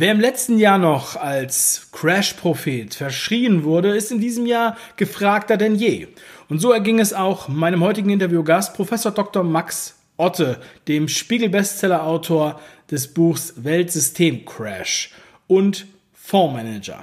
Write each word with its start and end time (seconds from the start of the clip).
Wer 0.00 0.12
im 0.12 0.20
letzten 0.20 0.60
Jahr 0.60 0.78
noch 0.78 1.16
als 1.16 1.88
Crash-Prophet 1.90 2.94
verschrien 2.94 3.64
wurde, 3.64 3.96
ist 3.96 4.12
in 4.12 4.20
diesem 4.20 4.46
Jahr 4.46 4.76
gefragter 4.96 5.56
denn 5.56 5.74
je. 5.74 6.06
Und 6.48 6.60
so 6.60 6.70
erging 6.70 7.00
es 7.00 7.12
auch 7.12 7.48
meinem 7.48 7.82
heutigen 7.82 8.10
Interviewgast, 8.10 8.74
Professor 8.74 9.10
Dr. 9.10 9.42
Max 9.42 9.96
Otte, 10.16 10.60
dem 10.86 11.08
Spiegel-Bestseller-Autor 11.08 12.60
des 12.88 13.12
Buchs 13.12 13.54
Weltsystem 13.56 14.44
Crash 14.44 15.10
und 15.48 15.86
Fondsmanager. 16.12 17.02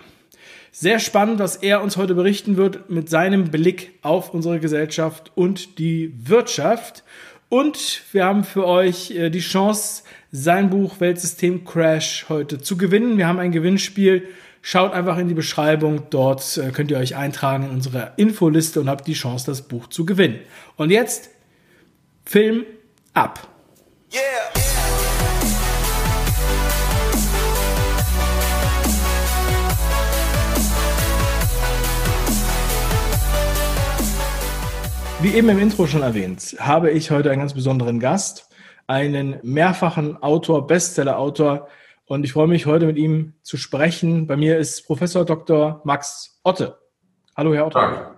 Sehr 0.72 1.00
spannend, 1.00 1.40
was 1.40 1.58
er 1.58 1.84
uns 1.84 1.98
heute 1.98 2.16
berichten 2.16 2.56
wird 2.56 2.90
mit 2.90 3.10
seinem 3.10 3.52
Blick 3.52 4.00
auf 4.04 4.34
unsere 4.34 4.62
Gesellschaft 4.62 5.34
und 5.36 5.80
die 5.80 6.14
Wirtschaft. 6.18 7.04
Und 7.50 8.04
wir 8.14 8.24
haben 8.24 8.46
für 8.46 8.66
euch 8.66 9.12
äh, 9.12 9.30
die 9.30 9.42
Chance, 9.42 10.04
sein 10.38 10.70
Buch 10.70 11.00
Weltsystem 11.00 11.64
Crash 11.64 12.26
heute 12.28 12.60
zu 12.60 12.76
gewinnen. 12.76 13.18
Wir 13.18 13.26
haben 13.26 13.40
ein 13.40 13.54
Gewinnspiel. 13.54 14.28
Schaut 14.62 14.92
einfach 14.92 15.18
in 15.18 15.30
die 15.30 15.34
Beschreibung. 15.34 16.04
Dort 16.10 16.58
äh, 16.58 16.72
könnt 16.72 16.92
ihr 16.92 16.98
euch 16.98 17.16
eintragen 17.16 17.64
in 17.64 17.70
unsere 17.70 18.12
Infoliste 18.18 18.82
und 18.82 18.90
habt 18.90 19.08
die 19.08 19.14
Chance, 19.14 19.46
das 19.46 19.62
Buch 19.62 19.88
zu 19.88 20.06
gewinnen. 20.06 20.40
Und 20.76 20.90
jetzt 20.90 21.30
Film 22.26 22.66
ab. 23.14 23.48
Yeah. 24.14 24.22
Wie 35.22 35.34
eben 35.34 35.48
im 35.48 35.60
Intro 35.60 35.88
schon 35.88 36.02
erwähnt, 36.02 36.58
habe 36.60 36.92
ich 36.92 37.10
heute 37.10 37.32
einen 37.32 37.40
ganz 37.40 37.54
besonderen 37.54 38.02
Gast, 38.02 38.50
einen 38.88 39.40
mehrfachen 39.44 40.22
Autor, 40.22 40.68
Bestseller-Autor. 40.68 41.68
Und 42.06 42.24
ich 42.24 42.34
freue 42.34 42.48
mich, 42.48 42.66
heute 42.66 42.86
mit 42.86 42.98
ihm 42.98 43.34
zu 43.42 43.58
sprechen. 43.58 44.28
Bei 44.28 44.38
mir 44.38 44.58
ist 44.58 44.86
Professor 44.86 45.26
Dr. 45.26 45.82
Max 45.84 46.40
Otte. 46.44 46.78
Hallo, 47.36 47.54
Herr 47.54 47.68
Otte. 47.68 47.80
Danke. 47.80 48.12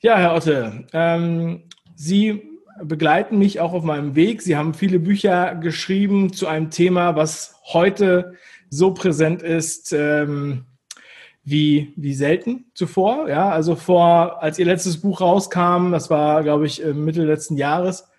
Ja, 0.00 0.16
Herr 0.16 0.34
Otte, 0.34 0.86
ähm, 0.92 1.64
Sie 1.94 2.50
begleiten 2.82 3.38
mich 3.38 3.60
auch 3.60 3.74
auf 3.74 3.84
meinem 3.84 4.14
Weg. 4.14 4.40
Sie 4.40 4.56
haben 4.56 4.72
viele 4.72 4.98
Bücher 4.98 5.54
geschrieben 5.56 6.32
zu 6.32 6.46
einem 6.46 6.70
Thema, 6.70 7.16
was 7.16 7.60
heute 7.66 8.36
so 8.70 8.94
präsent 8.94 9.42
ist, 9.42 9.92
ähm, 9.92 10.64
wie, 11.44 11.92
wie 11.96 12.14
selten 12.14 12.70
zuvor. 12.72 13.28
Ja, 13.28 13.50
also 13.50 13.76
vor, 13.76 14.42
als 14.42 14.58
ihr 14.58 14.64
letztes 14.64 15.02
Buch 15.02 15.20
rauskam, 15.20 15.90
das 15.90 16.08
war, 16.08 16.42
glaube 16.42 16.64
ich, 16.64 16.82
Mitte 16.82 17.24
letzten 17.24 17.58
Jahres 17.58 18.09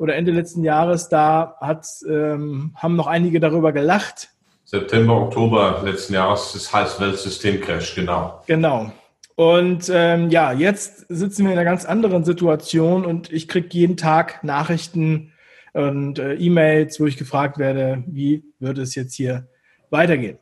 oder 0.00 0.16
Ende 0.16 0.32
letzten 0.32 0.64
Jahres, 0.64 1.10
da 1.10 1.56
hat, 1.60 1.86
ähm, 2.08 2.72
haben 2.74 2.96
noch 2.96 3.06
einige 3.06 3.38
darüber 3.38 3.72
gelacht. 3.72 4.30
September, 4.64 5.14
Oktober 5.14 5.82
letzten 5.84 6.14
Jahres, 6.14 6.52
das 6.54 6.72
heißt 6.72 7.00
Weltsystemcrash, 7.00 7.94
genau. 7.94 8.42
Genau. 8.46 8.90
Und 9.36 9.90
ähm, 9.92 10.30
ja, 10.30 10.52
jetzt 10.52 11.04
sitzen 11.10 11.44
wir 11.44 11.52
in 11.52 11.58
einer 11.58 11.68
ganz 11.68 11.84
anderen 11.84 12.24
Situation 12.24 13.04
und 13.04 13.30
ich 13.30 13.46
kriege 13.46 13.68
jeden 13.72 13.98
Tag 13.98 14.42
Nachrichten 14.42 15.32
und 15.74 16.18
äh, 16.18 16.34
E-Mails, 16.34 16.98
wo 16.98 17.06
ich 17.06 17.18
gefragt 17.18 17.58
werde, 17.58 18.02
wie 18.06 18.44
wird 18.58 18.78
es 18.78 18.94
jetzt 18.94 19.14
hier 19.14 19.48
weitergehen. 19.90 20.38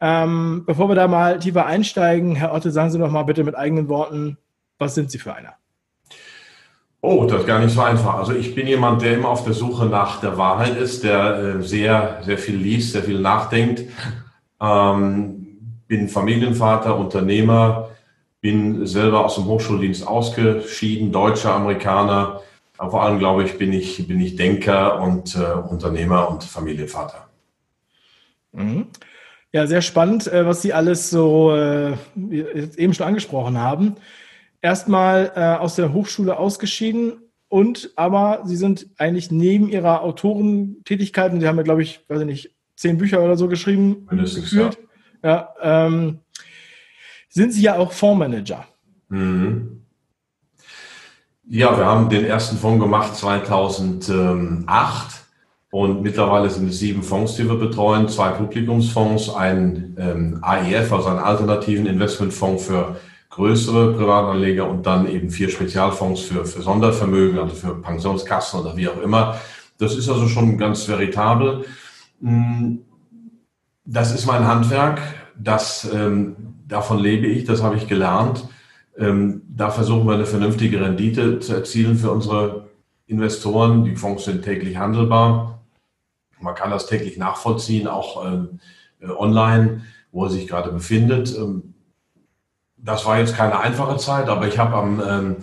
Ähm, 0.00 0.64
bevor 0.66 0.88
wir 0.88 0.94
da 0.94 1.08
mal 1.08 1.38
tiefer 1.40 1.66
einsteigen, 1.66 2.36
Herr 2.36 2.54
Otte, 2.54 2.70
sagen 2.70 2.90
Sie 2.90 2.98
doch 2.98 3.10
mal 3.10 3.24
bitte 3.24 3.44
mit 3.44 3.54
eigenen 3.54 3.88
Worten, 3.88 4.38
was 4.78 4.94
sind 4.94 5.10
Sie 5.10 5.18
für 5.18 5.34
einer? 5.34 5.56
Oh, 7.06 7.26
das 7.26 7.42
ist 7.42 7.46
gar 7.46 7.58
nicht 7.58 7.74
so 7.74 7.82
einfach. 7.82 8.14
Also 8.14 8.32
ich 8.32 8.54
bin 8.54 8.66
jemand, 8.66 9.02
der 9.02 9.12
immer 9.12 9.28
auf 9.28 9.44
der 9.44 9.52
Suche 9.52 9.84
nach 9.84 10.20
der 10.20 10.38
Wahrheit 10.38 10.78
ist, 10.78 11.04
der 11.04 11.58
äh, 11.58 11.62
sehr, 11.62 12.22
sehr 12.22 12.38
viel 12.38 12.56
liest, 12.56 12.92
sehr 12.92 13.02
viel 13.02 13.20
nachdenkt. 13.20 13.84
Ähm, 14.58 15.82
bin 15.86 16.08
Familienvater, 16.08 16.98
Unternehmer, 16.98 17.90
bin 18.40 18.86
selber 18.86 19.22
aus 19.22 19.34
dem 19.34 19.44
Hochschuldienst 19.44 20.08
ausgeschieden, 20.08 21.12
Deutscher, 21.12 21.54
Amerikaner. 21.54 22.40
Aber 22.78 22.90
vor 22.90 23.02
allem, 23.02 23.18
glaube 23.18 23.44
ich, 23.44 23.58
bin 23.58 23.74
ich, 23.74 24.08
bin 24.08 24.18
ich 24.22 24.36
Denker 24.36 24.98
und 25.02 25.36
äh, 25.36 25.68
Unternehmer 25.68 26.30
und 26.30 26.42
Familienvater. 26.42 27.28
Mhm. 28.52 28.86
Ja, 29.52 29.66
sehr 29.66 29.82
spannend, 29.82 30.26
äh, 30.26 30.46
was 30.46 30.62
Sie 30.62 30.72
alles 30.72 31.10
so 31.10 31.54
äh, 31.54 31.96
eben 32.16 32.94
schon 32.94 33.06
angesprochen 33.06 33.60
haben. 33.60 33.96
Erstmal 34.64 35.30
äh, 35.36 35.60
aus 35.60 35.74
der 35.74 35.92
Hochschule 35.92 36.38
ausgeschieden 36.38 37.20
und 37.48 37.90
aber 37.96 38.40
Sie 38.46 38.56
sind 38.56 38.86
eigentlich 38.96 39.30
neben 39.30 39.68
Ihrer 39.68 40.00
Autorentätigkeit, 40.00 41.34
und 41.34 41.40
Sie 41.40 41.46
haben 41.46 41.58
ja, 41.58 41.64
glaube 41.64 41.82
ich, 41.82 42.00
weiß 42.08 42.20
ich 42.20 42.26
nicht, 42.26 42.56
zehn 42.74 42.96
Bücher 42.96 43.22
oder 43.22 43.36
so 43.36 43.46
geschrieben, 43.46 44.06
Mindestens, 44.08 44.44
gefühlt. 44.44 44.78
Ja. 45.22 45.52
ja 45.60 45.86
ähm, 45.86 46.20
sind 47.28 47.52
Sie 47.52 47.60
ja 47.60 47.76
auch 47.76 47.92
Fondsmanager. 47.92 48.64
Mhm. 49.10 49.82
Ja, 51.46 51.76
wir 51.76 51.84
haben 51.84 52.08
den 52.08 52.24
ersten 52.24 52.56
Fonds 52.56 52.82
gemacht 52.82 53.16
2008 53.16 55.26
und 55.70 56.00
mittlerweile 56.00 56.48
sind 56.48 56.70
es 56.70 56.78
sieben 56.78 57.02
Fonds, 57.02 57.36
die 57.36 57.46
wir 57.46 57.56
betreuen, 57.56 58.08
zwei 58.08 58.30
Publikumsfonds, 58.30 59.28
ein 59.28 59.94
ähm, 59.98 60.38
AIF, 60.40 60.90
also 60.90 61.10
einen 61.10 61.18
alternativen 61.18 61.84
Investmentfonds 61.84 62.64
für 62.64 62.96
größere 63.34 63.94
Privatanleger 63.94 64.68
und 64.68 64.86
dann 64.86 65.08
eben 65.08 65.28
vier 65.28 65.48
Spezialfonds 65.48 66.20
für, 66.20 66.44
für 66.44 66.62
Sondervermögen, 66.62 67.38
also 67.38 67.54
für 67.56 67.74
Pensionskassen 67.74 68.60
oder 68.60 68.76
wie 68.76 68.88
auch 68.88 69.00
immer. 69.02 69.40
Das 69.76 69.96
ist 69.96 70.08
also 70.08 70.28
schon 70.28 70.56
ganz 70.56 70.88
veritabel. 70.88 71.64
Hm, 72.20 72.84
das 73.84 74.14
ist 74.14 74.26
mein 74.26 74.46
Handwerk, 74.46 75.00
das, 75.36 75.88
ähm, 75.92 76.36
davon 76.68 77.00
lebe 77.00 77.26
ich, 77.26 77.44
das 77.44 77.60
habe 77.60 77.76
ich 77.76 77.88
gelernt. 77.88 78.48
Ähm, 78.96 79.42
da 79.48 79.70
versuchen 79.70 80.06
wir 80.06 80.14
eine 80.14 80.26
vernünftige 80.26 80.80
Rendite 80.80 81.40
zu 81.40 81.54
erzielen 81.54 81.96
für 81.96 82.12
unsere 82.12 82.68
Investoren. 83.06 83.84
Die 83.84 83.96
Fonds 83.96 84.24
sind 84.24 84.44
täglich 84.44 84.76
handelbar. 84.76 85.60
Man 86.38 86.54
kann 86.54 86.70
das 86.70 86.86
täglich 86.86 87.18
nachvollziehen, 87.18 87.88
auch 87.88 88.24
ähm, 88.24 88.60
äh, 89.00 89.08
online, 89.08 89.82
wo 90.12 90.24
er 90.24 90.30
sich 90.30 90.46
gerade 90.46 90.70
befindet. 90.70 91.36
Ähm, 91.36 91.73
das 92.84 93.06
war 93.06 93.18
jetzt 93.18 93.36
keine 93.36 93.58
einfache 93.58 93.96
Zeit, 93.96 94.28
aber 94.28 94.46
ich 94.46 94.58
habe 94.58 94.74
am 94.74 95.02
ähm, 95.06 95.36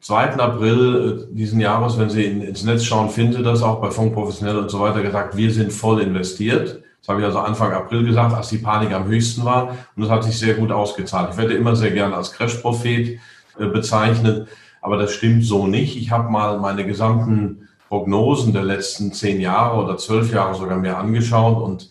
2. 0.00 0.34
April 0.36 1.28
äh, 1.30 1.34
diesen 1.34 1.60
Jahres, 1.60 1.98
wenn 1.98 2.10
Sie 2.10 2.24
in, 2.24 2.42
ins 2.42 2.62
Netz 2.62 2.84
schauen, 2.84 3.10
finden 3.10 3.32
Sie 3.34 3.42
das 3.42 3.62
auch 3.62 3.80
bei 3.80 3.90
Fonds 3.90 4.14
Professionell 4.14 4.58
und 4.58 4.70
so 4.70 4.80
weiter 4.80 5.02
gesagt, 5.02 5.36
wir 5.36 5.50
sind 5.50 5.72
voll 5.72 6.00
investiert. 6.00 6.82
Das 7.00 7.08
habe 7.08 7.20
ich 7.20 7.26
also 7.26 7.40
Anfang 7.40 7.72
April 7.72 8.04
gesagt, 8.04 8.34
als 8.34 8.48
die 8.48 8.58
Panik 8.58 8.92
am 8.92 9.06
höchsten 9.06 9.44
war. 9.44 9.70
Und 9.96 10.02
das 10.02 10.10
hat 10.10 10.24
sich 10.24 10.38
sehr 10.38 10.54
gut 10.54 10.70
ausgezahlt. 10.70 11.30
Ich 11.32 11.36
werde 11.36 11.54
immer 11.54 11.74
sehr 11.74 11.90
gerne 11.90 12.14
als 12.14 12.32
Crash-Prophet 12.32 13.18
äh, 13.58 13.66
bezeichnet, 13.66 14.48
aber 14.80 14.96
das 14.96 15.12
stimmt 15.12 15.44
so 15.44 15.66
nicht. 15.66 15.96
Ich 15.96 16.10
habe 16.10 16.30
mal 16.30 16.58
meine 16.60 16.86
gesamten 16.86 17.68
Prognosen 17.88 18.52
der 18.52 18.62
letzten 18.62 19.12
zehn 19.12 19.40
Jahre 19.40 19.82
oder 19.82 19.96
zwölf 19.96 20.32
Jahre 20.32 20.54
sogar 20.54 20.78
mehr 20.78 20.98
angeschaut 20.98 21.62
und 21.62 21.90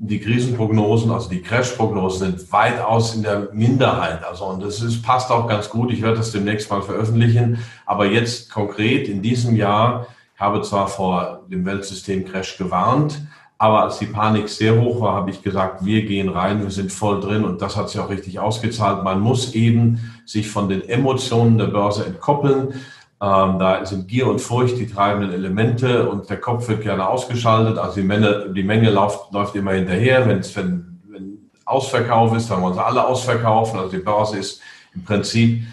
die 0.00 0.20
Krisenprognosen, 0.20 1.10
also 1.10 1.28
die 1.28 1.42
Crash-Prognosen 1.42 2.30
sind 2.30 2.52
weitaus 2.52 3.16
in 3.16 3.24
der 3.24 3.48
Minderheit. 3.52 4.24
Also, 4.24 4.44
und 4.44 4.62
das 4.62 4.80
ist, 4.80 5.02
passt 5.02 5.30
auch 5.30 5.48
ganz 5.48 5.68
gut. 5.68 5.92
Ich 5.92 6.02
werde 6.02 6.18
das 6.18 6.30
demnächst 6.30 6.70
mal 6.70 6.82
veröffentlichen. 6.82 7.58
Aber 7.84 8.06
jetzt 8.06 8.50
konkret 8.50 9.08
in 9.08 9.22
diesem 9.22 9.56
Jahr, 9.56 10.06
ich 10.36 10.40
habe 10.40 10.62
zwar 10.62 10.86
vor 10.86 11.44
dem 11.50 11.66
Weltsystem-Crash 11.66 12.58
gewarnt, 12.58 13.20
aber 13.60 13.82
als 13.82 13.98
die 13.98 14.06
Panik 14.06 14.48
sehr 14.48 14.80
hoch 14.80 15.00
war, 15.00 15.14
habe 15.14 15.30
ich 15.30 15.42
gesagt, 15.42 15.84
wir 15.84 16.06
gehen 16.06 16.28
rein, 16.28 16.62
wir 16.62 16.70
sind 16.70 16.92
voll 16.92 17.20
drin 17.20 17.44
und 17.44 17.60
das 17.60 17.76
hat 17.76 17.90
sich 17.90 18.00
auch 18.00 18.08
richtig 18.08 18.38
ausgezahlt. 18.38 19.02
Man 19.02 19.18
muss 19.18 19.52
eben 19.54 20.12
sich 20.24 20.48
von 20.48 20.68
den 20.68 20.88
Emotionen 20.88 21.58
der 21.58 21.66
Börse 21.66 22.06
entkoppeln. 22.06 22.74
Ähm, 23.20 23.58
da 23.58 23.84
sind 23.84 24.06
Gier 24.06 24.28
und 24.28 24.40
Furcht 24.40 24.78
die 24.78 24.86
treibenden 24.86 25.32
Elemente 25.32 26.08
und 26.08 26.30
der 26.30 26.38
Kopf 26.38 26.68
wird 26.68 26.82
gerne 26.82 27.08
ausgeschaltet. 27.08 27.76
Also 27.76 28.00
die 28.00 28.06
Menge, 28.06 28.50
die 28.54 28.62
Menge 28.62 28.90
läuft, 28.90 29.32
läuft 29.32 29.56
immer 29.56 29.72
hinterher. 29.72 30.28
Wenn's, 30.28 30.54
wenn, 30.54 31.00
wenn 31.08 31.50
Ausverkauf 31.64 32.36
ist, 32.36 32.48
dann 32.50 32.62
wollen 32.62 32.74
sie 32.74 32.84
alle 32.84 33.04
ausverkaufen. 33.04 33.80
Also 33.80 33.96
die 33.96 34.02
Börse 34.02 34.38
ist 34.38 34.60
im 34.94 35.04
Prinzip 35.04 35.64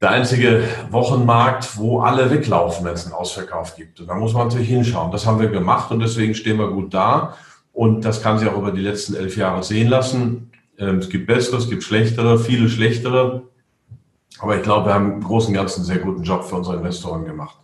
der 0.00 0.10
einzige 0.10 0.64
Wochenmarkt, 0.90 1.78
wo 1.78 2.00
alle 2.00 2.28
weglaufen, 2.30 2.84
wenn 2.84 2.94
es 2.94 3.06
einen 3.06 3.14
Ausverkauf 3.14 3.76
gibt. 3.76 4.00
Und 4.00 4.08
da 4.08 4.14
muss 4.16 4.34
man 4.34 4.48
natürlich 4.48 4.68
hinschauen. 4.68 5.12
Das 5.12 5.26
haben 5.26 5.40
wir 5.40 5.48
gemacht 5.48 5.92
und 5.92 6.00
deswegen 6.00 6.34
stehen 6.34 6.58
wir 6.58 6.68
gut 6.68 6.92
da. 6.92 7.36
Und 7.72 8.04
das 8.04 8.20
kann 8.20 8.38
sich 8.38 8.48
auch 8.48 8.58
über 8.58 8.72
die 8.72 8.82
letzten 8.82 9.14
elf 9.14 9.36
Jahre 9.36 9.62
sehen 9.62 9.88
lassen. 9.88 10.50
Ähm, 10.76 10.98
es 10.98 11.08
gibt 11.08 11.28
bessere, 11.28 11.56
es 11.56 11.70
gibt 11.70 11.84
schlechtere, 11.84 12.38
viele 12.38 12.68
schlechtere. 12.68 13.44
Aber 14.44 14.58
ich 14.58 14.62
glaube, 14.62 14.90
wir 14.90 14.94
haben 14.94 15.14
im 15.14 15.24
Großen 15.24 15.48
und 15.48 15.54
Ganzen 15.54 15.80
einen 15.80 15.86
sehr 15.86 15.98
guten 16.00 16.22
Job 16.22 16.44
für 16.44 16.56
unsere 16.56 16.76
Investoren 16.76 17.24
gemacht. 17.24 17.56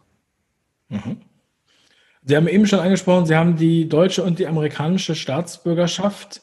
Mhm. 0.89 1.19
Sie 2.25 2.35
haben 2.35 2.49
eben 2.49 2.67
schon 2.67 2.81
angesprochen, 2.81 3.27
Sie 3.27 3.37
haben 3.37 3.57
die 3.57 3.87
deutsche 3.87 4.23
und 4.23 4.39
die 4.39 4.47
amerikanische 4.47 5.15
Staatsbürgerschaft. 5.15 6.41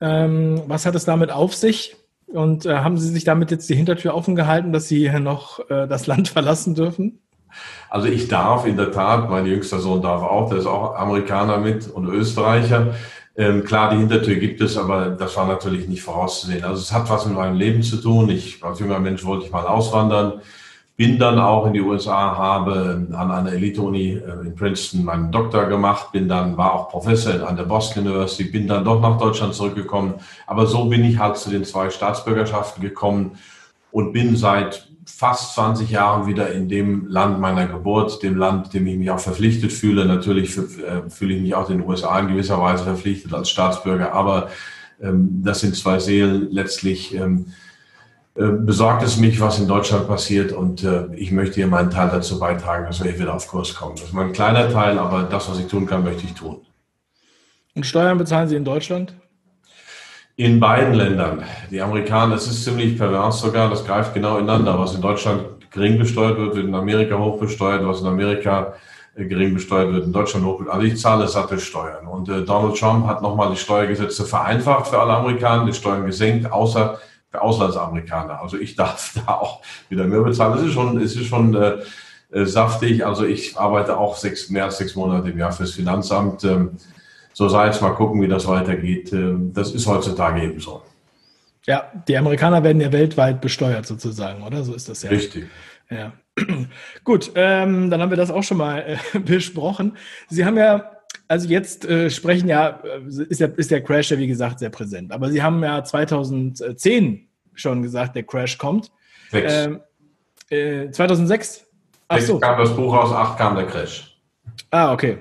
Ähm, 0.00 0.62
was 0.66 0.86
hat 0.86 0.94
es 0.94 1.04
damit 1.04 1.30
auf 1.30 1.54
sich? 1.54 1.96
Und 2.26 2.64
äh, 2.64 2.78
haben 2.78 2.96
Sie 2.96 3.10
sich 3.10 3.24
damit 3.24 3.50
jetzt 3.50 3.68
die 3.68 3.74
Hintertür 3.74 4.14
offen 4.14 4.34
gehalten, 4.34 4.72
dass 4.72 4.88
Sie 4.88 5.10
noch 5.20 5.60
äh, 5.68 5.86
das 5.86 6.06
Land 6.06 6.28
verlassen 6.30 6.74
dürfen? 6.74 7.18
Also 7.90 8.08
ich 8.08 8.28
darf 8.28 8.66
in 8.66 8.78
der 8.78 8.92
Tat, 8.92 9.28
mein 9.28 9.44
jüngster 9.44 9.78
Sohn 9.78 10.00
darf 10.00 10.22
auch, 10.22 10.48
der 10.48 10.58
ist 10.58 10.66
auch 10.66 10.94
Amerikaner 10.94 11.58
mit 11.58 11.86
und 11.86 12.06
Österreicher. 12.06 12.94
Ähm, 13.38 13.64
klar, 13.64 13.90
die 13.90 13.98
Hintertür 13.98 14.36
gibt 14.36 14.60
es, 14.62 14.78
aber 14.78 15.10
das 15.10 15.36
war 15.36 15.46
natürlich 15.46 15.88
nicht 15.88 16.02
vorauszusehen. 16.02 16.64
Also 16.64 16.80
es 16.80 16.92
hat 16.92 17.10
was 17.10 17.26
mit 17.26 17.36
meinem 17.36 17.56
Leben 17.56 17.82
zu 17.82 17.98
tun. 17.98 18.30
Ich 18.30 18.64
als 18.64 18.80
junger 18.80 18.98
Mensch 18.98 19.24
wollte 19.24 19.44
ich 19.44 19.52
mal 19.52 19.66
auswandern, 19.66 20.40
bin 20.96 21.18
dann 21.18 21.38
auch 21.38 21.66
in 21.66 21.74
die 21.74 21.82
USA, 21.82 22.36
habe 22.38 23.06
an 23.12 23.30
einer 23.30 23.52
Elite-Uni 23.52 24.12
äh, 24.12 24.46
in 24.46 24.54
Princeton 24.54 25.04
meinen 25.04 25.30
Doktor 25.30 25.66
gemacht, 25.66 26.12
bin 26.12 26.26
dann, 26.28 26.56
war 26.56 26.72
auch 26.72 26.88
Professor 26.88 27.46
an 27.46 27.56
der 27.56 27.64
Boston 27.64 28.06
University, 28.06 28.44
bin 28.44 28.66
dann 28.66 28.84
doch 28.84 29.00
nach 29.02 29.18
Deutschland 29.18 29.54
zurückgekommen. 29.54 30.14
Aber 30.46 30.66
so 30.66 30.86
bin 30.86 31.04
ich 31.04 31.18
halt 31.18 31.36
zu 31.36 31.50
den 31.50 31.64
zwei 31.64 31.90
Staatsbürgerschaften 31.90 32.82
gekommen 32.82 33.32
und 33.90 34.12
bin 34.12 34.36
seit 34.36 34.88
fast 35.06 35.54
20 35.54 35.90
Jahren 35.90 36.26
wieder 36.26 36.52
in 36.52 36.68
dem 36.68 37.06
Land 37.06 37.40
meiner 37.40 37.66
Geburt, 37.66 38.22
dem 38.22 38.36
Land, 38.36 38.74
dem 38.74 38.86
ich 38.86 38.98
mich 38.98 39.10
auch 39.10 39.20
verpflichtet 39.20 39.72
fühle. 39.72 40.04
Natürlich 40.04 40.56
äh, 40.58 41.08
fühle 41.08 41.34
ich 41.34 41.42
mich 41.42 41.54
auch 41.54 41.68
den 41.68 41.86
USA 41.86 42.18
in 42.18 42.28
gewisser 42.28 42.60
Weise 42.60 42.84
verpflichtet 42.84 43.32
als 43.32 43.48
Staatsbürger, 43.48 44.12
aber 44.12 44.50
ähm, 45.00 45.42
das 45.42 45.60
sind 45.60 45.76
zwei 45.76 45.98
Seelen. 46.00 46.50
Letztlich 46.50 47.14
ähm, 47.14 47.46
äh, 48.34 48.48
besorgt 48.48 49.02
es 49.02 49.16
mich, 49.16 49.40
was 49.40 49.58
in 49.58 49.68
Deutschland 49.68 50.08
passiert 50.08 50.52
und 50.52 50.82
äh, 50.82 51.06
ich 51.14 51.30
möchte 51.32 51.54
hier 51.54 51.68
meinen 51.68 51.90
Teil 51.90 52.10
dazu 52.10 52.38
beitragen, 52.38 52.86
dass 52.86 53.02
wir 53.02 53.10
hier 53.10 53.20
wieder 53.20 53.34
auf 53.34 53.46
Kurs 53.48 53.74
kommen. 53.74 53.94
Das 53.96 54.06
ist 54.06 54.12
mein 54.12 54.32
kleiner 54.32 54.70
Teil, 54.70 54.98
aber 54.98 55.22
das, 55.22 55.48
was 55.48 55.58
ich 55.58 55.66
tun 55.68 55.86
kann, 55.86 56.04
möchte 56.04 56.24
ich 56.24 56.34
tun. 56.34 56.60
Und 57.74 57.86
Steuern 57.86 58.18
bezahlen 58.18 58.48
Sie 58.48 58.56
in 58.56 58.64
Deutschland? 58.64 59.14
In 60.38 60.60
beiden 60.60 60.92
Ländern. 60.92 61.44
Die 61.70 61.80
Amerikaner, 61.80 62.34
das 62.34 62.46
ist 62.46 62.62
ziemlich 62.62 62.98
pervers 62.98 63.40
sogar, 63.40 63.70
das 63.70 63.86
greift 63.86 64.12
genau 64.12 64.36
ineinander. 64.36 64.78
Was 64.78 64.94
in 64.94 65.00
Deutschland 65.00 65.70
gering 65.70 65.98
besteuert 65.98 66.36
wird, 66.36 66.54
wird 66.54 66.66
in 66.66 66.74
Amerika 66.74 67.16
hoch 67.16 67.40
besteuert. 67.40 67.86
Was 67.86 68.02
in 68.02 68.06
Amerika 68.06 68.74
äh, 69.14 69.24
gering 69.24 69.54
besteuert 69.54 69.94
wird, 69.94 70.04
in 70.04 70.12
Deutschland 70.12 70.44
hoch. 70.44 70.62
Also 70.68 70.86
ich 70.86 71.00
zahle 71.00 71.26
satte 71.26 71.58
Steuern. 71.58 72.06
Und 72.06 72.28
äh, 72.28 72.42
Donald 72.42 72.78
Trump 72.78 73.06
hat 73.06 73.22
nochmal 73.22 73.50
die 73.50 73.56
Steuergesetze 73.56 74.26
vereinfacht 74.26 74.88
für 74.88 74.98
alle 74.98 75.14
Amerikaner, 75.14 75.64
die 75.64 75.72
Steuern 75.72 76.04
gesenkt, 76.04 76.52
außer 76.52 76.98
für 77.30 77.40
Auslandsamerikaner. 77.40 78.38
Also 78.42 78.58
ich 78.58 78.76
darf 78.76 79.14
da 79.26 79.36
auch 79.36 79.62
wieder 79.88 80.04
mehr 80.04 80.20
bezahlen. 80.20 80.52
Das 80.52 80.66
ist 80.66 80.74
schon, 80.74 81.00
es 81.00 81.16
ist 81.16 81.28
schon 81.28 81.54
äh, 81.54 81.78
äh, 82.30 82.44
saftig. 82.44 83.06
Also 83.06 83.24
ich 83.24 83.56
arbeite 83.56 83.96
auch 83.96 84.16
sechs, 84.16 84.50
mehr 84.50 84.64
als 84.64 84.76
sechs 84.76 84.96
Monate 84.96 85.30
im 85.30 85.38
Jahr 85.38 85.52
fürs 85.52 85.72
Finanzamt. 85.72 86.44
Ähm, 86.44 86.72
so 87.36 87.50
sei 87.50 87.68
es 87.68 87.82
mal 87.82 87.90
gucken, 87.90 88.22
wie 88.22 88.28
das 88.28 88.48
weitergeht. 88.48 89.12
Ähm, 89.12 89.52
das 89.52 89.72
ist 89.72 89.86
heutzutage 89.86 90.42
eben 90.42 90.58
so. 90.58 90.80
Ja, 91.66 91.92
die 92.08 92.16
Amerikaner 92.16 92.64
werden 92.64 92.80
ja 92.80 92.90
weltweit 92.90 93.42
besteuert 93.42 93.84
sozusagen, 93.84 94.42
oder? 94.42 94.64
So 94.64 94.72
ist 94.72 94.88
das 94.88 95.02
ja. 95.02 95.10
Richtig. 95.10 95.44
Ja. 95.90 96.14
Gut, 97.04 97.32
ähm, 97.34 97.90
dann 97.90 98.00
haben 98.00 98.08
wir 98.08 98.16
das 98.16 98.30
auch 98.30 98.42
schon 98.42 98.56
mal 98.56 98.98
äh, 99.12 99.18
besprochen. 99.18 99.98
Sie 100.30 100.46
haben 100.46 100.56
ja, 100.56 100.92
also 101.28 101.46
jetzt 101.46 101.84
äh, 101.84 102.08
sprechen 102.08 102.48
ja, 102.48 102.80
äh, 102.82 103.24
ist, 103.28 103.38
ja, 103.38 103.48
ist 103.48 103.70
der 103.70 103.82
Crash 103.82 104.10
ja 104.10 104.16
wie 104.16 104.28
gesagt 104.28 104.58
sehr 104.58 104.70
präsent, 104.70 105.12
aber 105.12 105.28
Sie 105.28 105.42
haben 105.42 105.62
ja 105.62 105.84
2010 105.84 107.28
schon 107.52 107.82
gesagt, 107.82 108.16
der 108.16 108.22
Crash 108.22 108.56
kommt. 108.56 108.90
Sechs. 109.30 109.52
Ähm, 109.52 109.80
äh, 110.48 110.90
2006? 110.90 111.66
Ach 112.08 112.16
Sechs 112.16 112.28
so. 112.28 112.40
kam 112.40 112.58
das 112.58 112.74
Buch 112.74 112.94
raus, 112.94 113.12
acht 113.12 113.36
kam 113.36 113.56
der 113.56 113.66
Crash. 113.66 114.18
Ah, 114.70 114.94
okay. 114.94 115.18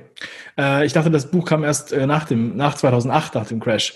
Äh, 0.58 0.86
ich 0.86 0.94
dachte, 0.94 1.12
das 1.12 1.32
Buch 1.32 1.46
kam 1.46 1.64
erst 1.64 1.94
äh, 1.94 2.08
nach, 2.08 2.26
dem, 2.26 2.56
nach 2.56 2.76
2008, 2.76 3.36
nach 3.36 3.48
dem 3.48 3.60
Crash. 3.60 3.94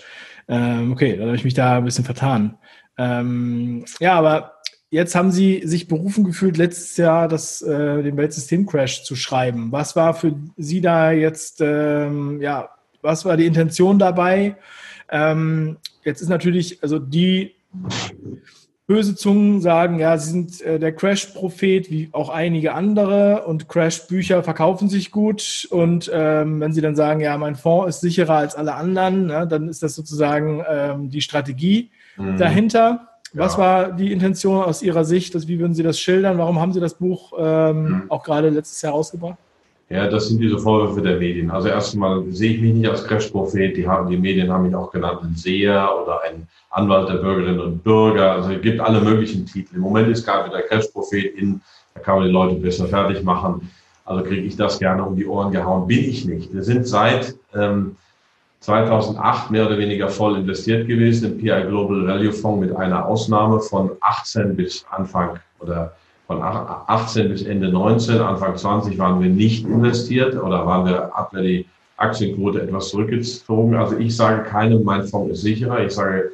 Ähm, 0.48 0.92
okay, 0.92 1.16
dann 1.16 1.26
habe 1.26 1.36
ich 1.36 1.44
mich 1.44 1.54
da 1.54 1.78
ein 1.78 1.84
bisschen 1.84 2.04
vertan. 2.04 2.58
Ähm, 2.98 3.84
ja, 4.00 4.14
aber 4.14 4.54
jetzt 4.90 5.14
haben 5.14 5.30
Sie 5.30 5.62
sich 5.64 5.88
berufen 5.88 6.24
gefühlt, 6.24 6.56
letztes 6.56 6.96
Jahr 6.96 7.28
das, 7.28 7.62
äh, 7.62 8.02
den 8.02 8.16
Weltsystem-Crash 8.16 9.04
zu 9.04 9.16
schreiben. 9.16 9.72
Was 9.72 9.96
war 9.96 10.14
für 10.14 10.34
Sie 10.56 10.80
da 10.80 11.12
jetzt, 11.12 11.60
ähm, 11.60 12.40
ja, 12.40 12.70
was 13.00 13.24
war 13.24 13.36
die 13.36 13.46
Intention 13.46 13.98
dabei? 13.98 14.56
Ähm, 15.08 15.78
jetzt 16.04 16.20
ist 16.20 16.28
natürlich, 16.28 16.82
also 16.82 16.98
die 16.98 17.54
böse 18.90 19.14
Zungen 19.14 19.60
sagen, 19.60 20.00
ja, 20.00 20.18
sie 20.18 20.30
sind 20.32 20.60
äh, 20.62 20.80
der 20.80 20.92
Crash-Prophet, 20.92 21.92
wie 21.92 22.08
auch 22.10 22.28
einige 22.28 22.74
andere, 22.74 23.44
und 23.46 23.68
Crash-Bücher 23.68 24.42
verkaufen 24.42 24.88
sich 24.88 25.12
gut. 25.12 25.68
Und 25.70 26.10
ähm, 26.12 26.58
wenn 26.58 26.72
sie 26.72 26.80
dann 26.80 26.96
sagen, 26.96 27.20
ja, 27.20 27.38
mein 27.38 27.54
Fonds 27.54 27.88
ist 27.88 28.00
sicherer 28.00 28.34
als 28.34 28.56
alle 28.56 28.74
anderen, 28.74 29.26
ne, 29.26 29.46
dann 29.46 29.68
ist 29.68 29.84
das 29.84 29.94
sozusagen 29.94 30.64
ähm, 30.68 31.08
die 31.08 31.20
Strategie 31.20 31.92
mhm. 32.16 32.36
dahinter. 32.36 33.06
Was 33.32 33.52
ja. 33.52 33.58
war 33.60 33.92
die 33.92 34.10
Intention 34.10 34.64
aus 34.64 34.82
Ihrer 34.82 35.04
Sicht? 35.04 35.36
Das, 35.36 35.46
wie 35.46 35.60
würden 35.60 35.74
Sie 35.74 35.84
das 35.84 36.00
schildern? 36.00 36.38
Warum 36.38 36.58
haben 36.58 36.72
Sie 36.72 36.80
das 36.80 36.94
Buch 36.94 37.32
ähm, 37.38 37.82
mhm. 37.82 38.02
auch 38.08 38.24
gerade 38.24 38.48
letztes 38.48 38.82
Jahr 38.82 38.94
rausgebracht? 38.94 39.38
Ja, 39.92 40.06
das 40.06 40.28
sind 40.28 40.40
diese 40.40 40.56
Vorwürfe 40.56 41.02
der 41.02 41.18
Medien. 41.18 41.50
Also 41.50 41.66
erstmal 41.66 42.22
sehe 42.30 42.52
ich 42.54 42.60
mich 42.60 42.74
nicht 42.74 42.88
als 42.88 43.04
Crash-Prophet. 43.04 43.76
Die, 43.76 43.88
haben, 43.88 44.08
die 44.08 44.16
Medien 44.16 44.52
haben 44.52 44.66
mich 44.66 44.74
auch 44.76 44.92
genannt 44.92 45.22
ein 45.24 45.34
Seher 45.34 45.90
oder 46.00 46.22
ein 46.22 46.46
Anwalt 46.70 47.08
der 47.08 47.14
Bürgerinnen 47.14 47.58
und 47.58 47.82
Bürger. 47.82 48.32
Also 48.32 48.52
es 48.52 48.62
gibt 48.62 48.78
alle 48.78 49.00
möglichen 49.00 49.46
Titel. 49.46 49.74
Im 49.74 49.80
Moment 49.80 50.06
ist 50.08 50.24
gerade 50.24 50.48
der 50.48 50.62
Crash-Prophet 50.62 51.34
in, 51.34 51.60
da 51.94 52.00
kann 52.02 52.18
man 52.18 52.26
die 52.26 52.30
Leute 52.30 52.54
besser 52.54 52.86
fertig 52.86 53.24
machen. 53.24 53.68
Also 54.04 54.22
kriege 54.22 54.42
ich 54.42 54.56
das 54.56 54.78
gerne 54.78 55.04
um 55.04 55.16
die 55.16 55.26
Ohren 55.26 55.50
gehauen. 55.50 55.88
Bin 55.88 56.04
ich 56.04 56.24
nicht. 56.24 56.54
Wir 56.54 56.62
sind 56.62 56.86
seit 56.86 57.34
ähm, 57.52 57.96
2008 58.60 59.50
mehr 59.50 59.66
oder 59.66 59.76
weniger 59.76 60.08
voll 60.08 60.36
investiert 60.36 60.86
gewesen 60.86 61.32
im 61.32 61.38
PI 61.38 61.66
Global 61.66 62.06
Value 62.06 62.32
Fonds 62.32 62.64
mit 62.64 62.76
einer 62.76 63.06
Ausnahme 63.06 63.58
von 63.58 63.90
18 64.00 64.54
bis 64.54 64.86
Anfang 64.88 65.40
oder 65.58 65.96
von 66.30 66.42
18 66.42 67.28
bis 67.28 67.42
Ende 67.42 67.70
19, 67.70 68.20
Anfang 68.20 68.56
20 68.56 68.96
waren 68.98 69.20
wir 69.20 69.28
nicht 69.28 69.66
investiert 69.66 70.40
oder 70.40 70.64
waren 70.64 70.86
wir, 70.86 71.10
wir 71.32 71.42
die 71.42 71.66
Aktienquote 71.96 72.62
etwas 72.62 72.90
zurückgezogen. 72.90 73.74
Also 73.74 73.98
ich 73.98 74.14
sage 74.14 74.44
keinem, 74.44 74.84
mein 74.84 75.02
Fonds 75.02 75.32
ist 75.32 75.40
sicherer. 75.40 75.84
Ich 75.84 75.92
sage, 75.92 76.30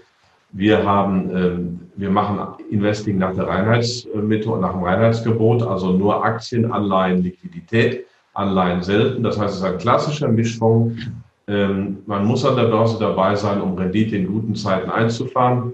wir 0.53 0.85
haben, 0.85 1.35
ähm, 1.35 1.81
wir 1.97 2.11
machen 2.11 2.39
Investing 2.71 3.17
nach 3.17 3.35
der 3.35 3.49
Reinheitsmethode, 3.49 4.61
nach 4.61 4.73
dem 4.73 4.83
Reinheitsgebot, 4.83 5.63
also 5.63 5.93
nur 5.93 6.23
Aktien, 6.23 6.71
Anleihen, 6.71 7.23
Liquidität, 7.23 8.05
Anleihen 8.35 8.83
selten. 8.83 9.23
Das 9.23 9.41
heißt, 9.41 9.55
es 9.55 9.61
ist 9.61 9.65
ein 9.65 9.79
klassischer 9.79 10.29
Mischfonds. 10.29 11.07
Ähm, 11.49 12.03
man 12.05 12.27
muss 12.27 12.45
an 12.45 12.57
der 12.57 12.65
Börse 12.65 12.99
dabei 13.01 13.35
sein, 13.35 13.63
um 13.63 13.73
Rendite 13.79 14.15
in 14.15 14.27
guten 14.27 14.55
Zeiten 14.55 14.91
einzufahren. 14.91 15.73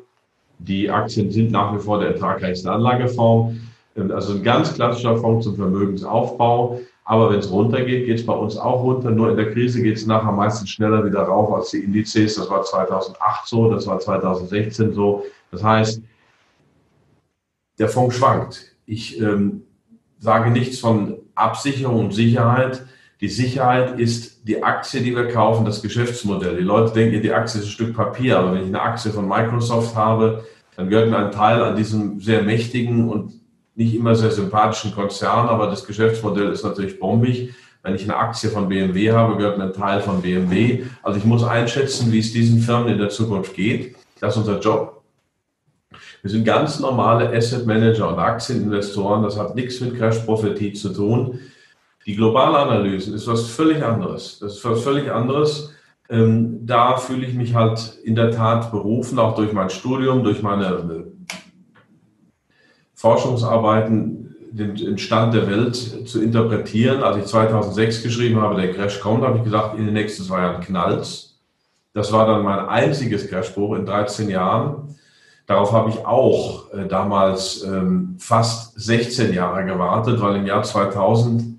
Die 0.60 0.88
Aktien 0.88 1.28
sind 1.32 1.50
nach 1.50 1.74
wie 1.74 1.80
vor 1.80 1.98
der 1.98 2.10
ertragreichste 2.10 2.70
Anlageform. 2.70 3.58
Also 3.96 4.34
ein 4.34 4.42
ganz 4.42 4.74
klassischer 4.74 5.16
Fonds 5.16 5.44
zum 5.44 5.56
Vermögensaufbau. 5.56 6.80
Aber 7.04 7.30
wenn 7.30 7.40
es 7.40 7.50
runtergeht, 7.50 8.06
geht 8.06 8.20
es 8.20 8.26
bei 8.26 8.32
uns 8.32 8.56
auch 8.56 8.82
runter. 8.82 9.10
Nur 9.10 9.30
in 9.30 9.36
der 9.36 9.52
Krise 9.52 9.82
geht 9.82 9.96
es 9.96 10.06
nachher 10.06 10.32
meistens 10.32 10.70
schneller 10.70 11.04
wieder 11.04 11.22
rauf 11.22 11.52
als 11.52 11.70
die 11.70 11.78
Indizes. 11.78 12.36
Das 12.36 12.48
war 12.48 12.62
2008 12.62 13.46
so, 13.46 13.70
das 13.70 13.86
war 13.86 13.98
2016 13.98 14.92
so. 14.92 15.24
Das 15.50 15.62
heißt, 15.62 16.00
der 17.78 17.88
Fonds 17.88 18.16
schwankt. 18.16 18.76
Ich 18.86 19.20
ähm, 19.20 19.62
sage 20.18 20.50
nichts 20.50 20.78
von 20.78 21.18
Absicherung 21.34 22.06
und 22.06 22.14
Sicherheit. 22.14 22.86
Die 23.20 23.28
Sicherheit 23.28 23.98
ist 23.98 24.46
die 24.48 24.62
Aktie, 24.62 25.02
die 25.02 25.14
wir 25.14 25.28
kaufen, 25.28 25.64
das 25.64 25.82
Geschäftsmodell. 25.82 26.56
Die 26.56 26.62
Leute 26.62 26.92
denken, 26.92 27.22
die 27.22 27.32
Aktie 27.32 27.60
ist 27.60 27.66
ein 27.66 27.70
Stück 27.70 27.96
Papier, 27.96 28.38
aber 28.38 28.54
wenn 28.54 28.62
ich 28.62 28.68
eine 28.68 28.80
Aktie 28.80 29.12
von 29.12 29.28
Microsoft 29.28 29.94
habe, 29.96 30.44
dann 30.76 30.88
gehört 30.88 31.10
mir 31.10 31.18
ein 31.18 31.32
Teil 31.32 31.62
an 31.62 31.76
diesem 31.76 32.20
sehr 32.20 32.42
mächtigen 32.42 33.08
und 33.08 33.41
nicht 33.74 33.94
immer 33.94 34.14
sehr 34.14 34.30
sympathischen 34.30 34.94
Konzern, 34.94 35.48
aber 35.48 35.66
das 35.66 35.86
Geschäftsmodell 35.86 36.50
ist 36.50 36.64
natürlich 36.64 36.98
bombig. 36.98 37.54
Wenn 37.82 37.94
ich 37.94 38.04
eine 38.04 38.16
Aktie 38.16 38.48
von 38.48 38.68
BMW 38.68 39.12
habe, 39.12 39.36
gehört 39.36 39.58
ein 39.58 39.72
Teil 39.72 40.00
von 40.00 40.22
BMW. 40.22 40.84
Also 41.02 41.18
ich 41.18 41.24
muss 41.24 41.42
einschätzen, 41.42 42.12
wie 42.12 42.20
es 42.20 42.32
diesen 42.32 42.60
Firmen 42.60 42.88
in 42.88 42.98
der 42.98 43.08
Zukunft 43.08 43.54
geht. 43.54 43.96
Das 44.20 44.36
ist 44.36 44.40
unser 44.40 44.60
Job. 44.60 45.02
Wir 46.22 46.30
sind 46.30 46.44
ganz 46.44 46.78
normale 46.78 47.34
Asset 47.34 47.66
Manager 47.66 48.08
und 48.08 48.20
Aktieninvestoren. 48.20 49.24
Das 49.24 49.36
hat 49.36 49.56
nichts 49.56 49.80
mit 49.80 49.96
Crash-Prophetie 49.98 50.74
zu 50.74 50.90
tun. 50.90 51.40
Die 52.06 52.14
globale 52.14 52.58
Analyse 52.58 53.14
ist 53.14 53.26
was 53.26 53.48
völlig 53.48 53.82
anderes. 53.82 54.38
Das 54.38 54.56
ist 54.56 54.64
was 54.64 54.82
völlig 54.82 55.10
anderes. 55.10 55.72
Ähm, 56.08 56.64
da 56.64 56.96
fühle 56.96 57.26
ich 57.26 57.34
mich 57.34 57.54
halt 57.54 57.98
in 58.04 58.14
der 58.14 58.30
Tat 58.30 58.70
berufen, 58.70 59.18
auch 59.18 59.34
durch 59.34 59.52
mein 59.52 59.70
Studium, 59.70 60.22
durch 60.22 60.42
meine 60.42 61.11
Forschungsarbeiten 63.02 64.36
den 64.52 64.96
Stand 64.96 65.34
der 65.34 65.48
Welt 65.48 65.74
zu 65.74 66.22
interpretieren. 66.22 67.02
Als 67.02 67.16
ich 67.16 67.24
2006 67.24 68.04
geschrieben 68.04 68.40
habe, 68.40 68.60
der 68.60 68.72
Crash 68.72 69.00
kommt, 69.00 69.24
habe 69.24 69.38
ich 69.38 69.44
gesagt, 69.44 69.76
in 69.76 69.86
den 69.86 69.94
nächsten 69.94 70.22
zwei 70.22 70.42
Jahren 70.42 70.62
knallt's. 70.62 71.40
Das 71.94 72.12
war 72.12 72.26
dann 72.26 72.44
mein 72.44 72.60
einziges 72.60 73.28
Crashbuch 73.28 73.74
in 73.74 73.86
13 73.86 74.30
Jahren. 74.30 74.94
Darauf 75.48 75.72
habe 75.72 75.90
ich 75.90 76.06
auch 76.06 76.72
äh, 76.72 76.86
damals 76.86 77.64
ähm, 77.64 78.14
fast 78.20 78.80
16 78.80 79.34
Jahre 79.34 79.64
gewartet, 79.64 80.20
weil 80.20 80.36
im 80.36 80.46
Jahr 80.46 80.62
2000, 80.62 81.58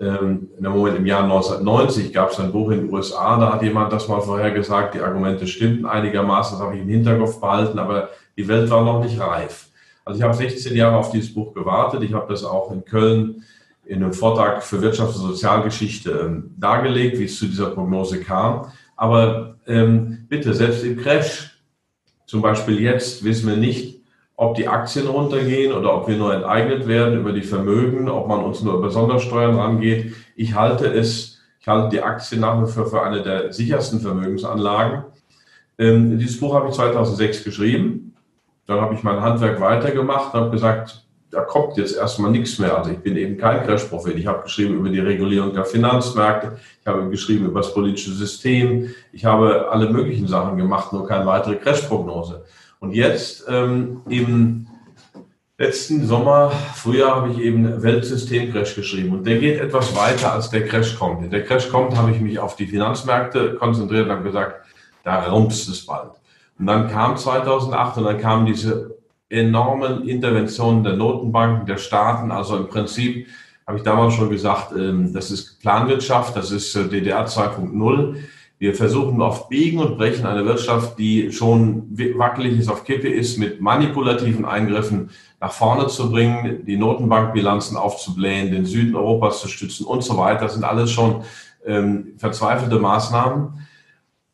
ähm, 0.00 0.48
Moment 0.58 0.96
im 0.96 1.06
Jahr 1.06 1.22
1990 1.22 2.12
gab 2.12 2.32
es 2.32 2.40
ein 2.40 2.50
Buch 2.50 2.70
in 2.72 2.80
den 2.80 2.92
USA, 2.92 3.38
da 3.38 3.52
hat 3.52 3.62
jemand 3.62 3.92
das 3.92 4.08
mal 4.08 4.20
vorhergesagt, 4.20 4.94
die 4.94 5.00
Argumente 5.00 5.46
stimmten 5.46 5.86
einigermaßen, 5.86 6.58
das 6.58 6.66
habe 6.66 6.76
ich 6.76 6.82
im 6.82 6.88
Hinterkopf 6.88 7.40
behalten, 7.40 7.78
aber 7.78 8.08
die 8.36 8.48
Welt 8.48 8.68
war 8.70 8.82
noch 8.82 9.04
nicht 9.04 9.20
reif. 9.20 9.69
Also 10.04 10.18
ich 10.18 10.22
habe 10.22 10.34
16 10.34 10.74
Jahre 10.76 10.96
auf 10.96 11.10
dieses 11.10 11.32
Buch 11.32 11.54
gewartet. 11.54 12.02
Ich 12.02 12.12
habe 12.12 12.28
das 12.28 12.44
auch 12.44 12.72
in 12.72 12.84
Köln 12.84 13.44
in 13.84 14.02
einem 14.02 14.12
Vortrag 14.12 14.62
für 14.62 14.78
Wirtschafts- 14.78 15.16
und 15.16 15.28
Sozialgeschichte 15.28 16.10
ähm, 16.10 16.54
dargelegt, 16.58 17.18
wie 17.18 17.24
es 17.24 17.38
zu 17.38 17.46
dieser 17.46 17.70
Prognose 17.70 18.20
kam. 18.20 18.70
Aber 18.96 19.56
ähm, 19.66 20.26
bitte, 20.28 20.54
selbst 20.54 20.84
im 20.84 20.96
Crash, 20.96 21.58
zum 22.26 22.42
Beispiel 22.42 22.80
jetzt, 22.80 23.24
wissen 23.24 23.48
wir 23.48 23.56
nicht, 23.56 24.00
ob 24.36 24.54
die 24.54 24.68
Aktien 24.68 25.06
runtergehen 25.06 25.72
oder 25.72 25.94
ob 25.94 26.08
wir 26.08 26.16
nur 26.16 26.32
enteignet 26.34 26.86
werden 26.86 27.18
über 27.18 27.32
die 27.32 27.42
Vermögen, 27.42 28.08
ob 28.08 28.28
man 28.28 28.44
uns 28.44 28.62
nur 28.62 28.74
über 28.74 28.90
Sondersteuern 28.90 29.56
rangeht. 29.56 30.14
Ich 30.36 30.54
halte 30.54 30.86
es, 30.86 31.40
ich 31.60 31.68
halte 31.68 31.88
die 31.90 32.02
Aktien 32.02 32.40
nach 32.40 32.62
wie 32.62 32.70
vor 32.70 32.86
für 32.86 33.02
eine 33.02 33.22
der 33.22 33.52
sichersten 33.52 34.00
Vermögensanlagen. 34.00 35.04
Ähm, 35.78 36.18
dieses 36.18 36.38
Buch 36.38 36.54
habe 36.54 36.68
ich 36.68 36.74
2006 36.74 37.44
geschrieben. 37.44 38.09
Dann 38.70 38.80
habe 38.80 38.94
ich 38.94 39.02
mein 39.02 39.20
Handwerk 39.20 39.60
weitergemacht 39.60 40.32
und 40.32 40.40
habe 40.40 40.50
gesagt, 40.52 41.04
da 41.32 41.40
kommt 41.40 41.76
jetzt 41.76 41.96
erstmal 41.96 42.30
nichts 42.30 42.60
mehr. 42.60 42.78
Also 42.78 42.92
ich 42.92 43.00
bin 43.00 43.16
eben 43.16 43.36
kein 43.36 43.64
Crash-Prophet. 43.64 44.14
Ich 44.14 44.28
habe 44.28 44.44
geschrieben 44.44 44.74
über 44.74 44.88
die 44.90 45.00
Regulierung 45.00 45.52
der 45.52 45.64
Finanzmärkte, 45.64 46.56
ich 46.80 46.86
habe 46.86 47.10
geschrieben 47.10 47.46
über 47.46 47.62
das 47.62 47.74
politische 47.74 48.12
System, 48.12 48.94
ich 49.12 49.24
habe 49.24 49.68
alle 49.72 49.90
möglichen 49.90 50.28
Sachen 50.28 50.56
gemacht, 50.56 50.92
nur 50.92 51.04
keine 51.04 51.26
weitere 51.26 51.56
Crash-Prognose. 51.56 52.44
Und 52.78 52.92
jetzt 52.92 53.44
ähm, 53.48 54.02
im 54.08 54.68
letzten 55.58 56.06
Sommer, 56.06 56.52
Frühjahr, 56.76 57.16
habe 57.16 57.32
ich 57.32 57.40
eben 57.40 57.82
Weltsystem-Crash 57.82 58.76
geschrieben. 58.76 59.14
Und 59.14 59.26
der 59.26 59.38
geht 59.38 59.60
etwas 59.60 59.96
weiter, 59.96 60.32
als 60.32 60.48
der 60.48 60.64
Crash 60.64 60.96
kommt. 60.96 61.24
In 61.24 61.30
der 61.30 61.44
Crash 61.44 61.68
kommt, 61.70 61.96
habe 61.96 62.12
ich 62.12 62.20
mich 62.20 62.38
auf 62.38 62.54
die 62.54 62.68
Finanzmärkte 62.68 63.54
konzentriert 63.54 64.06
und 64.06 64.12
habe 64.12 64.22
gesagt, 64.22 64.64
da 65.02 65.24
rumpst 65.24 65.68
es 65.68 65.84
bald. 65.84 66.19
Und 66.60 66.66
dann 66.66 66.90
kam 66.90 67.16
2008 67.16 67.96
und 67.96 68.04
dann 68.04 68.18
kamen 68.18 68.44
diese 68.44 68.98
enormen 69.30 70.06
Interventionen 70.06 70.84
der 70.84 70.92
Notenbanken, 70.92 71.66
der 71.66 71.78
Staaten. 71.78 72.30
Also 72.30 72.58
im 72.58 72.68
Prinzip 72.68 73.28
habe 73.66 73.78
ich 73.78 73.82
damals 73.82 74.12
schon 74.12 74.28
gesagt, 74.28 74.72
ähm, 74.76 75.10
das 75.14 75.30
ist 75.30 75.58
Planwirtschaft, 75.60 76.36
das 76.36 76.50
ist 76.50 76.76
äh, 76.76 76.86
DDR 76.86 77.26
2.0. 77.26 78.16
Wir 78.58 78.74
versuchen 78.74 79.22
auf 79.22 79.48
Biegen 79.48 79.78
und 79.78 79.96
Brechen 79.96 80.26
eine 80.26 80.44
Wirtschaft, 80.44 80.98
die 80.98 81.32
schon 81.32 81.86
wackelig 82.18 82.58
ist, 82.58 82.68
auf 82.68 82.84
Kippe 82.84 83.08
ist, 83.08 83.38
mit 83.38 83.62
manipulativen 83.62 84.44
Eingriffen 84.44 85.08
nach 85.40 85.52
vorne 85.52 85.86
zu 85.86 86.10
bringen, 86.10 86.66
die 86.66 86.76
Notenbankbilanzen 86.76 87.78
aufzublähen, 87.78 88.50
den 88.50 88.66
Süden 88.66 88.94
Europas 88.94 89.40
zu 89.40 89.48
stützen 89.48 89.86
und 89.86 90.04
so 90.04 90.18
weiter. 90.18 90.42
Das 90.42 90.52
sind 90.52 90.64
alles 90.64 90.90
schon 90.90 91.22
ähm, 91.64 92.08
verzweifelte 92.18 92.78
Maßnahmen. 92.78 93.66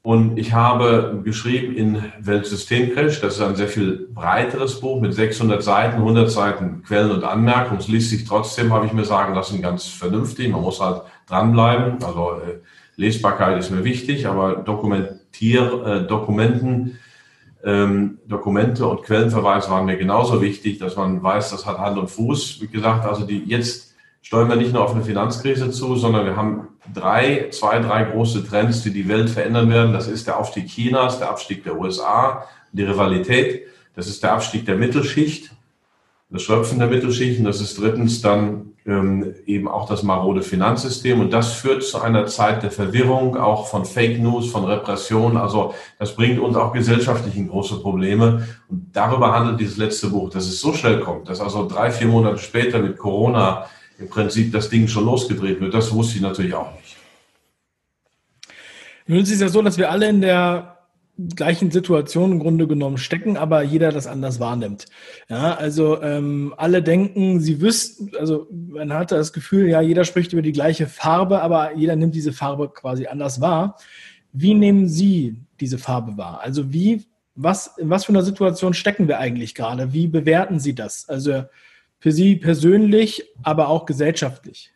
Und 0.06 0.38
ich 0.38 0.52
habe 0.52 1.20
geschrieben 1.24 1.74
in 1.74 2.00
Weltsystemcrash, 2.20 3.20
das 3.20 3.34
ist 3.34 3.42
ein 3.42 3.56
sehr 3.56 3.66
viel 3.66 4.06
breiteres 4.14 4.78
Buch 4.78 5.00
mit 5.00 5.12
600 5.12 5.60
Seiten, 5.60 5.96
100 5.96 6.30
Seiten 6.30 6.84
Quellen 6.84 7.10
und 7.10 7.24
Anmerkungen. 7.24 7.80
Es 7.80 7.88
liest 7.88 8.10
sich 8.10 8.24
trotzdem, 8.24 8.72
habe 8.72 8.86
ich 8.86 8.92
mir 8.92 9.04
sagen 9.04 9.34
lassen, 9.34 9.60
ganz 9.60 9.88
vernünftig. 9.88 10.48
Man 10.48 10.62
muss 10.62 10.80
halt 10.80 11.02
dranbleiben. 11.26 12.04
Also 12.04 12.34
äh, 12.34 12.60
Lesbarkeit 12.94 13.58
ist 13.58 13.72
mir 13.72 13.82
wichtig, 13.82 14.28
aber 14.28 14.54
Dokumentier, 14.54 15.84
äh, 15.84 16.06
Dokumenten, 16.06 17.00
ähm, 17.64 18.18
Dokumente 18.28 18.86
und 18.86 19.02
Quellenverweis 19.02 19.68
waren 19.70 19.86
mir 19.86 19.96
genauso 19.96 20.40
wichtig, 20.40 20.78
dass 20.78 20.94
man 20.94 21.20
weiß, 21.20 21.50
das 21.50 21.66
hat 21.66 21.78
Hand 21.78 21.98
und 21.98 22.12
Fuß. 22.12 22.60
Wie 22.60 22.68
gesagt, 22.68 23.04
also 23.04 23.26
die 23.26 23.42
jetzt 23.44 23.95
steuern 24.26 24.48
wir 24.48 24.56
nicht 24.56 24.72
nur 24.72 24.82
auf 24.82 24.92
eine 24.92 25.04
Finanzkrise 25.04 25.70
zu, 25.70 25.94
sondern 25.94 26.26
wir 26.26 26.34
haben 26.34 26.66
drei, 26.92 27.46
zwei, 27.52 27.78
drei 27.78 28.02
große 28.02 28.44
Trends, 28.44 28.82
die 28.82 28.90
die 28.90 29.06
Welt 29.06 29.30
verändern 29.30 29.70
werden. 29.70 29.92
Das 29.92 30.08
ist 30.08 30.26
der 30.26 30.36
Aufstieg 30.40 30.66
Chinas, 30.66 31.20
der 31.20 31.30
Abstieg 31.30 31.62
der 31.62 31.78
USA, 31.78 32.44
die 32.72 32.82
Rivalität. 32.82 33.68
Das 33.94 34.08
ist 34.08 34.24
der 34.24 34.32
Abstieg 34.32 34.66
der 34.66 34.74
Mittelschicht, 34.74 35.52
das 36.28 36.42
Schröpfen 36.42 36.80
der 36.80 36.88
Mittelschicht. 36.88 37.38
Und 37.38 37.44
das 37.44 37.60
ist 37.60 37.80
drittens 37.80 38.20
dann 38.20 38.72
ähm, 38.84 39.32
eben 39.46 39.68
auch 39.68 39.88
das 39.88 40.02
marode 40.02 40.42
Finanzsystem. 40.42 41.20
Und 41.20 41.32
das 41.32 41.52
führt 41.52 41.84
zu 41.84 42.00
einer 42.00 42.26
Zeit 42.26 42.64
der 42.64 42.72
Verwirrung, 42.72 43.36
auch 43.36 43.68
von 43.68 43.84
Fake 43.84 44.20
News, 44.20 44.50
von 44.50 44.64
Repression. 44.64 45.36
Also 45.36 45.72
das 46.00 46.16
bringt 46.16 46.40
uns 46.40 46.56
auch 46.56 46.72
gesellschaftlich 46.72 47.36
in 47.36 47.46
große 47.46 47.76
Probleme. 47.76 48.44
Und 48.68 48.88
darüber 48.92 49.32
handelt 49.32 49.60
dieses 49.60 49.76
letzte 49.76 50.08
Buch, 50.08 50.30
dass 50.30 50.48
es 50.48 50.60
so 50.60 50.72
schnell 50.72 50.98
kommt, 50.98 51.28
dass 51.28 51.40
also 51.40 51.68
drei, 51.68 51.92
vier 51.92 52.08
Monate 52.08 52.38
später 52.38 52.80
mit 52.80 52.98
Corona 52.98 53.66
im 53.98 54.08
Prinzip 54.08 54.52
das 54.52 54.68
Ding 54.68 54.88
schon 54.88 55.04
losgedreht 55.04 55.60
wird. 55.60 55.74
Das 55.74 55.92
wusste 55.92 56.16
ich 56.16 56.22
natürlich 56.22 56.54
auch 56.54 56.74
nicht. 56.74 56.96
Nun 59.06 59.20
ist 59.20 59.30
es 59.30 59.40
ja 59.40 59.48
so, 59.48 59.62
dass 59.62 59.78
wir 59.78 59.90
alle 59.90 60.08
in 60.08 60.20
der 60.20 60.76
gleichen 61.34 61.70
Situation 61.70 62.32
im 62.32 62.38
Grunde 62.40 62.66
genommen 62.66 62.98
stecken, 62.98 63.36
aber 63.38 63.62
jeder 63.62 63.90
das 63.90 64.06
anders 64.06 64.38
wahrnimmt. 64.38 64.86
Ja, 65.28 65.54
also 65.54 66.02
ähm, 66.02 66.52
alle 66.58 66.82
denken, 66.82 67.40
sie 67.40 67.62
wüssten, 67.62 68.10
also 68.18 68.48
man 68.50 68.92
hatte 68.92 69.14
das 69.14 69.32
Gefühl, 69.32 69.68
ja, 69.68 69.80
jeder 69.80 70.04
spricht 70.04 70.34
über 70.34 70.42
die 70.42 70.52
gleiche 70.52 70.86
Farbe, 70.86 71.40
aber 71.40 71.74
jeder 71.74 71.96
nimmt 71.96 72.14
diese 72.14 72.34
Farbe 72.34 72.68
quasi 72.68 73.06
anders 73.06 73.40
wahr. 73.40 73.78
Wie 74.32 74.52
nehmen 74.52 74.88
Sie 74.88 75.36
diese 75.60 75.78
Farbe 75.78 76.18
wahr? 76.18 76.40
Also 76.42 76.70
wie, 76.70 77.06
was, 77.34 77.78
in 77.78 77.88
was 77.88 78.04
für 78.04 78.12
einer 78.12 78.22
Situation 78.22 78.74
stecken 78.74 79.08
wir 79.08 79.18
eigentlich 79.18 79.54
gerade? 79.54 79.94
Wie 79.94 80.08
bewerten 80.08 80.58
Sie 80.58 80.74
das? 80.74 81.08
Also 81.08 81.44
für 82.06 82.12
Sie 82.12 82.36
persönlich, 82.36 83.24
aber 83.42 83.66
auch 83.66 83.84
gesellschaftlich? 83.84 84.70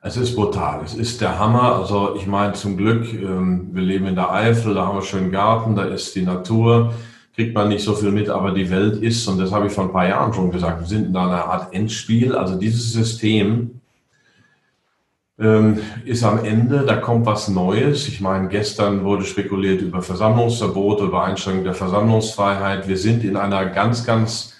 Es 0.00 0.16
ist 0.16 0.34
brutal. 0.34 0.80
Es 0.84 0.92
ist 0.92 1.20
der 1.20 1.38
Hammer. 1.38 1.76
Also 1.76 2.16
ich 2.16 2.26
meine, 2.26 2.54
zum 2.54 2.76
Glück, 2.76 3.12
ähm, 3.12 3.68
wir 3.70 3.82
leben 3.82 4.06
in 4.06 4.16
der 4.16 4.32
Eifel, 4.32 4.74
da 4.74 4.84
haben 4.84 4.96
wir 4.96 5.02
schönen 5.02 5.30
Garten, 5.30 5.76
da 5.76 5.84
ist 5.84 6.16
die 6.16 6.22
Natur, 6.22 6.94
kriegt 7.36 7.54
man 7.54 7.68
nicht 7.68 7.84
so 7.84 7.94
viel 7.94 8.10
mit, 8.10 8.28
aber 8.28 8.50
die 8.50 8.68
Welt 8.70 9.00
ist, 9.00 9.28
und 9.28 9.38
das 9.38 9.52
habe 9.52 9.68
ich 9.68 9.72
vor 9.72 9.84
ein 9.84 9.92
paar 9.92 10.08
Jahren 10.08 10.34
schon 10.34 10.50
gesagt, 10.50 10.80
wir 10.80 10.88
sind 10.88 11.06
in 11.06 11.16
einer 11.16 11.44
Art 11.44 11.72
Endspiel. 11.72 12.34
Also 12.34 12.56
dieses 12.56 12.92
System 12.92 13.80
ähm, 15.38 15.78
ist 16.04 16.24
am 16.24 16.44
Ende, 16.44 16.84
da 16.84 16.96
kommt 16.96 17.24
was 17.24 17.46
Neues. 17.46 18.08
Ich 18.08 18.20
meine, 18.20 18.48
gestern 18.48 19.04
wurde 19.04 19.22
spekuliert 19.22 19.80
über 19.80 20.02
Versammlungsverbot, 20.02 21.02
über 21.02 21.22
Einschränkung 21.22 21.62
der 21.62 21.74
Versammlungsfreiheit. 21.74 22.88
Wir 22.88 22.96
sind 22.96 23.22
in 23.22 23.36
einer 23.36 23.66
ganz, 23.66 24.04
ganz 24.04 24.57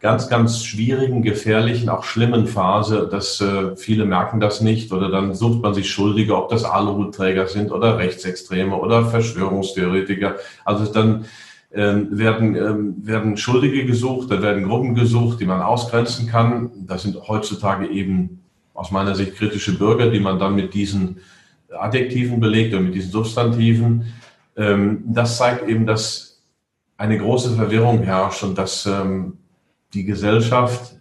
ganz, 0.00 0.28
ganz 0.28 0.64
schwierigen, 0.64 1.22
gefährlichen, 1.22 1.88
auch 1.88 2.04
schlimmen 2.04 2.46
Phase, 2.46 3.08
dass 3.10 3.40
äh, 3.40 3.76
viele 3.76 4.04
merken 4.04 4.38
das 4.38 4.60
nicht 4.60 4.92
oder 4.92 5.10
dann 5.10 5.34
sucht 5.34 5.62
man 5.62 5.74
sich 5.74 5.90
Schuldige, 5.90 6.36
ob 6.36 6.50
das 6.50 6.64
Aluhutträger 6.64 7.48
sind 7.48 7.72
oder 7.72 7.98
Rechtsextreme 7.98 8.76
oder 8.76 9.06
Verschwörungstheoretiker. 9.06 10.36
Also 10.64 10.92
dann 10.92 11.24
ähm, 11.72 12.16
werden, 12.16 12.54
ähm, 12.54 12.94
werden 13.06 13.36
Schuldige 13.36 13.84
gesucht, 13.86 14.30
dann 14.30 14.42
werden 14.42 14.68
Gruppen 14.68 14.94
gesucht, 14.94 15.40
die 15.40 15.46
man 15.46 15.60
ausgrenzen 15.60 16.28
kann. 16.28 16.70
Das 16.86 17.02
sind 17.02 17.16
heutzutage 17.28 17.88
eben 17.88 18.40
aus 18.74 18.92
meiner 18.92 19.16
Sicht 19.16 19.34
kritische 19.34 19.76
Bürger, 19.76 20.10
die 20.10 20.20
man 20.20 20.38
dann 20.38 20.54
mit 20.54 20.74
diesen 20.74 21.18
Adjektiven 21.76 22.38
belegt 22.38 22.72
oder 22.72 22.82
mit 22.82 22.94
diesen 22.94 23.10
Substantiven. 23.10 24.12
Ähm, 24.56 25.02
das 25.06 25.38
zeigt 25.38 25.68
eben, 25.68 25.86
dass 25.86 26.40
eine 26.96 27.18
große 27.18 27.54
Verwirrung 27.54 28.02
herrscht 28.02 28.44
und 28.44 28.56
dass 28.56 28.86
ähm, 28.86 29.38
die 29.94 30.04
Gesellschaft, 30.04 30.94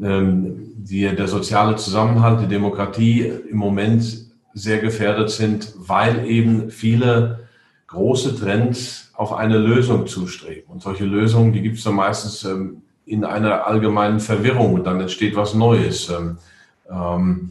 ähm, 0.00 0.72
die, 0.76 1.08
der 1.14 1.28
soziale 1.28 1.76
Zusammenhalt, 1.76 2.40
die 2.40 2.48
Demokratie 2.48 3.20
im 3.50 3.56
Moment 3.56 4.26
sehr 4.54 4.78
gefährdet 4.78 5.30
sind, 5.30 5.72
weil 5.76 6.26
eben 6.26 6.70
viele 6.70 7.48
große 7.86 8.36
Trends 8.38 9.10
auf 9.14 9.32
eine 9.32 9.58
Lösung 9.58 10.06
zustreben. 10.06 10.72
Und 10.72 10.82
solche 10.82 11.04
Lösungen, 11.04 11.52
die 11.52 11.62
gibt 11.62 11.78
es 11.78 11.84
dann 11.84 11.94
meistens 11.94 12.44
ähm, 12.44 12.82
in 13.04 13.24
einer 13.24 13.66
allgemeinen 13.66 14.20
Verwirrung 14.20 14.74
und 14.74 14.84
dann 14.84 15.00
entsteht 15.00 15.36
was 15.36 15.54
Neues. 15.54 16.10
Ähm, 16.10 17.50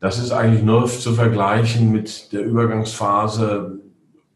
das 0.00 0.18
ist 0.18 0.30
eigentlich 0.30 0.62
nur 0.62 0.86
zu 0.86 1.14
vergleichen 1.14 1.90
mit 1.90 2.32
der 2.32 2.44
Übergangsphase 2.44 3.80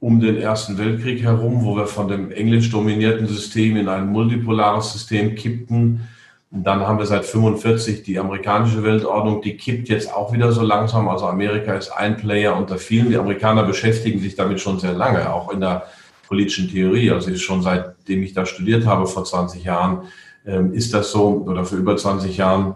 um 0.01 0.19
den 0.19 0.39
Ersten 0.39 0.79
Weltkrieg 0.79 1.23
herum, 1.23 1.63
wo 1.63 1.77
wir 1.77 1.87
von 1.87 2.09
dem 2.09 2.33
englisch 2.33 2.71
dominierten 2.71 3.27
System 3.27 3.77
in 3.77 3.89
ein 3.89 4.09
multipolares 4.09 4.93
System 4.93 5.35
kippten. 5.35 6.09
Und 6.51 6.65
dann 6.65 6.81
haben 6.81 6.99
wir 6.99 7.07
seit 7.07 7.27
45 7.27 8.03
die 8.03 8.19
amerikanische 8.19 8.83
Weltordnung, 8.83 9.43
die 9.43 9.57
kippt 9.57 9.89
jetzt 9.89 10.13
auch 10.13 10.33
wieder 10.33 10.51
so 10.53 10.63
langsam. 10.63 11.09
Also 11.09 11.27
Amerika 11.27 11.75
ist 11.75 11.91
ein 11.91 12.17
Player 12.17 12.57
unter 12.57 12.79
vielen. 12.79 13.11
Die 13.11 13.19
Amerikaner 13.19 13.63
beschäftigen 13.63 14.19
sich 14.21 14.35
damit 14.35 14.61
schon 14.61 14.81
sehr 14.81 14.95
lange, 14.95 15.33
auch 15.33 15.53
in 15.53 15.61
der 15.61 15.85
politischen 16.27 16.69
Theorie. 16.69 17.11
Also 17.11 17.35
schon 17.37 17.63
seitdem 17.63 18.23
ich 18.23 18.33
da 18.33 18.47
studiert 18.47 18.87
habe 18.87 19.07
vor 19.07 19.25
20 19.25 19.63
Jahren, 19.63 20.05
ähm, 20.47 20.73
ist 20.73 20.95
das 20.95 21.13
so, 21.13 21.45
oder 21.47 21.67
für 21.67 21.77
über 21.77 21.97
20 21.97 22.39
Jahren, 22.39 22.75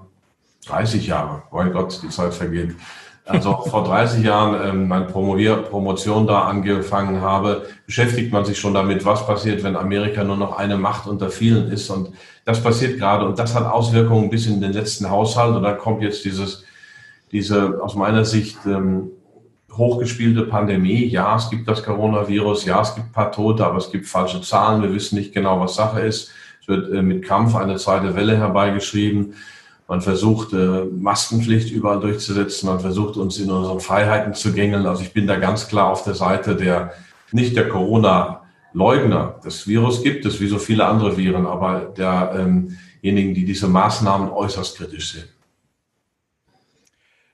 30 0.67 1.07
Jahre, 1.07 1.43
mein 1.51 1.73
Gott, 1.73 2.01
die 2.03 2.09
Zeit 2.11 2.35
vergeht, 2.35 2.75
also 3.27 3.57
vor 3.71 3.85
30 3.85 4.23
Jahren 4.23 4.69
ähm, 4.69 4.89
meine 4.89 5.07
Promovier 5.07 5.57
Promotion 5.57 6.27
da 6.27 6.43
angefangen 6.43 7.23
habe, 7.23 7.67
beschäftigt 7.87 8.33
man 8.33 8.45
sich 8.45 8.59
schon 8.59 8.75
damit, 8.75 9.07
was 9.07 9.27
passiert, 9.27 9.63
wenn 9.63 9.77
Amerika 9.77 10.25
nur 10.25 10.37
noch 10.37 10.59
eine 10.59 10.77
Macht 10.77 11.07
unter 11.07 11.31
vielen 11.31 11.71
ist. 11.71 11.89
Und 11.89 12.11
das 12.45 12.63
passiert 12.63 12.99
gerade 12.99 13.25
und 13.25 13.39
das 13.39 13.55
hat 13.55 13.65
Auswirkungen 13.65 14.29
bis 14.29 14.47
in 14.47 14.61
den 14.61 14.73
letzten 14.73 15.09
Haushalt. 15.09 15.57
Und 15.57 15.63
da 15.63 15.73
kommt 15.73 16.03
jetzt 16.03 16.25
dieses, 16.25 16.65
diese 17.33 17.83
aus 17.83 17.95
meiner 17.95 18.27
Sicht 18.27 18.59
ähm, 18.67 19.11
hochgespielte 19.73 20.43
Pandemie. 20.43 21.07
Ja, 21.07 21.35
es 21.37 21.49
gibt 21.49 21.67
das 21.67 21.83
Coronavirus, 21.83 22.67
ja, 22.67 22.83
es 22.83 22.95
gibt 22.95 23.09
ein 23.09 23.13
paar 23.13 23.33
Tote, 23.33 23.65
aber 23.65 23.79
es 23.79 23.91
gibt 23.91 24.07
falsche 24.07 24.43
Zahlen. 24.43 24.83
Wir 24.83 24.93
wissen 24.93 25.17
nicht 25.17 25.33
genau, 25.33 25.61
was 25.61 25.77
Sache 25.77 26.01
ist. 26.01 26.31
Es 26.61 26.69
wird 26.69 26.93
äh, 26.93 27.01
mit 27.01 27.25
Kampf 27.25 27.55
eine 27.55 27.77
zweite 27.77 28.15
Welle 28.15 28.37
herbeigeschrieben. 28.37 29.35
Man 29.87 30.01
versucht, 30.01 30.53
äh, 30.55 30.85
Maskenpflicht 30.85 31.71
überall 31.71 32.01
durchzusetzen. 32.01 32.69
Man 32.69 32.81
versucht, 32.81 33.17
uns 33.17 33.39
in 33.39 33.51
unseren 33.51 33.81
Freiheiten 33.81 34.33
zu 34.35 34.53
gängeln. 34.53 34.87
Also 34.87 35.03
ich 35.03 35.13
bin 35.13 35.27
da 35.27 35.37
ganz 35.37 35.69
klar 35.69 35.91
auf 35.91 36.05
der 36.05 36.15
Seite 36.15 36.57
der, 36.57 36.95
nicht 37.33 37.55
der 37.55 37.69
Corona-Leugner. 37.69 39.41
Das 39.45 39.67
Virus 39.67 40.03
gibt 40.03 40.25
es, 40.25 40.41
wie 40.41 40.47
so 40.47 40.59
viele 40.59 40.87
andere 40.87 41.17
Viren, 41.19 41.47
aber 41.47 41.93
derjenigen, 41.97 43.35
die 43.35 43.45
diese 43.45 43.69
Maßnahmen 43.69 44.31
äußerst 44.31 44.79
kritisch 44.79 45.13
sehen. 45.13 45.29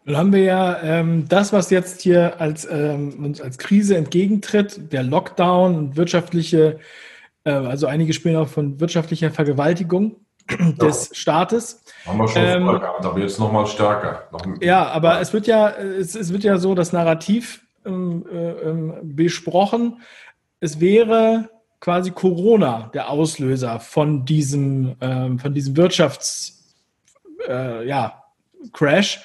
Nun 0.05 0.17
haben 0.17 0.33
wir 0.33 0.43
ja 0.43 0.83
ähm, 0.83 1.29
das, 1.29 1.53
was 1.53 1.71
jetzt 1.71 2.01
hier 2.01 2.41
als, 2.41 2.67
ähm, 2.69 3.25
uns 3.25 3.41
als 3.41 3.59
Krise 3.59 3.97
entgegentritt, 3.97 4.93
der 4.93 5.05
Lockdown 5.05 5.77
und 5.77 5.97
wirtschaftliche, 5.97 6.81
äh, 7.45 7.53
also 7.53 7.87
einige 7.87 8.13
spielen 8.13 8.35
auch 8.35 8.49
von 8.49 8.81
wirtschaftlicher 8.81 9.31
Vergewaltigung 9.31 10.17
des 10.81 11.11
ja. 11.11 11.15
Staates. 11.15 11.85
Haben 12.07 12.19
wir 12.19 12.29
schon 12.29 12.43
ähm, 12.43 12.67
gehabt, 12.67 13.05
aber 13.05 13.19
jetzt 13.19 13.39
nochmal 13.39 13.67
stärker. 13.67 14.29
Noch 14.33 14.43
ja, 14.61 14.87
aber 14.87 15.15
ja. 15.15 15.21
es 15.21 15.33
wird 15.33 15.47
ja, 15.47 15.69
es, 15.71 16.15
es, 16.15 16.33
wird 16.33 16.45
ja 16.45 16.59
so 16.59 16.75
das 16.75 16.93
Narrativ 16.93 17.63
ähm, 17.85 18.25
äh, 18.31 18.51
ähm, 18.51 18.95
besprochen. 19.03 20.01
Es 20.61 20.81
wäre 20.81 21.51
quasi 21.81 22.11
Corona 22.11 22.91
der 22.95 23.11
Auslöser 23.11 23.81
von 23.81 24.25
diesem, 24.25 24.97
ähm, 25.01 25.39
von 25.39 25.55
diesem 25.55 25.77
Wirtschafts, 25.77 26.75
äh, 27.49 27.87
ja, 27.87 28.25
Crash 28.73 29.21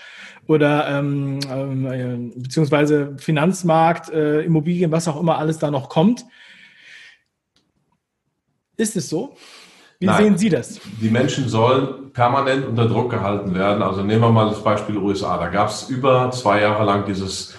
oder 0.48 0.88
ähm, 0.88 1.40
ähm, 1.50 2.34
beziehungsweise 2.36 3.16
Finanzmarkt, 3.18 4.10
äh, 4.10 4.42
Immobilien, 4.42 4.92
was 4.92 5.08
auch 5.08 5.20
immer 5.20 5.38
alles 5.38 5.60
da 5.60 5.72
noch 5.72 5.90
kommt. 5.90 6.26
Ist 8.78 8.96
es 8.96 9.10
so? 9.10 9.36
Wie 10.00 10.08
Nein. 10.08 10.24
sehen 10.24 10.38
Sie 10.38 10.50
das? 10.50 10.80
Die 11.02 11.10
Menschen 11.10 11.48
sollen 11.48 12.12
permanent 12.12 12.66
unter 12.66 12.88
Druck 12.88 13.12
gehalten 13.12 13.54
werden. 13.54 13.82
Also 13.82 14.04
nehmen 14.04 14.22
wir 14.22 14.32
mal 14.32 14.50
das 14.50 14.64
Beispiel 14.64 14.98
USA. 14.98 15.38
Da 15.38 15.48
gab 15.48 15.70
es 15.70 15.90
über 15.90 16.32
zwei 16.32 16.62
Jahre 16.62 16.84
lang 16.84 17.06
dieses 17.06 17.56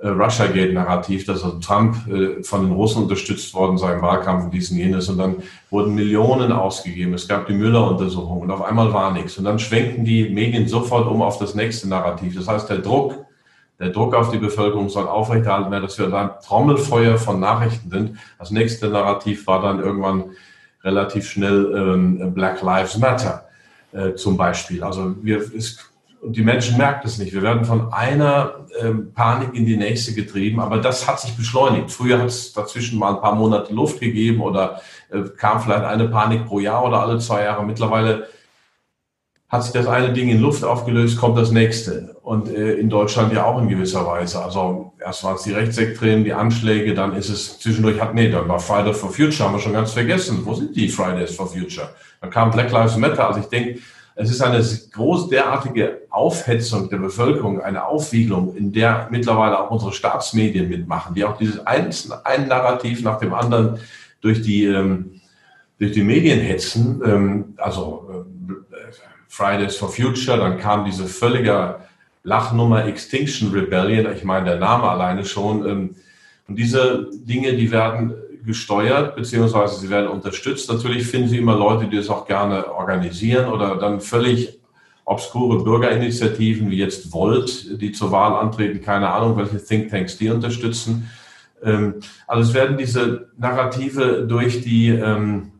äh, 0.00 0.08
Russiagate-Narrativ, 0.08 1.26
dass 1.26 1.42
also 1.42 1.58
Trump 1.58 1.96
äh, 2.08 2.42
von 2.42 2.62
den 2.62 2.72
Russen 2.72 3.04
unterstützt 3.04 3.54
worden 3.54 3.78
sei 3.78 3.94
im 3.94 4.02
Wahlkampf 4.02 4.44
und 4.44 4.54
dies 4.54 4.70
und 4.70 4.78
jenes. 4.78 5.08
Und 5.08 5.18
dann 5.18 5.36
wurden 5.70 5.94
Millionen 5.94 6.52
ausgegeben. 6.52 7.14
Es 7.14 7.28
gab 7.28 7.46
die 7.46 7.54
Müller-Untersuchung 7.54 8.40
und 8.40 8.50
auf 8.50 8.62
einmal 8.62 8.92
war 8.92 9.12
nichts. 9.12 9.38
Und 9.38 9.44
dann 9.44 9.58
schwenkten 9.58 10.04
die 10.04 10.28
Medien 10.28 10.68
sofort 10.68 11.08
um 11.08 11.22
auf 11.22 11.38
das 11.38 11.54
nächste 11.54 11.88
Narrativ. 11.88 12.34
Das 12.34 12.48
heißt, 12.48 12.68
der 12.68 12.78
Druck, 12.78 13.24
der 13.78 13.90
Druck 13.90 14.14
auf 14.14 14.30
die 14.30 14.38
Bevölkerung 14.38 14.88
soll 14.88 15.06
aufrechterhalten 15.06 15.70
werden, 15.70 15.84
dass 15.84 15.98
wir 15.98 16.12
ein 16.12 16.30
Trommelfeuer 16.44 17.16
von 17.16 17.40
Nachrichten 17.40 17.90
sind. 17.90 18.18
Das 18.38 18.50
nächste 18.50 18.88
Narrativ 18.88 19.46
war 19.46 19.62
dann 19.62 19.80
irgendwann 19.80 20.24
relativ 20.86 21.28
schnell 21.28 21.74
ähm, 21.76 22.32
Black 22.32 22.62
Lives 22.62 22.96
Matter 22.96 23.44
äh, 23.92 24.14
zum 24.14 24.36
Beispiel. 24.36 24.82
Also 24.82 25.14
wir, 25.22 25.38
es 25.54 25.78
und 26.22 26.34
die 26.36 26.42
Menschen 26.42 26.76
merken 26.76 27.06
es 27.06 27.18
nicht. 27.18 27.32
Wir 27.32 27.42
werden 27.42 27.64
von 27.64 27.92
einer 27.92 28.66
ähm, 28.80 29.12
Panik 29.12 29.54
in 29.54 29.66
die 29.66 29.76
nächste 29.76 30.12
getrieben, 30.14 30.60
aber 30.60 30.78
das 30.78 31.06
hat 31.06 31.20
sich 31.20 31.36
beschleunigt. 31.36 31.90
Früher 31.90 32.18
hat 32.18 32.26
es 32.26 32.52
dazwischen 32.52 32.98
mal 32.98 33.14
ein 33.14 33.20
paar 33.20 33.34
Monate 33.34 33.72
Luft 33.72 34.00
gegeben 34.00 34.40
oder 34.40 34.80
äh, 35.10 35.22
kam 35.36 35.60
vielleicht 35.60 35.84
eine 35.84 36.08
Panik 36.08 36.46
pro 36.46 36.58
Jahr 36.58 36.84
oder 36.84 37.00
alle 37.00 37.18
zwei 37.18 37.44
Jahre. 37.44 37.64
Mittlerweile 37.64 38.28
hat 39.48 39.62
sich 39.62 39.72
das 39.72 39.86
eine 39.86 40.12
Ding 40.12 40.28
in 40.28 40.40
Luft 40.40 40.64
aufgelöst, 40.64 41.18
kommt 41.18 41.38
das 41.38 41.52
nächste. 41.52 42.16
Und 42.22 42.48
äh, 42.48 42.74
in 42.74 42.90
Deutschland 42.90 43.32
ja 43.32 43.44
auch 43.44 43.60
in 43.60 43.68
gewisser 43.68 44.04
Weise. 44.04 44.42
Also 44.42 44.92
erst 44.98 45.22
waren 45.22 45.36
es 45.36 45.42
die 45.42 45.52
Rechtsextremen, 45.52 46.24
die 46.24 46.32
Anschläge, 46.32 46.94
dann 46.94 47.14
ist 47.14 47.28
es 47.28 47.60
zwischendurch, 47.60 48.00
hat, 48.00 48.14
nee, 48.14 48.28
dann 48.28 48.48
war 48.48 48.58
Fridays 48.58 48.98
for 48.98 49.10
Future, 49.10 49.48
haben 49.48 49.54
wir 49.54 49.60
schon 49.60 49.72
ganz 49.72 49.92
vergessen. 49.92 50.40
Wo 50.44 50.54
sind 50.54 50.74
die 50.74 50.88
Fridays 50.88 51.36
for 51.36 51.46
Future? 51.46 51.90
Dann 52.20 52.30
kam 52.30 52.50
Black 52.50 52.72
Lives 52.72 52.96
Matter. 52.96 53.28
Also 53.28 53.40
ich 53.40 53.46
denke, 53.46 53.78
es 54.16 54.30
ist 54.30 54.40
eine 54.40 54.64
groß 54.92 55.28
derartige 55.28 56.00
Aufhetzung 56.10 56.88
der 56.88 56.96
Bevölkerung, 56.96 57.60
eine 57.60 57.86
Aufwiegelung, 57.86 58.56
in 58.56 58.72
der 58.72 59.08
mittlerweile 59.10 59.60
auch 59.60 59.70
unsere 59.70 59.92
Staatsmedien 59.92 60.68
mitmachen, 60.68 61.14
die 61.14 61.24
auch 61.24 61.36
dieses 61.36 61.64
ein, 61.66 61.90
ein 62.24 62.48
Narrativ 62.48 63.02
nach 63.02 63.18
dem 63.18 63.34
anderen 63.34 63.78
durch 64.22 64.42
die, 64.42 64.64
ähm, 64.64 65.20
durch 65.78 65.92
die 65.92 66.02
Medien 66.02 66.40
hetzen. 66.40 67.02
Ähm, 67.04 67.54
also 67.58 68.08
äh, 68.10 68.35
Fridays 69.36 69.76
for 69.76 69.90
Future, 69.90 70.38
dann 70.38 70.58
kam 70.58 70.86
diese 70.86 71.04
völlige 71.06 71.76
Lachnummer 72.22 72.86
Extinction 72.86 73.52
Rebellion, 73.52 74.10
ich 74.14 74.24
meine 74.24 74.46
der 74.46 74.58
Name 74.58 74.84
alleine 74.84 75.26
schon. 75.26 75.68
Ähm, 75.68 75.96
und 76.48 76.58
diese 76.58 77.10
Dinge, 77.12 77.54
die 77.54 77.70
werden 77.70 78.14
gesteuert, 78.46 79.14
beziehungsweise 79.14 79.78
sie 79.78 79.90
werden 79.90 80.08
unterstützt. 80.08 80.70
Natürlich 80.70 81.06
finden 81.06 81.28
Sie 81.28 81.36
immer 81.36 81.54
Leute, 81.54 81.86
die 81.86 81.96
das 81.96 82.08
auch 82.08 82.26
gerne 82.26 82.72
organisieren 82.72 83.52
oder 83.52 83.76
dann 83.76 84.00
völlig 84.00 84.58
obskure 85.04 85.62
Bürgerinitiativen 85.62 86.70
wie 86.70 86.78
jetzt 86.78 87.12
Volt, 87.12 87.80
die 87.82 87.92
zur 87.92 88.12
Wahl 88.12 88.32
antreten, 88.40 88.80
keine 88.80 89.10
Ahnung, 89.10 89.36
welche 89.36 89.62
Thinktanks 89.62 90.16
die 90.16 90.30
unterstützen. 90.30 91.10
Ähm, 91.62 91.96
also 92.26 92.48
es 92.48 92.54
werden 92.54 92.78
diese 92.78 93.28
Narrative 93.36 94.24
durch 94.26 94.62
die 94.62 94.88
ähm, 94.88 95.52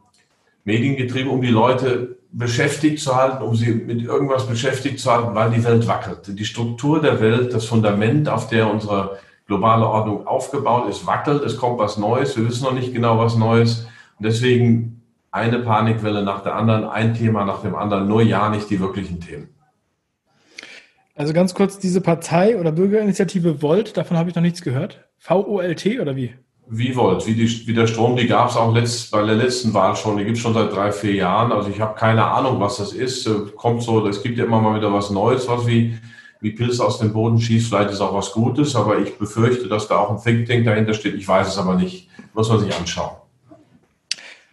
Medien 0.64 0.96
getrieben, 0.96 1.28
um 1.28 1.42
die 1.42 1.50
Leute 1.50 2.15
beschäftigt 2.36 3.00
zu 3.00 3.16
halten, 3.16 3.42
um 3.42 3.54
sie 3.54 3.72
mit 3.72 4.02
irgendwas 4.02 4.46
beschäftigt 4.46 5.00
zu 5.00 5.10
halten, 5.10 5.34
weil 5.34 5.50
die 5.50 5.64
Welt 5.64 5.88
wackelt. 5.88 6.38
Die 6.38 6.44
Struktur 6.44 7.00
der 7.00 7.18
Welt, 7.20 7.54
das 7.54 7.64
Fundament, 7.64 8.28
auf 8.28 8.48
der 8.48 8.70
unsere 8.70 9.18
globale 9.46 9.86
Ordnung 9.86 10.26
aufgebaut 10.26 10.88
ist, 10.88 11.06
wackelt, 11.06 11.42
es 11.44 11.56
kommt 11.56 11.78
was 11.78 11.96
Neues, 11.96 12.36
wir 12.36 12.46
wissen 12.46 12.64
noch 12.64 12.74
nicht 12.74 12.92
genau 12.92 13.18
was 13.18 13.36
Neues. 13.36 13.86
Und 14.18 14.26
deswegen 14.26 15.02
eine 15.30 15.60
Panikwelle 15.60 16.22
nach 16.22 16.42
der 16.42 16.56
anderen, 16.56 16.84
ein 16.84 17.14
Thema 17.14 17.46
nach 17.46 17.62
dem 17.62 17.74
anderen, 17.74 18.06
nur 18.06 18.20
ja 18.20 18.50
nicht 18.50 18.68
die 18.68 18.80
wirklichen 18.80 19.20
Themen. 19.20 19.48
Also 21.14 21.32
ganz 21.32 21.54
kurz, 21.54 21.78
diese 21.78 22.02
Partei 22.02 22.58
oder 22.58 22.72
Bürgerinitiative 22.72 23.62
Volt, 23.62 23.96
davon 23.96 24.18
habe 24.18 24.28
ich 24.28 24.36
noch 24.36 24.42
nichts 24.42 24.60
gehört. 24.60 25.08
VOLT 25.18 26.00
oder 26.00 26.16
wie? 26.16 26.34
Wie 26.68 26.96
Volt, 26.96 27.26
wie, 27.26 27.34
die, 27.34 27.66
wie 27.66 27.74
der 27.74 27.86
Strom, 27.86 28.16
die 28.16 28.26
gab 28.26 28.50
es 28.50 28.56
auch 28.56 28.74
letzt, 28.74 29.12
bei 29.12 29.24
der 29.24 29.36
letzten 29.36 29.72
Wahl 29.72 29.94
schon, 29.94 30.16
die 30.16 30.24
gibt 30.24 30.36
es 30.36 30.42
schon 30.42 30.54
seit 30.54 30.74
drei, 30.74 30.90
vier 30.90 31.14
Jahren. 31.14 31.52
Also 31.52 31.70
ich 31.70 31.80
habe 31.80 31.94
keine 31.94 32.24
Ahnung, 32.24 32.58
was 32.58 32.78
das 32.78 32.92
ist. 32.92 33.28
Kommt 33.54 33.82
so, 33.82 34.04
es 34.06 34.22
gibt 34.22 34.36
ja 34.36 34.44
immer 34.44 34.60
mal 34.60 34.76
wieder 34.76 34.92
was 34.92 35.10
Neues, 35.10 35.46
was 35.46 35.66
wie 35.66 35.96
wie 36.40 36.52
Pilz 36.52 36.80
aus 36.80 36.98
dem 36.98 37.12
Boden 37.12 37.40
schießt, 37.40 37.68
vielleicht 37.68 37.90
ist 37.90 38.00
auch 38.00 38.14
was 38.14 38.32
Gutes, 38.32 38.76
aber 38.76 38.98
ich 38.98 39.16
befürchte, 39.18 39.68
dass 39.68 39.88
da 39.88 39.98
auch 39.98 40.10
ein 40.10 40.22
Think 40.22 40.46
Tank 40.46 40.64
dahinter 40.64 40.94
steht. 40.94 41.14
Ich 41.14 41.26
weiß 41.26 41.48
es 41.48 41.58
aber 41.58 41.74
nicht. 41.74 42.08
Muss 42.34 42.48
man 42.48 42.60
sich 42.60 42.74
anschauen. 42.74 43.16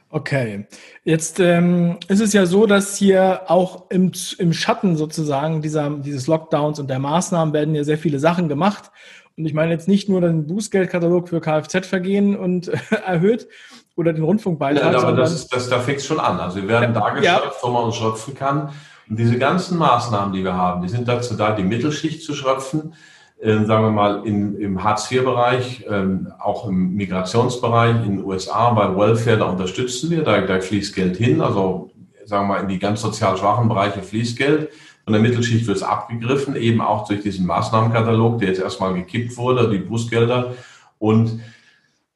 Okay, 0.10 0.68
jetzt 1.04 1.40
ähm, 1.40 1.98
ist 2.08 2.22
es 2.22 2.34
ja 2.34 2.46
so, 2.46 2.68
dass 2.68 2.96
hier 2.96 3.42
auch 3.48 3.90
im, 3.90 4.12
im 4.38 4.54
Schatten 4.54 4.96
sozusagen 4.96 5.62
dieser, 5.64 5.90
dieses 5.90 6.28
Lockdowns 6.28 6.80
und 6.80 6.88
der 6.88 7.00
Maßnahmen 7.00 7.54
werden 7.54 7.74
ja 7.74 7.84
sehr 7.84 7.98
viele 7.98 8.20
Sachen 8.20 8.48
gemacht. 8.48 8.92
Und 9.36 9.46
ich 9.46 9.54
meine 9.54 9.72
jetzt 9.72 9.88
nicht 9.88 10.10
nur 10.10 10.22
den 10.22 10.46
Bußgeldkatalog 10.46 11.28
für 11.28 11.42
Kfz-Vergehen 11.42 12.36
und 12.36 12.68
äh, 12.68 12.78
erhöht 13.06 13.48
oder 13.96 14.14
den 14.14 14.24
Rundfunkbeitrag. 14.24 14.94
Ja, 14.94 15.00
aber 15.00 15.14
das, 15.14 15.34
ist, 15.34 15.54
das, 15.54 15.70
da 15.70 15.80
fängt 15.80 16.00
es 16.00 16.06
schon 16.06 16.20
an. 16.20 16.40
Also 16.40 16.58
wir 16.58 16.68
werden 16.68 16.94
ja, 16.94 17.00
da 17.00 17.10
geschöpft, 17.10 17.26
ja. 17.26 17.52
wo 17.62 17.70
man 17.70 17.86
uns 17.86 17.96
schöpfen 17.96 18.36
kann. 18.36 18.70
Und 19.10 19.20
diese 19.20 19.38
ganzen 19.38 19.78
Maßnahmen, 19.78 20.34
die 20.34 20.44
wir 20.44 20.56
haben, 20.56 20.82
die 20.82 20.90
sind 20.90 21.08
dazu 21.08 21.36
da, 21.36 21.52
die 21.52 21.64
Mittelschicht 21.64 22.24
zu 22.24 22.34
schröpfen, 22.34 22.94
äh, 23.40 23.66
sagen 23.66 23.84
wir 23.84 23.92
mal 23.92 24.26
in, 24.26 24.56
im 24.60 24.84
Hartz-IV-Bereich, 24.84 25.86
äh, 25.90 26.06
auch 26.40 26.68
im 26.68 26.94
Migrationsbereich, 26.94 28.06
in 28.06 28.18
den 28.18 28.24
USA, 28.24 28.70
bei 28.72 28.96
Welfare, 28.96 29.38
da 29.38 29.46
unterstützen 29.46 30.10
wir, 30.10 30.24
da, 30.24 30.42
da 30.42 30.62
fließt 30.62 30.96
Geld 30.96 31.18
hin, 31.18 31.42
also 31.42 31.92
sagen 32.26 32.48
wir 32.48 32.56
mal 32.56 32.62
in 32.62 32.70
die 32.70 32.80
ganz 32.80 33.02
sozial 33.02 33.36
schwachen 33.38 33.68
Bereiche 33.68 34.02
fließt 34.02 34.38
Geld. 34.38 34.70
Von 35.04 35.14
der 35.14 35.22
Mittelschicht 35.22 35.68
wird 35.68 35.78
es 35.78 35.84
abgegriffen, 35.84 36.56
eben 36.56 36.80
auch 36.80 37.08
durch 37.08 37.22
diesen 37.22 37.46
Maßnahmenkatalog, 37.46 38.40
der 38.40 38.50
jetzt 38.50 38.62
erstmal 38.62 38.94
gekippt 38.94 39.36
wurde, 39.36 39.70
die 39.70 39.80
Bußgelder. 39.80 40.54
Und 40.98 41.42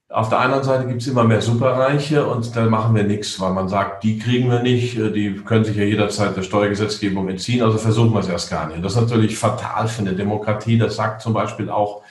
auf 0.10 0.30
der 0.30 0.39
anderen 0.39 0.63
Seite 0.63 0.88
gibt 0.88 1.02
es 1.02 1.08
immer 1.08 1.26
mehr 1.26 1.41
Superreiche 1.41 2.26
und 2.26 2.56
da 2.56 2.65
machen 2.65 2.95
wir 2.95 3.04
nichts, 3.04 3.39
weil 3.41 3.52
man 3.52 3.67
sagt, 3.67 4.06
die 4.06 4.17
kriegen 4.17 4.50
wir 4.50 4.62
nicht, 4.62 4.97
äh, 4.97 5.12
die 5.12 5.36
können 5.36 5.65
sich 5.65 5.76
ja 5.76 5.84
jederzeit 5.84 6.38
der 6.38 6.43
Steuergesetzgebung 6.43 7.28
entziehen, 7.28 7.62
also 7.62 7.78
versuchen 7.78 8.13
wir 8.13 8.21
es 8.21 8.30
erst 8.30 8.50
gar 8.50 8.67
nicht. 8.67 8.84
Das 8.84 8.93
ist 8.93 9.02
natürlich 9.02 9.38
fatal 9.38 9.89
für 9.89 10.02
eine 10.02 10.13
Demokratie. 10.13 10.78
Das 10.78 10.95
sagt 10.95 11.21
zum 11.21 11.34
Beispiel 11.34 11.69
auch 11.69 12.04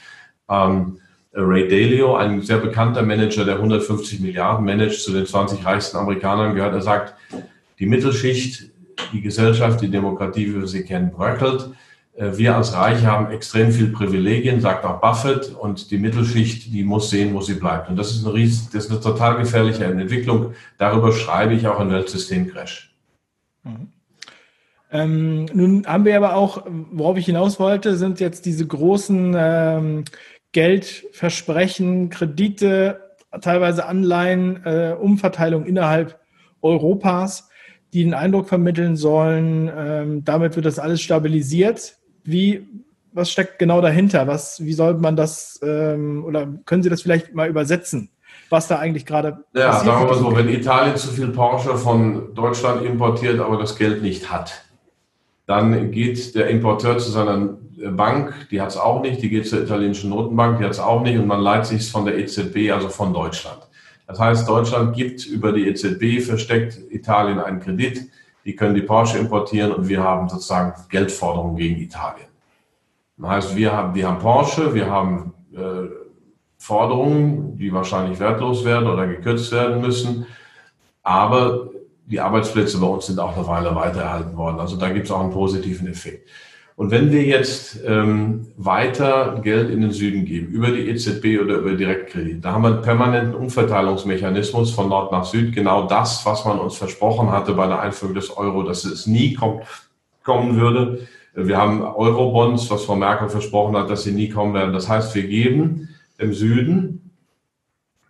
ähm, 0.50 0.98
Ray 1.32 1.68
Dalio, 1.68 2.16
ein 2.16 2.42
sehr 2.42 2.58
bekannter 2.58 3.02
Manager, 3.02 3.44
der 3.46 3.56
150 3.56 4.20
Milliarden 4.20 4.64
managt, 4.64 5.02
zu 5.02 5.12
den 5.12 5.26
20 5.26 5.64
reichsten 5.64 5.96
Amerikanern 5.96 6.54
gehört. 6.54 6.74
Er 6.74 6.82
sagt, 6.82 7.14
die 7.78 7.86
Mittelschicht, 7.86 8.70
die 9.12 9.20
Gesellschaft, 9.20 9.80
die 9.80 9.90
Demokratie, 9.90 10.46
wie 10.46 10.60
wir 10.60 10.66
sie 10.66 10.84
kennen, 10.84 11.10
bröckelt. 11.10 11.70
Äh, 12.16 12.36
wir 12.36 12.56
als 12.56 12.72
Reiche 12.72 13.06
haben 13.06 13.30
extrem 13.30 13.70
viel 13.70 13.88
Privilegien, 13.88 14.60
sagt 14.60 14.84
auch 14.84 15.00
Buffett, 15.00 15.54
und 15.54 15.90
die 15.90 15.98
Mittelschicht, 15.98 16.72
die 16.72 16.84
muss 16.84 17.10
sehen, 17.10 17.34
wo 17.34 17.40
sie 17.40 17.54
bleibt. 17.54 17.88
Und 17.88 17.96
das 17.96 18.12
ist 18.12 18.24
eine, 18.24 18.34
ries 18.34 18.70
das 18.70 18.86
ist 18.86 18.90
eine 18.90 19.00
total 19.00 19.38
gefährliche 19.38 19.84
Entwicklung. 19.84 20.54
Darüber 20.78 21.12
schreibe 21.12 21.54
ich 21.54 21.66
auch 21.66 21.80
in 21.80 21.90
Weltsystem-Crash. 21.90 22.94
Mhm. 23.64 23.92
Ähm, 24.92 25.46
nun 25.52 25.84
haben 25.86 26.04
wir 26.04 26.16
aber 26.16 26.36
auch, 26.36 26.64
worauf 26.92 27.16
ich 27.18 27.26
hinaus 27.26 27.58
wollte, 27.58 27.96
sind 27.96 28.20
jetzt 28.20 28.46
diese 28.46 28.66
großen 28.66 29.34
ähm, 29.36 30.04
Geldversprechen, 30.52 32.08
Kredite, 32.08 33.00
teilweise 33.40 33.86
Anleihen, 33.86 34.64
äh, 34.64 34.94
Umverteilung 34.98 35.66
innerhalb 35.66 36.18
Europas. 36.62 37.45
Die 37.96 38.04
den 38.04 38.12
Eindruck 38.12 38.46
vermitteln 38.46 38.94
sollen, 38.94 39.70
ähm, 39.74 40.22
damit 40.22 40.54
wird 40.54 40.66
das 40.66 40.78
alles 40.78 41.00
stabilisiert. 41.00 41.96
Wie, 42.24 42.66
was 43.14 43.30
steckt 43.30 43.58
genau 43.58 43.80
dahinter? 43.80 44.26
Was, 44.26 44.62
wie 44.62 44.74
soll 44.74 44.98
man 44.98 45.16
das, 45.16 45.58
ähm, 45.62 46.22
oder 46.22 46.46
können 46.66 46.82
Sie 46.82 46.90
das 46.90 47.00
vielleicht 47.00 47.34
mal 47.34 47.48
übersetzen? 47.48 48.10
Was 48.50 48.68
da 48.68 48.80
eigentlich 48.80 49.06
gerade 49.06 49.38
Ja, 49.54 49.68
passiert? 49.70 49.86
sagen 49.86 50.06
wir 50.06 50.12
mal 50.12 50.18
so, 50.18 50.36
wenn 50.36 50.50
Italien 50.50 50.96
zu 50.96 51.08
viel 51.08 51.28
Porsche 51.28 51.74
von 51.78 52.34
Deutschland 52.34 52.84
importiert, 52.84 53.40
aber 53.40 53.56
das 53.56 53.76
Geld 53.76 54.02
nicht 54.02 54.30
hat, 54.30 54.66
dann 55.46 55.90
geht 55.90 56.34
der 56.34 56.48
Importeur 56.50 56.98
zu 56.98 57.10
seiner 57.10 57.56
Bank, 57.92 58.34
die 58.50 58.60
hat 58.60 58.68
es 58.68 58.76
auch 58.76 59.00
nicht, 59.00 59.22
die 59.22 59.30
geht 59.30 59.48
zur 59.48 59.62
italienischen 59.62 60.10
Notenbank, 60.10 60.58
die 60.58 60.64
hat 60.64 60.72
es 60.72 60.80
auch 60.80 61.00
nicht 61.00 61.18
und 61.18 61.26
man 61.26 61.40
leiht 61.40 61.64
sich 61.64 61.90
von 61.90 62.04
der 62.04 62.18
EZB, 62.18 62.72
also 62.72 62.90
von 62.90 63.14
Deutschland. 63.14 63.65
Das 64.06 64.20
heißt, 64.20 64.48
Deutschland 64.48 64.94
gibt 64.94 65.26
über 65.26 65.52
die 65.52 65.66
EZB 65.68 66.24
versteckt 66.24 66.78
Italien 66.90 67.40
einen 67.40 67.60
Kredit, 67.60 68.08
die 68.44 68.54
können 68.54 68.74
die 68.74 68.82
Porsche 68.82 69.18
importieren 69.18 69.72
und 69.72 69.88
wir 69.88 70.02
haben 70.02 70.28
sozusagen 70.28 70.72
Geldforderungen 70.88 71.56
gegen 71.56 71.80
Italien. 71.80 72.28
Das 73.16 73.30
heißt, 73.30 73.56
wir 73.56 73.72
haben, 73.72 73.94
wir 73.94 74.06
haben 74.06 74.18
Porsche, 74.18 74.74
wir 74.74 74.88
haben 74.88 75.34
äh, 75.52 75.88
Forderungen, 76.58 77.56
die 77.56 77.72
wahrscheinlich 77.72 78.20
wertlos 78.20 78.64
werden 78.64 78.88
oder 78.88 79.06
gekürzt 79.06 79.50
werden 79.52 79.80
müssen, 79.80 80.26
aber 81.02 81.70
die 82.06 82.20
Arbeitsplätze 82.20 82.78
bei 82.78 82.86
uns 82.86 83.06
sind 83.06 83.18
auch 83.18 83.36
eine 83.36 83.46
Weile 83.46 83.74
weitererhalten 83.74 84.36
worden. 84.36 84.60
Also 84.60 84.76
da 84.76 84.90
gibt 84.90 85.06
es 85.06 85.10
auch 85.10 85.20
einen 85.20 85.32
positiven 85.32 85.88
Effekt. 85.88 86.28
Und 86.76 86.90
wenn 86.90 87.10
wir 87.10 87.22
jetzt 87.22 87.80
ähm, 87.86 88.48
weiter 88.58 89.40
Geld 89.42 89.70
in 89.70 89.80
den 89.80 89.92
Süden 89.92 90.26
geben, 90.26 90.48
über 90.48 90.70
die 90.70 90.90
EZB 90.90 91.40
oder 91.42 91.56
über 91.56 91.72
Direktkredit, 91.72 92.44
da 92.44 92.52
haben 92.52 92.62
wir 92.62 92.68
einen 92.68 92.82
permanenten 92.82 93.34
Umverteilungsmechanismus 93.34 94.72
von 94.72 94.90
Nord 94.90 95.10
nach 95.10 95.24
Süd. 95.24 95.54
Genau 95.54 95.86
das, 95.86 96.26
was 96.26 96.44
man 96.44 96.58
uns 96.58 96.76
versprochen 96.76 97.30
hatte 97.30 97.54
bei 97.54 97.66
der 97.66 97.80
Einführung 97.80 98.14
des 98.14 98.36
Euro, 98.36 98.62
dass 98.62 98.84
es 98.84 99.06
nie 99.06 99.32
kommt, 99.32 99.62
kommen 100.22 100.60
würde. 100.60 101.08
Wir 101.34 101.56
haben 101.56 101.82
Eurobonds, 101.82 102.70
was 102.70 102.84
Frau 102.84 102.96
Merkel 102.96 103.30
versprochen 103.30 103.74
hat, 103.74 103.88
dass 103.88 104.02
sie 104.02 104.12
nie 104.12 104.28
kommen 104.28 104.52
werden. 104.52 104.74
Das 104.74 104.86
heißt, 104.86 105.14
wir 105.14 105.26
geben 105.26 105.88
im 106.18 106.34
Süden 106.34 107.10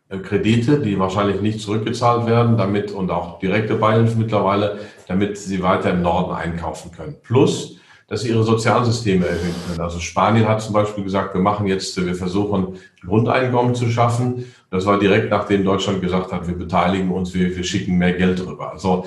äh, 0.09 0.19
Kredite, 0.19 0.81
die 0.81 0.99
wahrscheinlich 0.99 1.41
nicht 1.41 1.61
zurückgezahlt 1.61 2.27
werden, 2.27 2.57
damit 2.57 2.91
und 2.91 3.13
auch 3.13 3.39
direkte 3.39 3.77
Beihilfen 3.77 4.21
mittlerweile, 4.21 4.81
damit 5.07 5.39
sie 5.39 5.63
weiter 5.63 5.91
im 5.91 6.03
Norden 6.03 6.35
einkaufen 6.35 6.91
können. 6.91 7.15
Plus 7.23 7.77
dass 8.09 8.21
sie 8.21 8.29
ihre 8.29 8.45
Sozialsysteme 8.45 9.27
erhöhen 9.27 9.55
können. 9.67 9.81
Also 9.81 9.99
Spanien 9.99 10.47
hat 10.47 10.63
zum 10.63 10.73
Beispiel 10.73 11.03
gesagt, 11.03 11.35
wir 11.35 11.41
machen 11.41 11.67
jetzt, 11.67 11.97
wir 12.05 12.15
versuchen 12.15 12.77
Grundeinkommen 13.05 13.75
zu 13.75 13.91
schaffen. 13.91 14.45
Das 14.71 14.87
war 14.87 14.99
direkt 14.99 15.31
nachdem 15.31 15.65
Deutschland 15.65 16.01
gesagt 16.01 16.33
hat, 16.33 16.47
wir 16.47 16.57
beteiligen 16.57 17.11
uns, 17.11 17.35
wir, 17.35 17.57
wir 17.57 17.65
schicken 17.65 17.99
mehr 17.99 18.13
Geld 18.13 18.45
rüber. 18.47 18.71
Also 18.71 19.07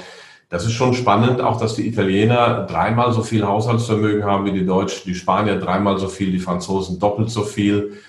das 0.49 0.65
ist 0.65 0.73
schon 0.73 0.93
spannend, 0.93 1.39
auch 1.41 1.59
dass 1.59 1.75
die 1.75 1.87
Italiener 1.87 2.65
dreimal 2.65 3.13
so 3.13 3.21
viel 3.21 3.45
Haushaltsvermögen 3.45 4.25
haben 4.25 4.45
wie 4.45 4.51
die 4.51 4.65
Deutschen, 4.65 5.03
die 5.05 5.15
Spanier 5.15 5.57
dreimal 5.57 5.97
so 5.97 6.07
viel, 6.07 6.31
die 6.31 6.39
Franzosen 6.39 6.99
doppelt 6.99 7.29
so 7.29 7.43
viel, 7.43 7.99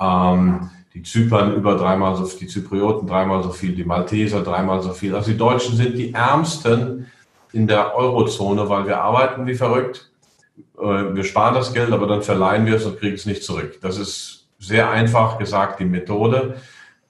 ähm, 0.00 0.70
die 0.94 1.02
Zypern 1.02 1.54
über 1.54 1.76
dreimal 1.76 2.16
so 2.16 2.24
viel, 2.24 2.40
die 2.40 2.46
Zyprioten 2.48 3.06
dreimal 3.06 3.44
so 3.44 3.50
viel, 3.50 3.76
die 3.76 3.84
Malteser 3.84 4.42
dreimal 4.42 4.82
so 4.82 4.92
viel. 4.92 5.14
Also 5.14 5.30
die 5.30 5.38
Deutschen 5.38 5.76
sind 5.76 5.96
die 5.96 6.12
ärmsten 6.12 7.06
in 7.52 7.68
der 7.68 7.94
Eurozone, 7.94 8.68
weil 8.68 8.86
wir 8.86 9.00
arbeiten 9.00 9.46
wie 9.46 9.54
verrückt 9.54 10.09
wir 10.80 11.24
sparen 11.24 11.54
das 11.54 11.72
Geld, 11.72 11.92
aber 11.92 12.06
dann 12.06 12.22
verleihen 12.22 12.66
wir 12.66 12.76
es 12.76 12.86
und 12.86 12.98
kriegen 12.98 13.14
es 13.14 13.26
nicht 13.26 13.42
zurück. 13.42 13.78
Das 13.82 13.98
ist 13.98 14.48
sehr 14.58 14.90
einfach 14.90 15.38
gesagt 15.38 15.80
die 15.80 15.84
Methode. 15.84 16.56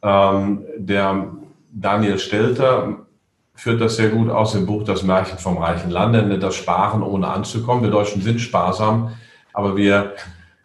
Ähm, 0.03 0.65
der 0.77 1.33
Daniel 1.73 2.19
Stelter 2.19 3.07
führt 3.55 3.81
das 3.81 3.97
sehr 3.97 4.09
gut 4.09 4.31
aus 4.31 4.55
im 4.55 4.67
Buch 4.67 4.85
Das 4.85 5.03
Märchen 5.03 5.39
vom 5.39 5.59
reichen 5.59 5.91
Land, 5.91 6.13
nennt 6.13 6.43
das 6.43 6.57
Sparen 6.57 7.03
ohne 7.03 7.29
anzukommen. 7.29 7.83
Wir 7.83 7.91
Deutschen 7.91 8.23
sind 8.23 8.41
sparsam, 8.41 9.13
aber 9.53 9.77
wir 9.77 10.15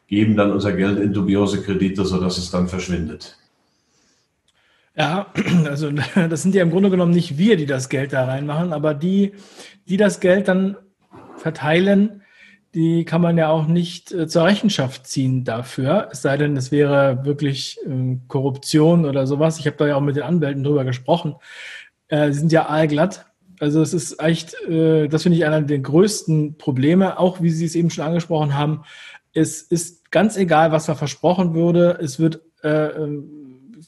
geben 0.08 0.38
dann 0.38 0.52
unser 0.52 0.74
Geld 0.74 1.00
in 1.00 1.14
dubiose 1.14 1.62
Kredite, 1.62 2.06
sodass 2.06 2.38
es 2.38 2.52
dann 2.52 2.68
verschwindet. 2.68 3.38
Ja, 4.96 5.28
also 5.66 5.92
das 6.30 6.42
sind 6.42 6.56
ja 6.56 6.64
im 6.64 6.72
Grunde 6.72 6.90
genommen 6.90 7.12
nicht 7.12 7.38
wir, 7.38 7.58
die 7.58 7.66
das 7.66 7.90
Geld 7.90 8.14
da 8.14 8.26
reinmachen, 8.26 8.72
aber 8.74 8.94
die, 8.94 9.34
die 9.88 9.98
das 9.98 10.20
Geld 10.20 10.48
dann 10.48 10.78
verteilen, 11.38 12.22
die 12.76 13.06
kann 13.06 13.22
man 13.22 13.38
ja 13.38 13.50
auch 13.50 13.68
nicht 13.68 14.12
äh, 14.12 14.28
zur 14.28 14.44
Rechenschaft 14.44 15.08
ziehen 15.08 15.46
dafür, 15.46 16.10
es 16.12 16.22
sei 16.22 16.36
denn, 16.36 16.58
es 16.58 16.72
wäre 16.72 17.24
wirklich 17.24 17.80
äh, 17.88 18.18
Korruption 18.28 19.06
oder 19.06 19.26
sowas. 19.26 19.58
Ich 19.60 19.66
habe 19.66 19.78
da 19.78 19.88
ja 19.88 19.96
auch 19.96 20.02
mit 20.02 20.18
den 20.18 20.24
Anwälten 20.24 20.64
drüber 20.64 20.84
gesprochen. 20.84 21.36
Äh, 22.10 22.34
sie 22.34 22.40
sind 22.40 22.52
ja 22.52 22.66
allglatt. 22.68 23.26
Also 23.62 23.82
es 23.82 23.94
ist 23.94 24.22
echt, 24.22 24.54
äh, 24.66 25.08
das 25.08 25.24
finde 25.24 25.38
ich 25.38 25.46
einer 25.46 25.62
der 25.62 25.80
größten 25.80 26.58
Probleme, 26.58 27.18
auch 27.18 27.42
wie 27.42 27.50
Sie 27.50 27.66
es 27.66 27.76
eben 27.76 27.90
schon 27.90 28.04
angesprochen 28.04 28.56
haben. 28.56 28.84
Es 29.34 29.62
ist 29.62 30.12
ganz 30.12 30.36
egal, 30.36 30.74
was 30.74 30.86
da 30.86 30.96
versprochen 30.96 31.54
würde. 31.54 31.98
Es 32.02 32.20
wird 32.20 32.42
äh, 32.62 32.88
ähm, 32.88 33.82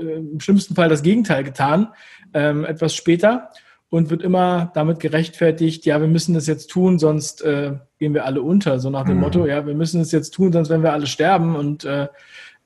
im 0.00 0.38
schlimmsten 0.38 0.76
Fall 0.76 0.88
das 0.88 1.02
Gegenteil 1.02 1.42
getan, 1.42 1.88
ähm, 2.34 2.64
etwas 2.64 2.94
später 2.94 3.50
und 3.88 4.10
wird 4.10 4.22
immer 4.22 4.70
damit 4.74 5.00
gerechtfertigt, 5.00 5.86
ja, 5.86 6.00
wir 6.00 6.08
müssen 6.08 6.34
das 6.34 6.46
jetzt 6.46 6.70
tun, 6.70 6.98
sonst 6.98 7.42
äh, 7.42 7.74
gehen 7.98 8.14
wir 8.14 8.24
alle 8.24 8.42
unter. 8.42 8.80
So 8.80 8.90
nach 8.90 9.04
dem 9.04 9.16
mhm. 9.16 9.20
Motto, 9.20 9.46
ja, 9.46 9.66
wir 9.66 9.74
müssen 9.74 10.00
es 10.00 10.12
jetzt 10.12 10.32
tun, 10.32 10.52
sonst 10.52 10.70
werden 10.70 10.82
wir 10.82 10.92
alle 10.92 11.06
sterben. 11.06 11.54
Und 11.54 11.84
äh, 11.84 12.08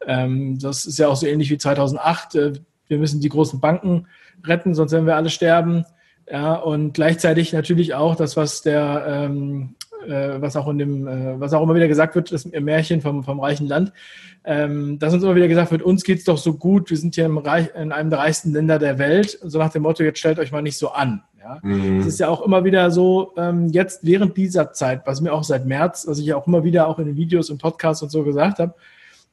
ähm, 0.07 0.59
das 0.59 0.87
ist 0.87 0.99
ja 0.99 1.09
auch 1.09 1.17
so 1.17 1.27
ähnlich 1.27 1.51
wie 1.51 1.59
2008. 1.59 2.35
Äh, 2.35 2.53
wir 2.89 2.99
müssen 2.99 3.21
die 3.21 3.29
großen 3.29 3.61
Banken 3.61 4.07
retten, 4.45 4.75
sonst 4.75 4.93
werden 4.93 5.07
wir 5.07 5.17
alle 5.17 5.31
sterben. 5.31 5.85
Ja, 6.31 6.55
und 6.55 6.95
gleichzeitig 6.95 7.53
natürlich 7.53 7.95
auch 7.95 8.15
das, 8.15 8.37
was 8.37 8.63
der, 8.63 9.05
ähm, 9.07 9.75
äh, 10.07 10.41
was 10.41 10.57
auch 10.57 10.69
in 10.69 10.79
dem, 10.79 11.07
äh, 11.07 11.41
was 11.41 11.53
auch 11.53 11.63
immer 11.63 11.75
wieder 11.75 11.89
gesagt 11.89 12.15
wird, 12.15 12.33
das 12.33 12.45
Märchen 12.47 13.01
vom, 13.01 13.25
vom 13.25 13.41
reichen 13.41 13.67
Land, 13.67 13.93
ähm, 14.45 14.99
dass 14.99 15.13
uns 15.13 15.23
immer 15.23 15.35
wieder 15.35 15.49
gesagt 15.49 15.71
wird, 15.71 15.83
uns 15.83 16.05
geht's 16.05 16.25
doch 16.25 16.39
so 16.39 16.55
gut, 16.55 16.91
wir 16.91 16.97
sind 16.97 17.15
hier 17.15 17.27
im 17.27 17.39
Reich, 17.39 17.69
in 17.75 17.93
einem 17.93 18.11
der 18.11 18.21
reichsten 18.21 18.53
Länder 18.53 18.79
der 18.79 18.99
Welt, 18.99 19.39
so 19.43 19.59
nach 19.59 19.71
dem 19.71 19.83
Motto, 19.83 20.03
jetzt 20.03 20.19
stellt 20.19 20.39
euch 20.39 20.53
mal 20.53 20.63
nicht 20.63 20.79
so 20.79 20.91
an. 20.91 21.23
Ja? 21.39 21.59
Mhm. 21.63 21.99
Das 21.99 22.07
ist 22.07 22.21
ja 22.21 22.29
auch 22.29 22.43
immer 22.43 22.65
wieder 22.65 22.91
so, 22.91 23.33
ähm, 23.37 23.69
jetzt 23.69 24.05
während 24.05 24.37
dieser 24.37 24.73
Zeit, 24.73 25.03
was 25.05 25.21
mir 25.21 25.33
auch 25.33 25.45
seit 25.45 25.67
März, 25.67 26.07
was 26.07 26.19
ich 26.19 26.27
ja 26.27 26.37
auch 26.37 26.47
immer 26.47 26.65
wieder 26.65 26.89
auch 26.89 26.99
in 26.99 27.07
den 27.07 27.17
Videos 27.17 27.51
und 27.51 27.61
Podcasts 27.61 28.03
und 28.03 28.11
so 28.11 28.23
gesagt 28.25 28.59
habe, 28.59 28.75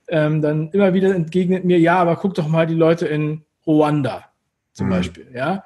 ähm, 0.09 0.41
dann 0.41 0.69
immer 0.71 0.93
wieder 0.93 1.13
entgegnet 1.13 1.65
mir, 1.65 1.79
ja, 1.79 1.97
aber 1.97 2.15
guck 2.15 2.33
doch 2.33 2.47
mal 2.47 2.65
die 2.65 2.75
Leute 2.75 3.07
in 3.07 3.43
Ruanda 3.65 4.25
zum 4.73 4.87
mhm. 4.87 4.91
Beispiel, 4.91 5.27
ja. 5.33 5.63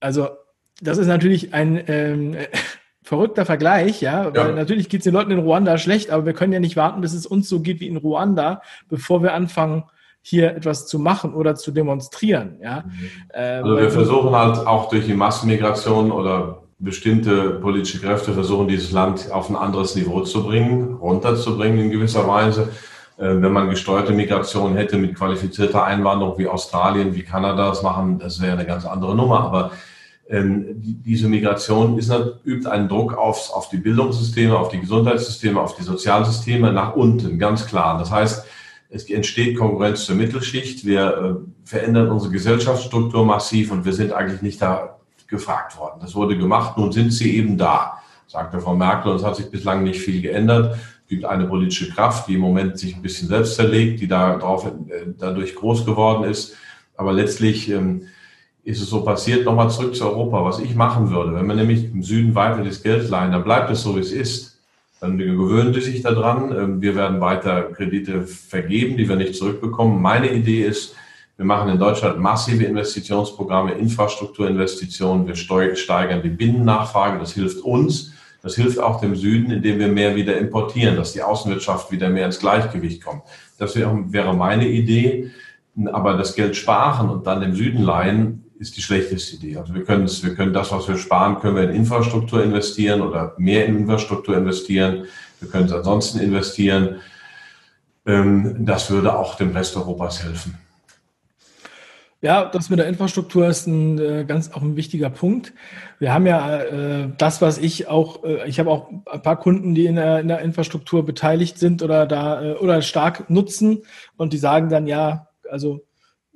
Also 0.00 0.28
das 0.82 0.98
ist 0.98 1.06
natürlich 1.06 1.54
ein 1.54 1.82
ähm, 1.86 2.36
verrückter 3.04 3.44
Vergleich, 3.44 4.00
ja, 4.00 4.34
weil 4.34 4.48
ja. 4.48 4.54
natürlich 4.54 4.88
geht 4.88 5.00
es 5.00 5.04
den 5.04 5.12
Leuten 5.12 5.30
in 5.30 5.38
Ruanda 5.38 5.76
schlecht, 5.76 6.10
aber 6.10 6.24
wir 6.24 6.32
können 6.32 6.54
ja 6.54 6.58
nicht 6.58 6.74
warten, 6.74 7.02
bis 7.02 7.12
es 7.12 7.26
uns 7.26 7.48
so 7.50 7.60
geht 7.60 7.80
wie 7.80 7.86
in 7.86 7.98
Ruanda, 7.98 8.62
bevor 8.88 9.22
wir 9.22 9.34
anfangen, 9.34 9.84
hier 10.22 10.56
etwas 10.56 10.86
zu 10.86 10.98
machen 10.98 11.34
oder 11.34 11.54
zu 11.54 11.70
demonstrieren. 11.70 12.56
Ja? 12.62 12.84
Mhm. 12.86 13.10
Äh, 13.28 13.40
also 13.40 13.76
wir 13.76 13.90
versuchen 13.90 14.34
halt 14.34 14.66
auch 14.66 14.88
durch 14.88 15.04
die 15.04 15.12
Massenmigration 15.12 16.10
oder 16.10 16.62
bestimmte 16.78 17.50
politische 17.60 18.00
Kräfte 18.00 18.32
versuchen, 18.32 18.68
dieses 18.68 18.90
Land 18.90 19.30
auf 19.30 19.50
ein 19.50 19.56
anderes 19.56 19.94
Niveau 19.96 20.22
zu 20.22 20.42
bringen, 20.42 20.94
runterzubringen 20.94 21.78
in 21.78 21.90
gewisser 21.90 22.26
Weise. 22.26 22.70
Äh, 23.18 23.34
wenn 23.42 23.52
man 23.52 23.68
gesteuerte 23.68 24.14
Migration 24.14 24.76
hätte 24.76 24.96
mit 24.96 25.14
qualifizierter 25.14 25.84
Einwanderung 25.84 26.38
wie 26.38 26.48
Australien, 26.48 27.14
wie 27.14 27.22
Kanada 27.22 27.68
das 27.68 27.82
machen, 27.82 28.18
das 28.18 28.40
wäre 28.40 28.54
eine 28.54 28.64
ganz 28.64 28.86
andere 28.86 29.14
Nummer. 29.14 29.40
Aber 29.40 29.72
ähm, 30.28 30.66
diese 30.76 31.28
Migration 31.28 31.98
ist, 31.98 32.12
übt 32.44 32.68
einen 32.68 32.88
Druck 32.88 33.14
aufs, 33.14 33.50
auf 33.50 33.68
die 33.68 33.76
Bildungssysteme, 33.76 34.56
auf 34.56 34.68
die 34.68 34.80
Gesundheitssysteme, 34.80 35.60
auf 35.60 35.76
die 35.76 35.82
Sozialsysteme 35.82 36.72
nach 36.72 36.96
unten, 36.96 37.38
ganz 37.38 37.66
klar. 37.66 37.98
Das 37.98 38.10
heißt, 38.10 38.44
es 38.88 39.10
entsteht 39.10 39.58
Konkurrenz 39.58 40.04
zur 40.04 40.16
Mittelschicht. 40.16 40.84
Wir 40.86 41.16
äh, 41.36 41.68
verändern 41.68 42.10
unsere 42.10 42.32
Gesellschaftsstruktur 42.32 43.24
massiv 43.24 43.70
und 43.72 43.84
wir 43.84 43.92
sind 43.92 44.12
eigentlich 44.12 44.40
nicht 44.40 44.62
da 44.62 44.98
gefragt 45.26 45.76
worden. 45.78 45.98
Das 46.00 46.14
wurde 46.14 46.38
gemacht, 46.38 46.78
nun 46.78 46.92
sind 46.92 47.12
sie 47.12 47.36
eben 47.36 47.58
da, 47.58 47.98
sagte 48.26 48.60
Frau 48.60 48.74
Merkel, 48.74 49.10
und 49.10 49.18
es 49.18 49.24
hat 49.24 49.36
sich 49.36 49.50
bislang 49.50 49.82
nicht 49.82 50.00
viel 50.00 50.22
geändert. 50.22 50.76
Es 50.76 51.08
gibt 51.08 51.24
eine 51.24 51.46
politische 51.46 51.90
Kraft, 51.90 52.28
die 52.28 52.34
im 52.34 52.40
Moment 52.40 52.78
sich 52.78 52.94
ein 52.94 53.02
bisschen 53.02 53.28
selbst 53.28 53.56
zerlegt, 53.56 54.00
die 54.00 54.08
da 54.08 54.36
drauf, 54.38 54.66
äh, 54.66 55.06
dadurch 55.18 55.54
groß 55.54 55.84
geworden 55.84 56.24
ist. 56.24 56.56
Aber 56.96 57.12
letztlich 57.12 57.68
ähm, 57.70 58.06
ist 58.64 58.80
es 58.80 58.88
so 58.88 59.02
passiert, 59.02 59.44
nochmal 59.44 59.70
zurück 59.70 59.94
zu 59.94 60.04
Europa, 60.04 60.42
was 60.44 60.58
ich 60.58 60.74
machen 60.74 61.10
würde. 61.10 61.34
Wenn 61.34 61.46
man 61.46 61.56
nämlich 61.56 61.84
im 61.84 62.02
Süden 62.02 62.34
weiter 62.34 62.64
das 62.64 62.82
Geld 62.82 63.08
leihen, 63.10 63.32
dann 63.32 63.44
bleibt 63.44 63.70
es 63.70 63.82
so, 63.82 63.94
wie 63.96 64.00
es 64.00 64.10
ist. 64.10 64.58
Dann 65.00 65.18
gewöhnen 65.18 65.74
die 65.74 65.82
sich 65.82 66.02
daran. 66.02 66.50
Ähm, 66.56 66.80
wir 66.80 66.96
werden 66.96 67.20
weiter 67.20 67.64
Kredite 67.64 68.22
vergeben, 68.22 68.96
die 68.96 69.06
wir 69.06 69.16
nicht 69.16 69.34
zurückbekommen. 69.34 70.00
Meine 70.00 70.32
Idee 70.32 70.62
ist, 70.62 70.94
wir 71.36 71.44
machen 71.44 71.68
in 71.68 71.78
Deutschland 71.78 72.18
massive 72.18 72.64
Investitionsprogramme, 72.64 73.72
Infrastrukturinvestitionen. 73.72 75.26
Wir 75.26 75.34
steigern 75.34 76.22
die 76.22 76.30
Binnennachfrage. 76.30 77.18
Das 77.18 77.32
hilft 77.32 77.60
uns. 77.62 78.12
Das 78.40 78.54
hilft 78.54 78.78
auch 78.78 79.00
dem 79.00 79.14
Süden, 79.14 79.50
indem 79.50 79.78
wir 79.78 79.88
mehr 79.88 80.16
wieder 80.16 80.38
importieren, 80.38 80.96
dass 80.96 81.12
die 81.12 81.22
Außenwirtschaft 81.22 81.90
wieder 81.90 82.08
mehr 82.08 82.26
ins 82.26 82.38
Gleichgewicht 82.38 83.04
kommt. 83.04 83.22
Das 83.58 83.74
wäre 83.76 84.34
meine 84.34 84.68
Idee. 84.68 85.30
Aber 85.92 86.14
das 86.14 86.34
Geld 86.34 86.54
sparen 86.54 87.10
und 87.10 87.26
dann 87.26 87.42
im 87.42 87.54
Süden 87.54 87.82
leihen, 87.82 88.43
ist 88.64 88.76
die 88.78 88.82
schlechteste 88.82 89.36
Idee. 89.36 89.58
Also 89.58 89.74
wir 89.74 89.84
können, 89.84 90.08
wir 90.08 90.34
können 90.34 90.54
das, 90.54 90.72
was 90.72 90.88
wir 90.88 90.96
sparen, 90.96 91.38
können 91.38 91.56
wir 91.56 91.64
in 91.64 91.76
Infrastruktur 91.76 92.42
investieren 92.42 93.02
oder 93.02 93.34
mehr 93.36 93.66
in 93.66 93.76
Infrastruktur 93.76 94.36
investieren. 94.36 95.04
Wir 95.40 95.50
können 95.50 95.66
es 95.66 95.72
ansonsten 95.72 96.18
investieren. 96.20 97.00
Ähm, 98.06 98.64
das 98.64 98.90
würde 98.90 99.16
auch 99.16 99.34
dem 99.36 99.52
Rest 99.52 99.76
Europas 99.76 100.24
helfen. 100.24 100.58
Ja, 102.22 102.46
das 102.46 102.70
mit 102.70 102.78
der 102.78 102.86
Infrastruktur 102.86 103.46
ist 103.46 103.66
ein 103.66 103.98
äh, 103.98 104.24
ganz 104.26 104.50
auch 104.54 104.62
ein 104.62 104.76
wichtiger 104.76 105.10
Punkt. 105.10 105.52
Wir 105.98 106.14
haben 106.14 106.26
ja 106.26 106.62
äh, 106.62 107.08
das, 107.18 107.42
was 107.42 107.58
ich 107.58 107.86
auch, 107.88 108.24
äh, 108.24 108.48
ich 108.48 108.58
habe 108.58 108.70
auch 108.70 108.88
ein 109.12 109.20
paar 109.20 109.38
Kunden, 109.38 109.74
die 109.74 109.84
in 109.84 109.96
der, 109.96 110.20
in 110.20 110.28
der 110.28 110.40
Infrastruktur 110.40 111.04
beteiligt 111.04 111.58
sind 111.58 111.82
oder 111.82 112.06
da 112.06 112.54
oder 112.54 112.80
stark 112.80 113.28
nutzen 113.28 113.82
und 114.16 114.32
die 114.32 114.38
sagen 114.38 114.70
dann 114.70 114.86
ja, 114.86 115.28
also 115.50 115.84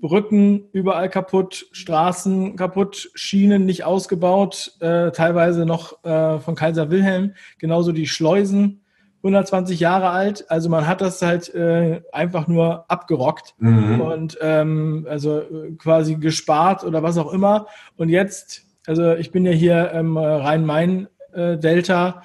Brücken 0.00 0.68
überall 0.72 1.08
kaputt, 1.08 1.66
Straßen 1.72 2.56
kaputt, 2.56 3.11
Schienen 3.14 3.66
nicht 3.66 3.84
ausgebaut, 3.84 4.72
äh, 4.80 5.11
teilweise 5.11 5.66
noch 5.66 6.04
äh, 6.04 6.38
von 6.38 6.54
Kaiser 6.54 6.90
Wilhelm, 6.90 7.34
genauso 7.58 7.92
die 7.92 8.06
Schleusen 8.06 8.80
120 9.18 9.78
Jahre 9.80 10.11
alt. 10.11 10.48
Also 10.50 10.68
man 10.68 10.87
hat 10.87 11.00
das 11.00 11.22
halt 11.22 11.52
äh, 11.54 12.02
einfach 12.12 12.46
nur 12.46 12.84
abgerockt 12.88 13.54
mhm. 13.58 14.00
und 14.00 14.38
ähm, 14.40 15.08
also 15.11 15.40
äh, 15.40 15.72
quasi 15.76 16.14
gespart 16.14 16.84
oder 16.84 17.02
was 17.02 17.18
auch 17.18 17.32
immer. 17.32 17.66
Und 17.96 18.08
jetzt, 18.08 18.62
also 18.87 19.14
ich 19.14 19.32
bin 19.32 19.44
ja 19.44 19.50
hier 19.52 19.90
im 19.90 20.16
Rhein-Main-Delta. 20.16 22.22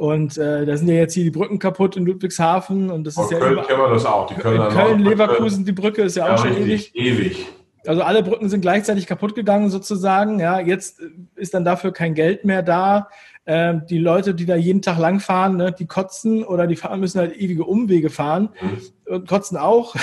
Und 0.00 0.38
äh, 0.38 0.64
da 0.64 0.78
sind 0.78 0.88
ja 0.88 0.94
jetzt 0.94 1.12
hier 1.12 1.24
die 1.24 1.30
Brücken 1.30 1.58
kaputt 1.58 1.94
in 1.94 2.06
Ludwigshafen 2.06 2.88
und 2.88 3.06
das 3.06 3.18
ist 3.18 3.30
ja 3.30 3.38
Köln 3.38 3.60
kennen 3.66 3.80
wir 3.80 3.90
das 3.90 4.06
auch. 4.06 4.26
Die 4.28 4.34
Köln, 4.34 4.58
Köln 4.70 5.00
Leverkusen, 5.00 5.66
die 5.66 5.72
Brücke 5.72 6.00
ist 6.00 6.16
ja, 6.16 6.26
ja 6.26 6.34
auch 6.34 6.38
schon 6.38 6.54
richtig, 6.54 6.94
ewig. 6.94 7.20
ewig. 7.20 7.46
Also 7.86 8.00
alle 8.00 8.22
Brücken 8.22 8.48
sind 8.48 8.62
gleichzeitig 8.62 9.06
kaputt 9.06 9.34
gegangen 9.34 9.68
sozusagen. 9.68 10.40
Ja, 10.40 10.58
jetzt 10.58 11.02
ist 11.36 11.52
dann 11.52 11.66
dafür 11.66 11.92
kein 11.92 12.14
Geld 12.14 12.46
mehr 12.46 12.62
da. 12.62 13.08
Ähm, 13.44 13.82
die 13.90 13.98
Leute, 13.98 14.34
die 14.34 14.46
da 14.46 14.56
jeden 14.56 14.80
Tag 14.80 14.96
langfahren, 14.96 15.58
ne, 15.58 15.70
die 15.70 15.86
kotzen 15.86 16.44
oder 16.44 16.66
die 16.66 16.76
fahren 16.76 17.00
müssen 17.00 17.18
halt 17.18 17.36
ewige 17.36 17.64
Umwege 17.64 18.08
fahren 18.08 18.48
mhm. 18.62 19.14
und 19.14 19.28
kotzen 19.28 19.58
auch. 19.58 19.94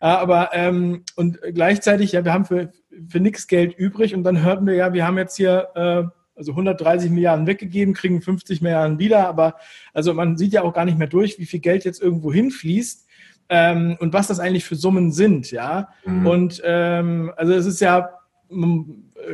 ja, 0.00 0.18
aber 0.18 0.48
ähm, 0.54 1.04
und 1.16 1.38
gleichzeitig, 1.52 2.12
ja, 2.12 2.24
wir 2.24 2.32
haben 2.32 2.46
für, 2.46 2.72
für 3.06 3.20
nichts 3.20 3.48
Geld 3.48 3.74
übrig 3.76 4.14
und 4.14 4.24
dann 4.24 4.42
hörten 4.42 4.66
wir 4.66 4.76
ja, 4.76 4.94
wir 4.94 5.06
haben 5.06 5.18
jetzt 5.18 5.36
hier 5.36 5.68
äh, 5.74 6.04
also 6.34 6.52
130 6.52 7.10
Milliarden 7.10 7.46
weggegeben, 7.46 7.94
kriegen 7.94 8.22
50 8.22 8.62
Milliarden 8.62 8.98
wieder, 8.98 9.28
aber 9.28 9.56
also 9.92 10.14
man 10.14 10.36
sieht 10.36 10.52
ja 10.52 10.62
auch 10.62 10.72
gar 10.72 10.84
nicht 10.84 10.98
mehr 10.98 11.08
durch, 11.08 11.38
wie 11.38 11.46
viel 11.46 11.60
Geld 11.60 11.84
jetzt 11.84 12.02
irgendwo 12.02 12.32
hinfließt 12.32 13.06
ähm, 13.48 13.96
und 14.00 14.12
was 14.12 14.28
das 14.28 14.40
eigentlich 14.40 14.64
für 14.64 14.76
Summen 14.76 15.12
sind, 15.12 15.50
ja. 15.50 15.88
Mhm. 16.04 16.26
Und 16.26 16.62
ähm, 16.64 17.32
also 17.36 17.52
es 17.52 17.66
ist 17.66 17.80
ja 17.80 18.10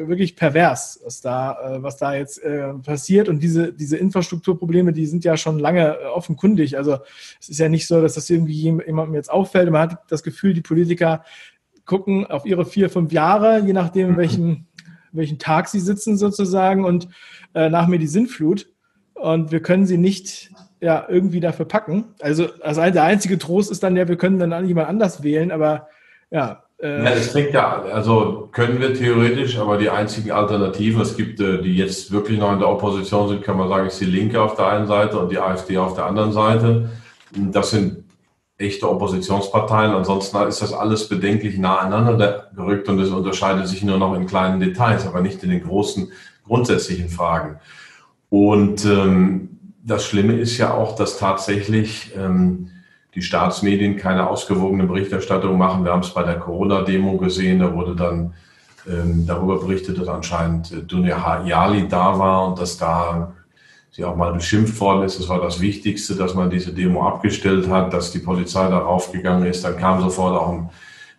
wirklich 0.06 0.36
pervers, 0.36 1.00
was 1.04 1.20
da, 1.20 1.76
äh, 1.76 1.82
was 1.82 1.96
da 1.96 2.14
jetzt 2.14 2.42
äh, 2.42 2.74
passiert. 2.74 3.28
Und 3.28 3.42
diese, 3.42 3.72
diese 3.72 3.96
Infrastrukturprobleme, 3.96 4.92
die 4.92 5.06
sind 5.06 5.24
ja 5.24 5.36
schon 5.36 5.58
lange 5.58 5.98
äh, 5.98 6.04
offenkundig. 6.06 6.76
Also 6.76 6.98
es 7.40 7.48
ist 7.48 7.58
ja 7.58 7.68
nicht 7.68 7.86
so, 7.86 8.00
dass 8.00 8.14
das 8.14 8.28
irgendwie 8.30 8.52
jemandem 8.52 9.14
jetzt 9.14 9.30
auffällt. 9.30 9.70
Man 9.70 9.82
hat 9.82 10.10
das 10.10 10.22
Gefühl, 10.22 10.54
die 10.54 10.62
Politiker 10.62 11.24
gucken 11.84 12.26
auf 12.26 12.44
ihre 12.44 12.64
vier, 12.66 12.90
fünf 12.90 13.12
Jahre, 13.12 13.60
je 13.64 13.72
nachdem, 13.72 14.12
mhm. 14.12 14.16
welchen 14.16 14.67
welchen 15.12 15.38
Tag 15.38 15.68
sie 15.68 15.80
sitzen 15.80 16.16
sozusagen 16.16 16.84
und 16.84 17.08
äh, 17.54 17.68
nach 17.68 17.86
mir 17.86 17.98
die 17.98 18.06
Sintflut. 18.06 18.66
Und 19.14 19.50
wir 19.50 19.60
können 19.60 19.86
sie 19.86 19.98
nicht 19.98 20.50
ja, 20.80 21.06
irgendwie 21.08 21.40
dafür 21.40 21.66
packen. 21.66 22.04
Also, 22.20 22.48
also 22.60 22.80
der 22.80 23.04
einzige 23.04 23.38
Trost 23.38 23.70
ist 23.70 23.82
dann 23.82 23.96
ja, 23.96 24.06
wir 24.06 24.16
können 24.16 24.38
dann 24.38 24.66
jemand 24.66 24.88
anders 24.88 25.22
wählen, 25.22 25.50
aber 25.50 25.88
ja. 26.30 26.62
Äh, 26.80 27.04
ja, 27.04 27.10
klingt 27.10 27.52
ja, 27.52 27.82
also 27.82 28.48
können 28.52 28.80
wir 28.80 28.94
theoretisch, 28.94 29.58
aber 29.58 29.78
die 29.78 29.90
einzigen 29.90 30.30
Alternativen, 30.30 31.00
es 31.00 31.16
gibt, 31.16 31.40
äh, 31.40 31.60
die 31.60 31.76
jetzt 31.76 32.12
wirklich 32.12 32.38
noch 32.38 32.52
in 32.52 32.60
der 32.60 32.68
Opposition 32.68 33.28
sind, 33.28 33.42
kann 33.42 33.56
man 33.56 33.68
sagen, 33.68 33.88
ist 33.88 34.00
die 34.00 34.04
Linke 34.04 34.40
auf 34.40 34.54
der 34.54 34.68
einen 34.68 34.86
Seite 34.86 35.18
und 35.18 35.32
die 35.32 35.38
AfD 35.38 35.76
auf 35.78 35.94
der 35.94 36.06
anderen 36.06 36.32
Seite. 36.32 36.90
Das 37.32 37.72
sind 37.72 38.04
echte 38.58 38.90
Oppositionsparteien. 38.90 39.92
Ansonsten 39.92 40.36
ist 40.48 40.60
das 40.60 40.72
alles 40.72 41.08
bedenklich 41.08 41.58
nah 41.58 41.78
aneinander 41.78 42.50
gerückt 42.54 42.88
und 42.88 42.98
es 42.98 43.10
unterscheidet 43.10 43.68
sich 43.68 43.82
nur 43.84 43.98
noch 43.98 44.14
in 44.14 44.26
kleinen 44.26 44.60
Details, 44.60 45.06
aber 45.06 45.20
nicht 45.20 45.42
in 45.44 45.50
den 45.50 45.62
großen 45.62 46.10
grundsätzlichen 46.44 47.08
Fragen. 47.08 47.60
Und 48.30 48.84
ähm, 48.84 49.48
das 49.84 50.04
Schlimme 50.04 50.34
ist 50.34 50.58
ja 50.58 50.74
auch, 50.74 50.96
dass 50.96 51.18
tatsächlich 51.18 52.12
ähm, 52.16 52.70
die 53.14 53.22
Staatsmedien 53.22 53.96
keine 53.96 54.28
ausgewogene 54.28 54.84
Berichterstattung 54.84 55.56
machen. 55.56 55.84
Wir 55.84 55.92
haben 55.92 56.02
es 56.02 56.12
bei 56.12 56.24
der 56.24 56.38
Corona-Demo 56.38 57.16
gesehen, 57.16 57.60
da 57.60 57.72
wurde 57.74 57.94
dann 57.94 58.34
ähm, 58.88 59.24
darüber 59.26 59.60
berichtet, 59.60 59.98
dass 59.98 60.08
anscheinend 60.08 60.72
äh, 60.72 60.82
Dunja 60.82 61.24
Hayali 61.24 61.88
da 61.88 62.18
war 62.18 62.48
und 62.48 62.58
dass 62.58 62.76
da 62.76 63.32
sie 63.98 64.04
auch 64.04 64.14
mal 64.14 64.32
beschimpft 64.32 64.80
worden 64.80 65.02
ist. 65.02 65.18
Das 65.18 65.28
war 65.28 65.40
das 65.40 65.60
Wichtigste, 65.60 66.14
dass 66.14 66.32
man 66.32 66.50
diese 66.50 66.72
Demo 66.72 67.04
abgestellt 67.04 67.68
hat, 67.68 67.92
dass 67.92 68.12
die 68.12 68.20
Polizei 68.20 68.68
darauf 68.68 69.10
gegangen 69.10 69.44
ist. 69.44 69.64
Dann 69.64 69.76
kam 69.76 70.00
sofort 70.00 70.40
auch 70.40 70.50
ein 70.50 70.70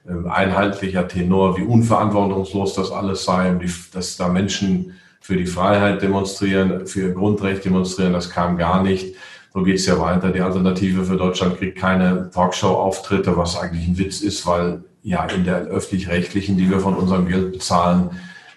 ähm, 0.07 0.31
einheitlicher 0.31 1.05
Tenor, 1.05 1.57
wie 1.57 1.63
unverantwortungslos 1.63 2.75
das 2.75 2.89
alles 2.91 3.25
sei, 3.25 3.53
dass 3.91 4.15
da 4.15 4.29
Menschen 4.29 4.93
für 5.19 5.35
die 5.35 5.45
Freiheit 5.45 6.01
demonstrieren, 6.01 6.87
für 6.87 7.01
ihr 7.01 7.13
Grundrecht 7.13 7.65
demonstrieren. 7.65 8.13
Das 8.13 8.29
kam 8.29 8.57
gar 8.57 8.81
nicht. 8.81 9.13
So 9.53 9.61
geht 9.63 9.75
es 9.75 9.85
ja 9.85 9.99
weiter. 9.99 10.29
Die 10.29 10.39
Alternative 10.39 11.03
für 11.03 11.17
Deutschland 11.17 11.57
kriegt 11.57 11.77
keine 11.77 12.29
Talkshow-Auftritte, 12.29 13.35
was 13.35 13.57
eigentlich 13.57 13.89
ein 13.89 13.97
Witz 13.97 14.21
ist, 14.21 14.47
weil 14.47 14.85
ja 15.03 15.25
in 15.25 15.43
der 15.43 15.63
öffentlich-rechtlichen, 15.63 16.55
die 16.55 16.69
wir 16.69 16.79
von 16.79 16.95
unserem 16.95 17.27
Geld 17.27 17.51
bezahlen, 17.51 18.11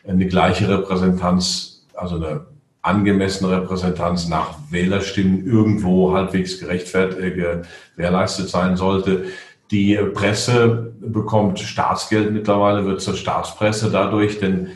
eine 0.07 0.27
gleiche 0.27 0.69
Repräsentanz, 0.69 1.85
also 1.95 2.17
eine 2.17 2.52
angemessene 2.83 3.53
Repräsentanz 3.53 4.29
nach 4.29 4.57
Wählerstimmen 4.71 5.47
irgendwo 5.47 6.13
halbwegs 6.13 6.59
gerechtfertigt 6.59 7.39
äh, 7.39 7.63
gewährleistet 7.97 8.49
sein 8.49 8.77
sollte. 8.77 9.27
Die 9.71 9.97
Presse 10.13 10.93
bekommt 11.01 11.61
Staatsgeld 11.61 12.33
mittlerweile, 12.33 12.85
wird 12.85 13.01
zur 13.01 13.15
Staatspresse 13.15 13.91
dadurch, 13.91 14.39
denn 14.39 14.69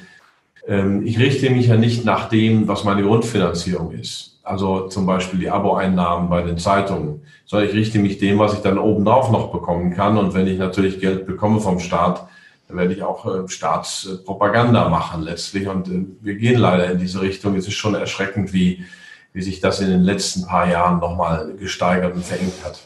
ähm, 0.66 1.04
ich 1.04 1.18
richte 1.18 1.50
mich 1.50 1.66
ja 1.66 1.76
nicht 1.76 2.04
nach 2.04 2.28
dem, 2.28 2.68
was 2.68 2.84
meine 2.84 3.02
Grundfinanzierung 3.02 3.92
ist. 3.92 4.38
Also 4.42 4.86
zum 4.86 5.04
Beispiel 5.06 5.40
die 5.40 5.50
Abo-Einnahmen 5.50 6.30
bei 6.30 6.42
den 6.42 6.56
Zeitungen, 6.56 7.22
sondern 7.44 7.68
ich 7.68 7.74
richte 7.74 7.98
mich 7.98 8.18
dem, 8.18 8.38
was 8.38 8.54
ich 8.54 8.60
dann 8.60 8.78
obendrauf 8.78 9.30
noch 9.32 9.50
bekommen 9.50 9.92
kann. 9.92 10.16
Und 10.16 10.34
wenn 10.34 10.46
ich 10.46 10.58
natürlich 10.58 11.00
Geld 11.00 11.26
bekomme 11.26 11.60
vom 11.60 11.80
Staat, 11.80 12.28
werde 12.68 12.92
ich 12.92 13.02
auch 13.02 13.26
äh, 13.26 13.48
Staatspropaganda 13.48 14.88
machen 14.88 15.22
letztlich. 15.22 15.68
Und 15.68 15.88
äh, 15.88 16.04
wir 16.20 16.34
gehen 16.36 16.58
leider 16.58 16.90
in 16.90 16.98
diese 16.98 17.20
Richtung. 17.20 17.54
Es 17.56 17.66
ist 17.66 17.74
schon 17.74 17.94
erschreckend, 17.94 18.52
wie, 18.52 18.84
wie 19.32 19.42
sich 19.42 19.60
das 19.60 19.80
in 19.80 19.88
den 19.88 20.02
letzten 20.02 20.46
paar 20.46 20.68
Jahren 20.68 20.98
nochmal 20.98 21.54
gesteigert 21.58 22.14
und 22.14 22.24
verengt 22.24 22.64
hat. 22.64 22.80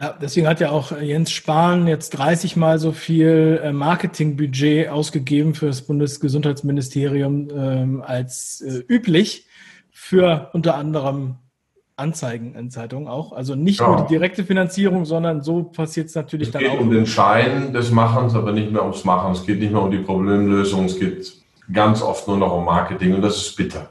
Ja, 0.00 0.16
deswegen 0.20 0.48
hat 0.48 0.60
ja 0.60 0.70
auch 0.70 1.00
Jens 1.00 1.30
Spahn 1.30 1.86
jetzt 1.86 2.10
30 2.10 2.56
Mal 2.56 2.78
so 2.78 2.92
viel 2.92 3.60
äh, 3.62 3.72
Marketingbudget 3.72 4.88
ausgegeben 4.88 5.54
für 5.54 5.66
das 5.66 5.82
Bundesgesundheitsministerium 5.82 7.48
ähm, 7.56 8.02
als 8.04 8.60
äh, 8.60 8.82
üblich 8.88 9.46
für 9.92 10.50
unter 10.52 10.74
anderem 10.74 11.36
Anzeigen 11.96 12.54
in 12.54 12.70
Zeitungen 12.70 13.08
auch. 13.08 13.32
Also 13.32 13.54
nicht 13.54 13.80
ja. 13.80 13.88
nur 13.88 14.02
die 14.02 14.08
direkte 14.08 14.44
Finanzierung, 14.44 15.04
sondern 15.04 15.42
so 15.42 15.62
passiert 15.62 16.08
es 16.08 16.14
natürlich 16.14 16.48
es 16.48 16.52
dann 16.52 16.62
auch. 16.62 16.66
Es 16.66 16.72
geht 16.72 16.80
um 16.80 16.90
den 16.90 17.06
Schein 17.06 17.72
des 17.72 17.90
Machens, 17.90 18.34
aber 18.34 18.52
nicht 18.52 18.72
mehr 18.72 18.82
ums 18.82 19.04
Machen. 19.04 19.32
Es 19.32 19.46
geht 19.46 19.60
nicht 19.60 19.72
mehr 19.72 19.82
um 19.82 19.90
die 19.90 19.98
Problemlösung. 19.98 20.86
Es 20.86 20.98
geht 20.98 21.32
ganz 21.72 22.02
oft 22.02 22.26
nur 22.26 22.36
noch 22.36 22.52
um 22.52 22.64
Marketing 22.64 23.14
und 23.14 23.22
das 23.22 23.36
ist 23.36 23.56
bitter. 23.56 23.88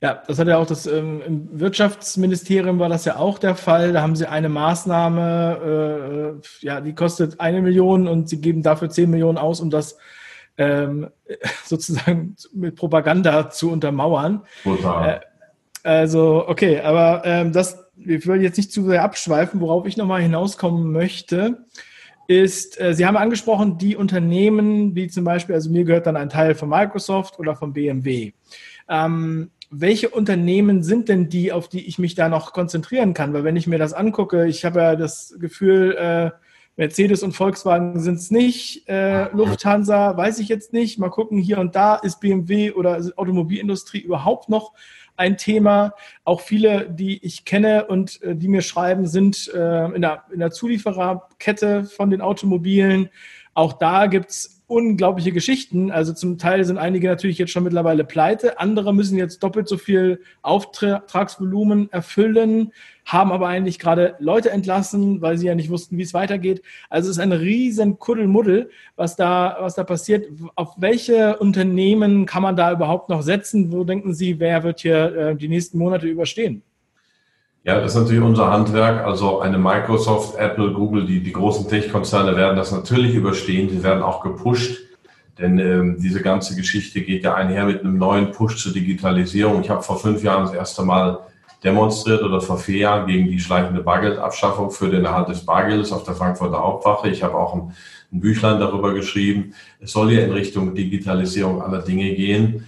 Ja, 0.00 0.22
das 0.28 0.38
hat 0.38 0.46
ja 0.46 0.58
auch 0.58 0.66
das 0.66 0.86
ähm, 0.86 1.20
im 1.26 1.58
Wirtschaftsministerium 1.58 2.78
war 2.78 2.88
das 2.88 3.04
ja 3.04 3.16
auch 3.16 3.38
der 3.38 3.56
Fall. 3.56 3.92
Da 3.92 4.00
haben 4.00 4.14
sie 4.14 4.26
eine 4.26 4.48
Maßnahme, 4.48 6.38
äh, 6.40 6.64
ja, 6.64 6.80
die 6.80 6.94
kostet 6.94 7.40
eine 7.40 7.60
Million 7.62 8.06
und 8.06 8.28
sie 8.28 8.40
geben 8.40 8.62
dafür 8.62 8.90
zehn 8.90 9.10
Millionen 9.10 9.38
aus, 9.38 9.60
um 9.60 9.70
das 9.70 9.98
ähm, 10.56 11.08
sozusagen 11.64 12.36
mit 12.52 12.76
Propaganda 12.76 13.50
zu 13.50 13.72
untermauern. 13.72 14.42
Total. 14.62 15.08
Äh, 15.08 15.20
also, 15.88 16.46
okay, 16.46 16.80
aber 16.80 17.22
ähm, 17.24 17.50
das, 17.50 17.82
ich 17.96 18.26
will 18.26 18.42
jetzt 18.42 18.58
nicht 18.58 18.70
zu 18.70 18.84
sehr 18.84 19.02
abschweifen, 19.02 19.58
worauf 19.58 19.86
ich 19.86 19.96
nochmal 19.96 20.20
hinauskommen 20.20 20.92
möchte, 20.92 21.64
ist, 22.26 22.78
äh, 22.78 22.92
Sie 22.92 23.06
haben 23.06 23.16
angesprochen, 23.16 23.78
die 23.78 23.96
Unternehmen, 23.96 24.94
wie 24.94 25.08
zum 25.08 25.24
Beispiel, 25.24 25.54
also 25.54 25.70
mir 25.70 25.84
gehört 25.84 26.06
dann 26.06 26.16
ein 26.16 26.28
Teil 26.28 26.54
von 26.54 26.68
Microsoft 26.68 27.38
oder 27.38 27.56
von 27.56 27.72
BMW. 27.72 28.32
Ähm, 28.86 29.50
welche 29.70 30.10
Unternehmen 30.10 30.82
sind 30.82 31.08
denn 31.08 31.30
die, 31.30 31.52
auf 31.52 31.68
die 31.70 31.86
ich 31.86 31.98
mich 31.98 32.14
da 32.14 32.28
noch 32.28 32.52
konzentrieren 32.52 33.14
kann? 33.14 33.32
Weil 33.32 33.44
wenn 33.44 33.56
ich 33.56 33.66
mir 33.66 33.78
das 33.78 33.94
angucke, 33.94 34.46
ich 34.46 34.66
habe 34.66 34.80
ja 34.80 34.94
das 34.94 35.36
Gefühl, 35.40 35.96
äh, 35.96 36.30
Mercedes 36.76 37.22
und 37.22 37.32
Volkswagen 37.32 37.98
sind 37.98 38.16
es 38.16 38.30
nicht, 38.30 38.86
äh, 38.90 39.34
Lufthansa 39.34 40.14
weiß 40.18 40.38
ich 40.38 40.48
jetzt 40.48 40.74
nicht. 40.74 40.98
Mal 40.98 41.08
gucken, 41.08 41.38
hier 41.38 41.58
und 41.60 41.74
da 41.74 41.94
ist 41.94 42.20
BMW 42.20 42.72
oder 42.72 43.02
Automobilindustrie 43.16 44.00
überhaupt 44.00 44.50
noch 44.50 44.74
ein 45.18 45.36
Thema. 45.36 45.94
Auch 46.24 46.40
viele, 46.40 46.88
die 46.88 47.24
ich 47.24 47.44
kenne 47.44 47.86
und 47.86 48.22
äh, 48.22 48.34
die 48.34 48.48
mir 48.48 48.62
schreiben, 48.62 49.06
sind 49.06 49.52
äh, 49.52 49.86
in, 49.86 50.02
der, 50.02 50.24
in 50.32 50.38
der 50.38 50.50
Zuliefererkette 50.50 51.84
von 51.84 52.10
den 52.10 52.20
Automobilen. 52.20 53.10
Auch 53.54 53.74
da 53.74 54.06
gibt's 54.06 54.57
unglaubliche 54.68 55.32
Geschichten. 55.32 55.90
Also 55.90 56.12
zum 56.12 56.38
Teil 56.38 56.62
sind 56.64 56.78
einige 56.78 57.08
natürlich 57.08 57.38
jetzt 57.38 57.50
schon 57.50 57.64
mittlerweile 57.64 58.04
pleite, 58.04 58.60
andere 58.60 58.94
müssen 58.94 59.18
jetzt 59.18 59.42
doppelt 59.42 59.66
so 59.66 59.78
viel 59.78 60.20
Auftragsvolumen 60.42 61.90
erfüllen, 61.90 62.72
haben 63.06 63.32
aber 63.32 63.48
eigentlich 63.48 63.78
gerade 63.78 64.14
Leute 64.18 64.50
entlassen, 64.50 65.22
weil 65.22 65.38
sie 65.38 65.46
ja 65.46 65.54
nicht 65.54 65.70
wussten, 65.70 65.96
wie 65.96 66.02
es 66.02 66.12
weitergeht. 66.12 66.62
Also 66.90 67.10
es 67.10 67.16
ist 67.16 67.22
ein 67.22 67.32
riesen 67.32 67.98
Kuddelmuddel, 67.98 68.70
was 68.94 69.16
da, 69.16 69.56
was 69.58 69.74
da 69.74 69.84
passiert. 69.84 70.26
Auf 70.54 70.74
welche 70.76 71.38
Unternehmen 71.38 72.26
kann 72.26 72.42
man 72.42 72.54
da 72.54 72.70
überhaupt 72.70 73.08
noch 73.08 73.22
setzen? 73.22 73.72
Wo 73.72 73.84
denken 73.84 74.12
Sie, 74.12 74.38
wer 74.38 74.62
wird 74.62 74.80
hier 74.80 75.16
äh, 75.16 75.36
die 75.36 75.48
nächsten 75.48 75.78
Monate 75.78 76.06
überstehen? 76.06 76.62
Ja, 77.68 77.78
das 77.80 77.94
ist 77.94 78.00
natürlich 78.00 78.22
unser 78.22 78.50
Handwerk. 78.50 79.04
Also 79.04 79.40
eine 79.40 79.58
Microsoft, 79.58 80.38
Apple, 80.38 80.72
Google, 80.72 81.04
die, 81.04 81.22
die 81.22 81.32
großen 81.32 81.68
Tech-Konzerne 81.68 82.34
werden 82.34 82.56
das 82.56 82.72
natürlich 82.72 83.14
überstehen. 83.14 83.68
Sie 83.68 83.82
werden 83.82 84.02
auch 84.02 84.22
gepusht, 84.22 84.78
denn 85.38 85.58
ähm, 85.58 85.98
diese 86.00 86.22
ganze 86.22 86.56
Geschichte 86.56 87.02
geht 87.02 87.24
ja 87.24 87.34
einher 87.34 87.66
mit 87.66 87.82
einem 87.82 87.98
neuen 87.98 88.32
Push 88.32 88.56
zur 88.56 88.72
Digitalisierung. 88.72 89.60
Ich 89.60 89.68
habe 89.68 89.82
vor 89.82 89.98
fünf 89.98 90.22
Jahren 90.22 90.46
das 90.46 90.54
erste 90.54 90.82
Mal 90.82 91.18
demonstriert 91.62 92.22
oder 92.22 92.40
vor 92.40 92.56
vier 92.56 92.78
Jahren 92.78 93.06
gegen 93.06 93.28
die 93.28 93.38
schleichende 93.38 93.82
Bargeldabschaffung 93.82 94.70
für 94.70 94.88
den 94.88 95.04
Erhalt 95.04 95.28
des 95.28 95.44
Bargeldes 95.44 95.92
auf 95.92 96.04
der 96.04 96.14
Frankfurter 96.14 96.60
Hauptwache. 96.60 97.10
Ich 97.10 97.22
habe 97.22 97.34
auch 97.34 97.52
ein, 97.52 97.74
ein 98.10 98.20
Büchlein 98.20 98.60
darüber 98.60 98.94
geschrieben. 98.94 99.52
Es 99.78 99.92
soll 99.92 100.10
ja 100.12 100.22
in 100.22 100.32
Richtung 100.32 100.74
Digitalisierung 100.74 101.60
aller 101.60 101.82
Dinge 101.82 102.14
gehen, 102.14 102.66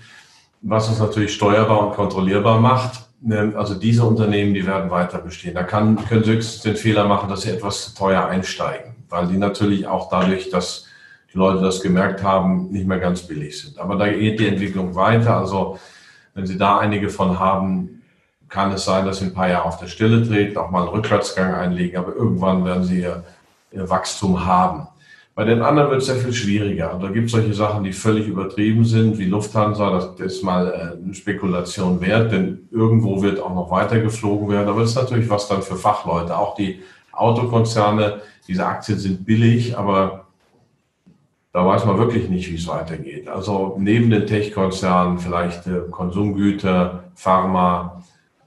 was 0.61 0.91
uns 0.91 0.99
natürlich 0.99 1.33
steuerbar 1.33 1.87
und 1.87 1.95
kontrollierbar 1.95 2.61
macht. 2.61 3.10
Ähm, 3.29 3.55
also 3.57 3.75
diese 3.75 4.05
Unternehmen, 4.05 4.55
die 4.55 4.67
werden 4.67 4.91
weiter 4.91 5.19
bestehen. 5.19 5.55
Da 5.55 5.63
kann, 5.63 5.97
können 6.07 6.25
Sie 6.25 6.33
höchstens 6.33 6.63
den 6.63 6.77
Fehler 6.77 7.07
machen, 7.07 7.29
dass 7.29 7.43
sie 7.43 7.51
etwas 7.51 7.95
teuer 7.95 8.27
einsteigen, 8.27 8.95
weil 9.09 9.27
die 9.27 9.37
natürlich 9.37 9.87
auch 9.87 10.09
dadurch, 10.09 10.51
dass 10.51 10.87
die 11.33 11.39
Leute 11.39 11.63
das 11.63 11.81
gemerkt 11.81 12.23
haben, 12.23 12.71
nicht 12.71 12.87
mehr 12.87 12.99
ganz 12.99 13.23
billig 13.23 13.61
sind. 13.61 13.79
Aber 13.79 13.97
da 13.97 14.09
geht 14.09 14.41
die 14.41 14.49
Entwicklung 14.49 14.95
weiter. 14.95 15.37
Also 15.37 15.79
wenn 16.35 16.47
Sie 16.47 16.59
da 16.59 16.79
einige 16.79 17.09
von 17.09 17.39
haben, 17.39 18.03
kann 18.49 18.73
es 18.73 18.85
sein, 18.85 19.07
dass 19.07 19.19
Sie 19.19 19.27
ein 19.27 19.35
paar 19.35 19.49
Jahre 19.49 19.65
auf 19.65 19.79
der 19.79 19.87
Stelle 19.87 20.27
treten, 20.27 20.59
auch 20.59 20.71
mal 20.71 20.81
einen 20.81 20.89
Rückwärtsgang 20.89 21.55
einlegen, 21.55 21.99
aber 21.99 22.15
irgendwann 22.15 22.65
werden 22.65 22.83
Sie 22.83 23.01
ihr, 23.01 23.25
ihr 23.71 23.89
Wachstum 23.89 24.45
haben. 24.45 24.89
Bei 25.35 25.45
den 25.45 25.62
anderen 25.62 25.90
wird 25.90 26.03
es 26.03 26.07
sehr 26.07 26.16
viel 26.16 26.33
schwieriger. 26.33 26.99
Da 27.01 27.09
gibt 27.09 27.27
es 27.27 27.33
solche 27.33 27.55
Sachen, 27.55 27.85
die 27.85 27.93
völlig 27.93 28.27
übertrieben 28.27 28.85
sind, 28.85 29.19
wie 29.19 29.27
Lufthansa. 29.27 30.12
Das 30.19 30.35
ist 30.35 30.43
mal 30.43 30.66
äh, 30.69 31.03
eine 31.03 31.14
Spekulation 31.14 32.01
wert, 32.01 32.33
denn 32.33 32.69
irgendwo 32.71 33.23
wird 33.23 33.40
auch 33.40 33.55
noch 33.55 33.71
weiter 33.71 34.01
geflogen 34.01 34.49
werden. 34.49 34.69
Aber 34.69 34.81
das 34.81 34.90
ist 34.90 34.97
natürlich 34.97 35.31
was 35.31 35.49
dann 35.49 35.62
für 35.62 35.77
Fachleute. 35.77 36.37
Auch 36.37 36.57
die 36.57 36.81
Autokonzerne, 37.12 38.21
diese 38.49 38.66
Aktien 38.66 38.99
sind 38.99 39.25
billig, 39.25 39.79
aber 39.79 40.27
da 41.53 41.66
weiß 41.66 41.85
man 41.85 41.99
wirklich 41.99 42.29
nicht, 42.29 42.51
wie 42.51 42.57
es 42.57 42.69
weitergeht. 42.69 43.29
Also 43.29 43.77
neben 43.79 44.11
den 44.11 44.27
Tech-Konzernen 44.27 45.19
vielleicht 45.19 45.66
äh, 45.66 45.81
Konsumgüter, 45.90 47.05
Pharma. 47.14 48.03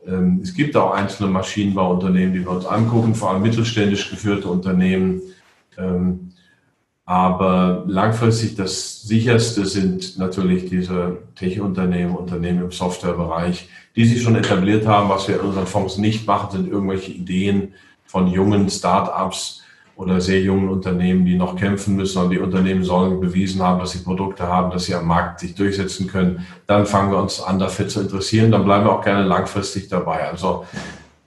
Ähm, 0.05 0.39
es 0.43 0.53
gibt 0.53 0.75
auch 0.77 0.93
einzelne 0.93 1.29
Maschinenbauunternehmen, 1.29 2.33
die 2.33 2.41
wir 2.41 2.51
uns 2.51 2.65
angucken, 2.65 3.15
vor 3.15 3.31
allem 3.31 3.41
mittelständisch 3.41 4.09
geführte 4.09 4.47
Unternehmen. 4.47 5.21
Aber 7.05 7.83
langfristig 7.85 8.55
das 8.55 9.01
sicherste 9.01 9.65
sind 9.65 10.17
natürlich 10.17 10.69
diese 10.69 11.17
Tech-Unternehmen, 11.35 12.15
Unternehmen 12.15 12.63
im 12.63 12.71
Softwarebereich, 12.71 13.67
die 13.95 14.05
sich 14.05 14.21
schon 14.21 14.37
etabliert 14.37 14.87
haben. 14.87 15.09
Was 15.09 15.27
wir 15.27 15.35
in 15.35 15.47
unseren 15.47 15.67
Fonds 15.67 15.97
nicht 15.97 16.25
machen, 16.25 16.51
sind 16.51 16.71
irgendwelche 16.71 17.11
Ideen 17.11 17.73
von 18.05 18.27
jungen 18.27 18.69
Start-ups 18.69 19.61
oder 19.95 20.21
sehr 20.21 20.41
jungen 20.41 20.69
Unternehmen, 20.69 21.25
die 21.25 21.35
noch 21.35 21.57
kämpfen 21.57 21.97
müssen. 21.97 22.23
Und 22.23 22.29
die 22.31 22.39
Unternehmen 22.39 22.83
sollen 22.83 23.19
bewiesen 23.19 23.61
haben, 23.61 23.79
dass 23.79 23.91
sie 23.91 23.99
Produkte 23.99 24.47
haben, 24.47 24.71
dass 24.71 24.85
sie 24.85 24.95
am 24.95 25.05
Markt 25.05 25.41
sich 25.41 25.55
durchsetzen 25.55 26.07
können. 26.07 26.45
Dann 26.67 26.85
fangen 26.85 27.11
wir 27.11 27.17
uns 27.17 27.41
an, 27.41 27.59
dafür 27.59 27.89
zu 27.89 27.99
interessieren. 27.99 28.49
Dann 28.49 28.63
bleiben 28.63 28.85
wir 28.85 28.93
auch 28.93 29.03
gerne 29.03 29.23
langfristig 29.23 29.89
dabei. 29.89 30.29
Also 30.29 30.65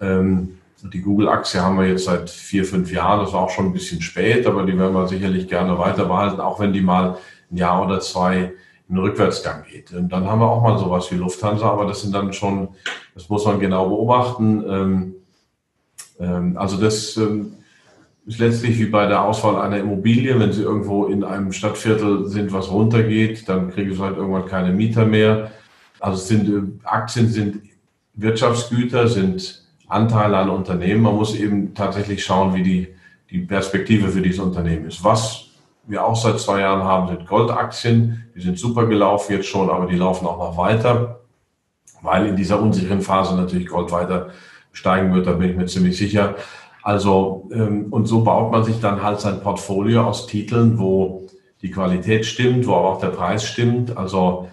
ähm, 0.00 0.56
die 0.82 1.00
Google-Aktie 1.00 1.60
haben 1.60 1.78
wir 1.78 1.86
jetzt 1.86 2.04
seit 2.04 2.28
vier, 2.28 2.64
fünf 2.64 2.92
Jahren. 2.92 3.20
Das 3.20 3.32
war 3.32 3.42
auch 3.42 3.50
schon 3.50 3.66
ein 3.66 3.72
bisschen 3.72 4.02
spät, 4.02 4.46
aber 4.46 4.64
die 4.64 4.78
werden 4.78 4.94
wir 4.94 5.08
sicherlich 5.08 5.48
gerne 5.48 5.78
weiter 5.78 6.04
behalten, 6.04 6.40
auch 6.40 6.60
wenn 6.60 6.72
die 6.72 6.82
mal 6.82 7.18
ein 7.50 7.56
Jahr 7.56 7.84
oder 7.84 8.00
zwei 8.00 8.52
in 8.88 8.94
den 8.94 8.98
Rückwärtsgang 8.98 9.64
geht. 9.64 9.92
Und 9.92 10.10
dann 10.10 10.26
haben 10.26 10.40
wir 10.40 10.48
auch 10.48 10.62
mal 10.62 10.78
sowas 10.78 11.10
wie 11.10 11.16
Lufthansa, 11.16 11.68
aber 11.68 11.86
das 11.86 12.02
sind 12.02 12.14
dann 12.14 12.32
schon, 12.32 12.68
das 13.14 13.28
muss 13.28 13.44
man 13.44 13.58
genau 13.58 13.88
beobachten. 13.88 14.64
Ähm, 14.68 15.14
ähm, 16.20 16.56
also 16.56 16.76
das 16.76 17.16
ähm, 17.16 17.54
ist 18.26 18.38
letztlich 18.38 18.78
wie 18.78 18.86
bei 18.86 19.06
der 19.06 19.22
Auswahl 19.22 19.56
einer 19.56 19.78
Immobilie. 19.78 20.38
Wenn 20.38 20.52
Sie 20.52 20.62
irgendwo 20.62 21.06
in 21.06 21.24
einem 21.24 21.52
Stadtviertel 21.52 22.26
sind, 22.26 22.52
was 22.52 22.70
runtergeht, 22.70 23.48
dann 23.48 23.70
kriegen 23.70 23.92
Sie 23.92 24.00
halt 24.00 24.16
irgendwann 24.16 24.46
keine 24.46 24.72
Mieter 24.72 25.04
mehr. 25.04 25.50
Also 25.98 26.18
sind, 26.18 26.48
äh, 26.48 26.86
Aktien 26.86 27.28
sind 27.28 27.62
Wirtschaftsgüter, 28.14 29.08
sind 29.08 29.65
Anteile 29.88 30.38
an 30.38 30.50
Unternehmen. 30.50 31.02
Man 31.02 31.16
muss 31.16 31.34
eben 31.34 31.74
tatsächlich 31.74 32.24
schauen, 32.24 32.54
wie 32.54 32.62
die, 32.62 32.88
die 33.30 33.38
Perspektive 33.38 34.08
für 34.08 34.22
dieses 34.22 34.40
Unternehmen 34.40 34.86
ist. 34.86 35.02
Was 35.04 35.46
wir 35.86 36.04
auch 36.04 36.16
seit 36.16 36.40
zwei 36.40 36.60
Jahren 36.60 36.82
haben, 36.82 37.08
sind 37.08 37.26
Goldaktien. 37.26 38.24
Die 38.34 38.40
sind 38.40 38.58
super 38.58 38.86
gelaufen 38.86 39.32
jetzt 39.32 39.48
schon, 39.48 39.70
aber 39.70 39.86
die 39.86 39.96
laufen 39.96 40.26
auch 40.26 40.38
noch 40.38 40.56
weiter, 40.56 41.20
weil 42.02 42.26
in 42.26 42.36
dieser 42.36 42.60
unsicheren 42.60 43.00
Phase 43.00 43.36
natürlich 43.36 43.68
Gold 43.68 43.92
weiter 43.92 44.30
steigen 44.72 45.14
wird, 45.14 45.26
da 45.26 45.32
bin 45.32 45.50
ich 45.50 45.56
mir 45.56 45.66
ziemlich 45.66 45.96
sicher. 45.96 46.34
Also, 46.82 47.48
ähm, 47.52 47.86
und 47.90 48.06
so 48.06 48.22
baut 48.22 48.52
man 48.52 48.64
sich 48.64 48.80
dann 48.80 49.02
halt 49.02 49.20
sein 49.20 49.40
Portfolio 49.40 50.04
aus 50.04 50.26
Titeln, 50.26 50.78
wo 50.78 51.26
die 51.62 51.70
Qualität 51.70 52.26
stimmt, 52.26 52.66
wo 52.66 52.74
aber 52.74 52.90
auch 52.90 53.00
der 53.00 53.08
Preis 53.08 53.44
stimmt. 53.44 53.96
Also 53.96 54.48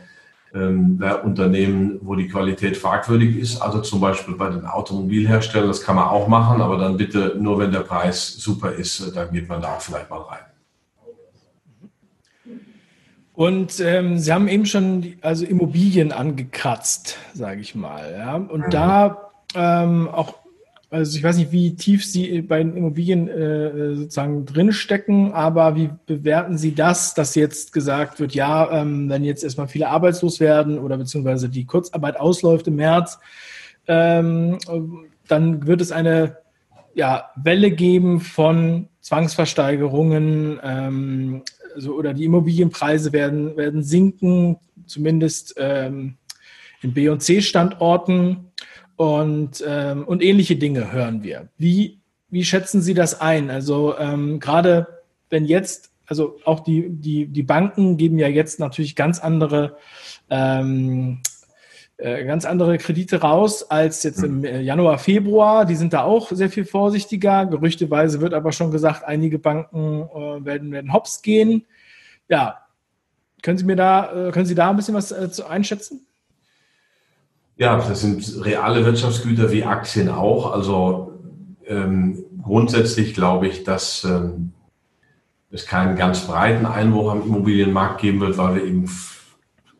ähm, 0.53 1.03
Unternehmen, 1.23 1.99
wo 2.01 2.15
die 2.15 2.27
Qualität 2.27 2.77
fragwürdig 2.77 3.37
ist. 3.37 3.61
Also 3.61 3.81
zum 3.81 3.99
Beispiel 3.99 4.35
bei 4.35 4.49
den 4.49 4.65
Automobilherstellern, 4.65 5.67
das 5.67 5.81
kann 5.81 5.95
man 5.95 6.07
auch 6.07 6.27
machen, 6.27 6.61
aber 6.61 6.77
dann 6.77 6.97
bitte 6.97 7.35
nur, 7.39 7.59
wenn 7.59 7.71
der 7.71 7.79
Preis 7.79 8.33
super 8.33 8.71
ist, 8.71 9.15
dann 9.15 9.31
geht 9.31 9.49
man 9.49 9.61
da 9.61 9.75
auch 9.75 9.81
vielleicht 9.81 10.09
mal 10.09 10.21
rein. 10.21 10.39
Und 13.33 13.79
ähm, 13.79 14.19
Sie 14.19 14.31
haben 14.31 14.47
eben 14.47 14.65
schon 14.67 15.01
die, 15.01 15.17
also 15.21 15.43
Immobilien 15.43 16.11
angekratzt, 16.11 17.17
sage 17.33 17.61
ich 17.61 17.73
mal. 17.73 18.13
Ja? 18.15 18.35
Und 18.35 18.67
mhm. 18.67 18.69
da 18.69 19.31
ähm, 19.55 20.07
auch 20.07 20.42
also 20.93 21.17
ich 21.17 21.23
weiß 21.23 21.37
nicht, 21.37 21.51
wie 21.51 21.75
tief 21.75 22.05
Sie 22.05 22.43
bei 22.43 22.59
den 22.59 22.77
Immobilien 22.77 23.27
äh, 23.27 23.95
sozusagen 23.95 24.45
drinstecken, 24.45 25.33
aber 25.33 25.75
wie 25.75 25.89
bewerten 26.05 26.55
Sie 26.55 26.75
das, 26.75 27.15
dass 27.15 27.33
jetzt 27.33 27.73
gesagt 27.73 28.19
wird, 28.19 28.35
ja, 28.35 28.71
ähm, 28.71 29.09
wenn 29.09 29.23
jetzt 29.23 29.43
erstmal 29.43 29.67
viele 29.67 29.89
arbeitslos 29.89 30.39
werden 30.39 30.77
oder 30.77 30.97
beziehungsweise 30.97 31.49
die 31.49 31.65
Kurzarbeit 31.65 32.19
ausläuft 32.19 32.67
im 32.67 32.75
März, 32.75 33.17
ähm, 33.87 34.59
dann 35.27 35.65
wird 35.65 35.81
es 35.81 35.91
eine 35.91 36.37
ja, 36.93 37.31
Welle 37.37 37.71
geben 37.71 38.19
von 38.19 38.87
Zwangsversteigerungen 39.01 40.59
ähm, 40.63 41.41
also, 41.73 41.95
oder 41.95 42.13
die 42.13 42.25
Immobilienpreise 42.25 43.11
werden, 43.13 43.57
werden 43.57 43.81
sinken, 43.81 44.57
zumindest 44.85 45.55
ähm, 45.57 46.17
in 46.83 46.93
B- 46.93 47.09
und 47.09 47.23
C-Standorten 47.23 48.51
und, 48.95 49.63
ähm, 49.67 50.03
und 50.05 50.23
ähnliche 50.23 50.55
Dinge 50.55 50.91
hören 50.91 51.23
wir. 51.23 51.49
Wie, 51.57 51.99
wie 52.29 52.43
schätzen 52.43 52.81
Sie 52.81 52.93
das 52.93 53.19
ein? 53.21 53.49
Also 53.49 53.97
ähm, 53.97 54.39
gerade 54.39 54.87
wenn 55.29 55.45
jetzt, 55.45 55.91
also 56.05 56.37
auch 56.45 56.61
die, 56.61 56.89
die, 56.89 57.27
die 57.27 57.43
Banken 57.43 57.97
geben 57.97 58.19
ja 58.19 58.27
jetzt 58.27 58.59
natürlich 58.59 58.95
ganz 58.95 59.19
andere 59.19 59.77
ähm, 60.29 61.21
äh, 61.97 62.25
ganz 62.25 62.43
andere 62.45 62.77
Kredite 62.79 63.21
raus 63.21 63.69
als 63.69 64.01
jetzt 64.03 64.23
im 64.23 64.43
äh, 64.43 64.61
Januar, 64.61 64.97
Februar. 64.97 65.65
Die 65.65 65.75
sind 65.75 65.93
da 65.93 66.03
auch 66.03 66.31
sehr 66.31 66.49
viel 66.49 66.65
vorsichtiger. 66.65 67.45
Gerüchteweise 67.45 68.19
wird 68.19 68.33
aber 68.33 68.51
schon 68.51 68.71
gesagt, 68.71 69.03
einige 69.03 69.37
Banken 69.37 70.09
äh, 70.13 70.43
werden, 70.43 70.71
werden 70.71 70.91
hops 70.91 71.21
gehen. 71.21 71.65
Ja, 72.27 72.57
können 73.43 73.59
Sie 73.59 73.65
mir 73.65 73.75
da, 73.75 74.27
äh, 74.27 74.31
können 74.31 74.47
Sie 74.47 74.55
da 74.55 74.71
ein 74.71 74.75
bisschen 74.75 74.95
was 74.95 75.11
äh, 75.11 75.31
zu 75.31 75.45
einschätzen? 75.45 76.05
Ja, 77.55 77.77
das 77.77 78.01
sind 78.01 78.43
reale 78.43 78.83
Wirtschaftsgüter 78.85 79.51
wie 79.51 79.63
Aktien 79.63 80.09
auch. 80.09 80.51
Also 80.51 81.19
ähm, 81.67 82.25
grundsätzlich 82.41 83.13
glaube 83.13 83.47
ich, 83.47 83.63
dass 83.63 84.03
ähm, 84.03 84.53
es 85.51 85.67
keinen 85.67 85.95
ganz 85.95 86.25
breiten 86.25 86.65
Einbruch 86.65 87.11
am 87.11 87.21
Immobilienmarkt 87.21 88.01
geben 88.01 88.19
wird, 88.21 88.37
weil 88.37 88.55
wir 88.55 88.63
eben 88.63 88.89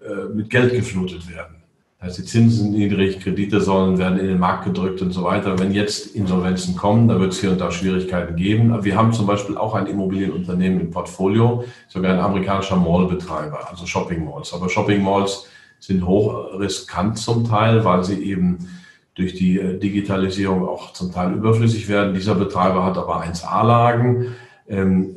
äh, 0.02 0.34
mit 0.34 0.52
Geld 0.52 0.74
geflutet 0.74 1.28
werden. 1.30 1.56
Das 1.98 2.10
heißt, 2.10 2.20
die 2.20 2.26
Zinsen 2.26 2.72
niedrig, 2.72 3.22
Kredite 3.22 3.60
sollen 3.60 3.98
werden 3.98 4.20
in 4.20 4.28
den 4.28 4.38
Markt 4.38 4.66
gedrückt 4.66 5.02
und 5.02 5.12
so 5.12 5.24
weiter. 5.24 5.58
Wenn 5.58 5.72
jetzt 5.72 6.16
Insolvenzen 6.16 6.76
kommen, 6.76 7.08
dann 7.08 7.22
wird 7.22 7.32
es 7.32 7.40
hier 7.40 7.52
und 7.52 7.62
da 7.62 7.72
Schwierigkeiten 7.72 8.36
geben. 8.36 8.74
Aber 8.74 8.84
wir 8.84 8.98
haben 8.98 9.14
zum 9.14 9.26
Beispiel 9.26 9.58
auch 9.58 9.74
ein 9.74 9.88
Immobilienunternehmen 9.88 10.82
im 10.82 10.92
Portfolio, 10.92 11.64
sogar 11.88 12.14
ein 12.14 12.20
amerikanischer 12.20 12.76
Mallbetreiber, 12.76 13.70
also 13.70 13.86
Shopping 13.86 14.26
Malls. 14.26 14.54
Aber 14.54 14.70
Shopping 14.70 15.02
Malls 15.02 15.48
sind 15.86 16.08
hochriskant 16.08 17.18
zum 17.18 17.46
Teil, 17.46 17.84
weil 17.84 18.06
sie 18.06 18.24
eben 18.24 18.70
durch 19.16 19.34
die 19.36 19.60
äh, 19.60 19.78
Digitalisierung 19.78 20.66
auch 20.66 20.94
zum 20.94 21.12
Teil 21.12 21.34
überflüssig 21.34 21.90
werden. 21.90 22.14
Dieser 22.14 22.36
Betreiber 22.36 22.86
hat 22.86 22.98
aber 22.98 23.22
1A-Lagen, 23.22 24.28
ähm, 24.70 25.16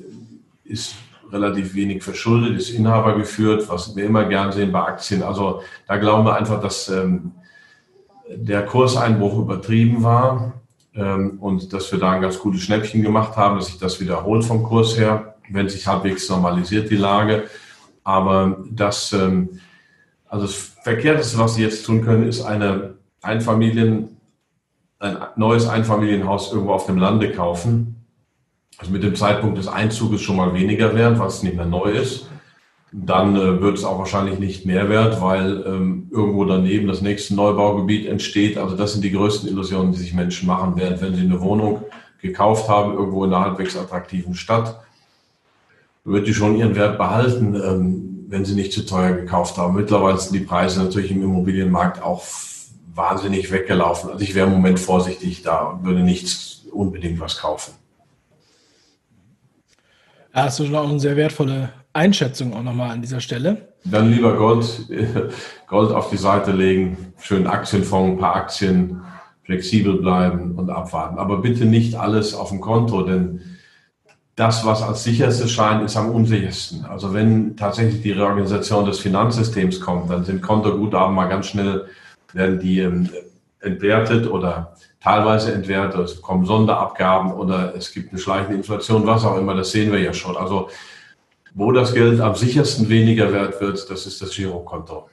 ist 0.64 0.96
relativ 1.30 1.76
wenig 1.76 2.02
verschuldet, 2.02 2.58
ist 2.58 2.70
Inhaber 2.70 3.16
geführt, 3.16 3.68
was 3.68 3.94
wir 3.94 4.06
immer 4.06 4.24
gern 4.24 4.50
sehen 4.50 4.72
bei 4.72 4.80
Aktien. 4.80 5.22
Also 5.22 5.62
da 5.86 5.98
glauben 5.98 6.26
wir 6.26 6.34
einfach, 6.34 6.60
dass 6.60 6.88
ähm, 6.88 7.30
der 8.28 8.64
Kurseinbruch 8.64 9.38
übertrieben 9.38 10.02
war 10.02 10.54
ähm, 10.96 11.38
und 11.38 11.72
dass 11.72 11.92
wir 11.92 12.00
da 12.00 12.10
ein 12.10 12.22
ganz 12.22 12.40
gutes 12.40 12.62
Schnäppchen 12.62 13.02
gemacht 13.02 13.36
haben, 13.36 13.56
dass 13.56 13.66
sich 13.66 13.78
das 13.78 14.00
wiederholt 14.00 14.44
vom 14.44 14.64
Kurs 14.64 14.98
her, 14.98 15.36
wenn 15.48 15.68
sich 15.68 15.86
halbwegs 15.86 16.28
normalisiert 16.28 16.90
die 16.90 16.96
Lage. 16.96 17.44
Aber 18.02 18.64
das, 18.68 19.12
also 20.28 20.46
das 20.46 20.54
Verkehrteste, 20.54 21.38
was 21.38 21.54
Sie 21.54 21.62
jetzt 21.62 21.84
tun 21.84 22.02
können, 22.02 22.28
ist 22.28 22.42
eine 22.42 22.94
Einfamilien, 23.22 24.16
ein 24.98 25.18
neues 25.36 25.68
Einfamilienhaus 25.68 26.52
irgendwo 26.52 26.72
auf 26.72 26.86
dem 26.86 26.98
Lande 26.98 27.32
kaufen 27.32 27.96
also 28.78 28.92
mit 28.92 29.02
dem 29.02 29.14
Zeitpunkt 29.14 29.56
des 29.58 29.68
Einzuges 29.68 30.20
schon 30.20 30.36
mal 30.36 30.54
weniger 30.54 30.94
wert, 30.94 31.18
was 31.18 31.42
nicht 31.42 31.56
mehr 31.56 31.66
neu 31.66 31.90
ist. 31.90 32.28
Dann 32.92 33.36
äh, 33.36 33.60
wird 33.60 33.78
es 33.78 33.84
auch 33.84 33.98
wahrscheinlich 33.98 34.38
nicht 34.38 34.64
mehr 34.66 34.88
wert, 34.88 35.20
weil 35.20 35.64
ähm, 35.66 36.08
irgendwo 36.10 36.44
daneben 36.44 36.86
das 36.86 37.00
nächste 37.00 37.34
Neubaugebiet 37.34 38.06
entsteht. 38.06 38.58
Also 38.58 38.76
das 38.76 38.92
sind 38.92 39.02
die 39.02 39.12
größten 39.12 39.48
Illusionen, 39.48 39.92
die 39.92 39.98
sich 39.98 40.14
Menschen 40.14 40.46
machen, 40.46 40.74
während 40.76 41.00
wenn 41.00 41.14
sie 41.14 41.22
eine 41.22 41.40
Wohnung 41.40 41.82
gekauft 42.20 42.68
haben, 42.68 42.94
irgendwo 42.94 43.24
in 43.24 43.32
einer 43.32 43.44
halbwegs 43.44 43.76
attraktiven 43.76 44.34
Stadt, 44.34 44.80
wird 46.04 46.26
die 46.26 46.34
schon 46.34 46.56
ihren 46.56 46.76
Wert 46.76 46.96
behalten, 46.98 47.54
ähm, 47.54 48.05
wenn 48.28 48.44
sie 48.44 48.54
nicht 48.54 48.72
zu 48.72 48.84
teuer 48.84 49.12
gekauft 49.12 49.56
haben. 49.56 49.74
Mittlerweile 49.74 50.18
sind 50.18 50.34
die 50.34 50.40
Preise 50.40 50.82
natürlich 50.82 51.10
im 51.10 51.22
Immobilienmarkt 51.22 52.02
auch 52.02 52.24
wahnsinnig 52.94 53.52
weggelaufen. 53.52 54.10
Also 54.10 54.22
ich 54.22 54.34
wäre 54.34 54.46
im 54.46 54.52
Moment 54.52 54.80
vorsichtig 54.80 55.42
da 55.42 55.64
und 55.64 55.84
würde 55.84 56.00
nicht 56.00 56.64
unbedingt 56.72 57.20
was 57.20 57.38
kaufen. 57.38 57.74
Ja, 60.34 60.44
hast 60.44 60.58
du 60.58 60.66
schon 60.66 60.74
auch 60.74 60.88
eine 60.88 61.00
sehr 61.00 61.16
wertvolle 61.16 61.70
Einschätzung 61.92 62.52
auch 62.54 62.62
nochmal 62.62 62.90
an 62.90 63.00
dieser 63.00 63.20
Stelle. 63.20 63.68
Dann 63.84 64.12
lieber 64.12 64.36
Gold, 64.36 64.86
Gold 65.66 65.92
auf 65.92 66.10
die 66.10 66.16
Seite 66.16 66.52
legen, 66.52 67.12
schön 67.18 67.46
Aktienfonds, 67.46 68.16
ein 68.16 68.18
paar 68.18 68.36
Aktien, 68.36 69.02
flexibel 69.44 69.94
bleiben 69.94 70.56
und 70.56 70.70
abwarten. 70.70 71.18
Aber 71.18 71.40
bitte 71.40 71.64
nicht 71.64 71.94
alles 71.94 72.34
auf 72.34 72.50
dem 72.50 72.60
Konto, 72.60 73.02
denn 73.02 73.40
das, 74.36 74.64
was 74.66 74.82
als 74.82 75.02
sicherste 75.02 75.48
scheint, 75.48 75.82
ist 75.82 75.96
am 75.96 76.10
unsichersten. 76.10 76.84
Also 76.84 77.14
wenn 77.14 77.56
tatsächlich 77.56 78.02
die 78.02 78.12
Reorganisation 78.12 78.84
des 78.84 79.00
Finanzsystems 79.00 79.80
kommt, 79.80 80.10
dann 80.10 80.24
sind 80.24 80.42
Kontoguthaben 80.42 81.14
mal 81.14 81.26
ganz 81.26 81.46
schnell, 81.46 81.86
werden 82.34 82.60
die 82.60 82.80
ähm, 82.80 83.08
entwertet 83.60 84.30
oder 84.30 84.76
teilweise 85.00 85.52
entwertet, 85.52 86.00
es 86.00 86.20
kommen 86.20 86.44
Sonderabgaben 86.44 87.32
oder 87.32 87.74
es 87.74 87.92
gibt 87.92 88.10
eine 88.10 88.18
schleichende 88.18 88.56
Inflation, 88.56 89.06
was 89.06 89.24
auch 89.24 89.38
immer, 89.38 89.54
das 89.54 89.70
sehen 89.70 89.90
wir 89.90 90.00
ja 90.00 90.12
schon. 90.12 90.36
Also 90.36 90.68
wo 91.54 91.72
das 91.72 91.94
Geld 91.94 92.20
am 92.20 92.34
sichersten 92.34 92.90
weniger 92.90 93.32
wert 93.32 93.58
wird, 93.62 93.90
das 93.90 94.04
ist 94.04 94.20
das 94.20 94.30
Girokonto. 94.30 95.08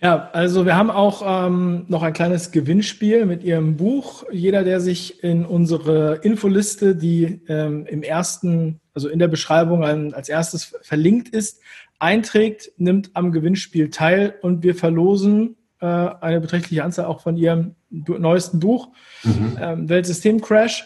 Ja, 0.00 0.30
also 0.32 0.64
wir 0.64 0.76
haben 0.76 0.90
auch 0.90 1.22
ähm, 1.26 1.84
noch 1.88 2.04
ein 2.04 2.12
kleines 2.12 2.52
Gewinnspiel 2.52 3.26
mit 3.26 3.42
Ihrem 3.42 3.76
Buch. 3.76 4.24
Jeder, 4.30 4.62
der 4.62 4.80
sich 4.80 5.24
in 5.24 5.44
unsere 5.44 6.20
Infoliste, 6.22 6.94
die 6.94 7.40
ähm, 7.48 7.84
im 7.86 8.04
ersten, 8.04 8.80
also 8.94 9.08
in 9.08 9.18
der 9.18 9.26
Beschreibung 9.26 9.82
ein, 9.82 10.14
als 10.14 10.28
erstes 10.28 10.76
verlinkt 10.82 11.30
ist, 11.30 11.60
einträgt, 11.98 12.70
nimmt 12.76 13.10
am 13.14 13.32
Gewinnspiel 13.32 13.90
teil 13.90 14.34
und 14.40 14.62
wir 14.62 14.76
verlosen 14.76 15.56
äh, 15.80 15.86
eine 15.86 16.40
beträchtliche 16.40 16.84
Anzahl 16.84 17.06
auch 17.06 17.20
von 17.20 17.36
ihrem 17.36 17.74
neuesten 17.90 18.60
Buch, 18.60 18.90
mhm. 19.24 19.58
ähm, 19.60 19.88
Weltsystem 19.88 20.40
Crash. 20.40 20.84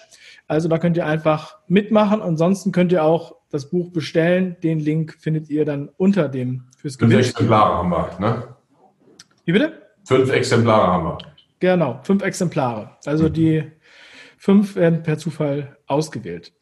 Also 0.48 0.68
da 0.68 0.78
könnt 0.78 0.96
ihr 0.96 1.06
einfach 1.06 1.58
mitmachen. 1.68 2.22
Ansonsten 2.22 2.72
könnt 2.72 2.92
ihr 2.92 3.04
auch 3.04 3.36
das 3.50 3.68
Buch 3.68 3.90
bestellen. 3.90 4.56
Den 4.62 4.80
Link 4.80 5.16
findet 5.20 5.50
ihr 5.50 5.66
dann 5.66 5.90
unter 5.98 6.28
dem 6.28 6.64
fürs 6.76 6.96
Fünf 6.96 7.14
Exemplare 7.14 7.78
haben 7.78 7.90
wir, 7.90 8.16
ne? 8.18 8.51
Wie 9.44 9.52
bitte? 9.52 9.82
Fünf 10.04 10.30
Exemplare 10.30 10.86
haben 10.86 11.04
wir. 11.04 11.18
Genau, 11.60 12.00
fünf 12.02 12.22
Exemplare. 12.22 12.96
Also 13.04 13.28
mhm. 13.28 13.32
die 13.32 13.72
fünf 14.38 14.74
werden 14.74 15.02
per 15.02 15.18
Zufall 15.18 15.76
ausgewählt. 15.86 16.52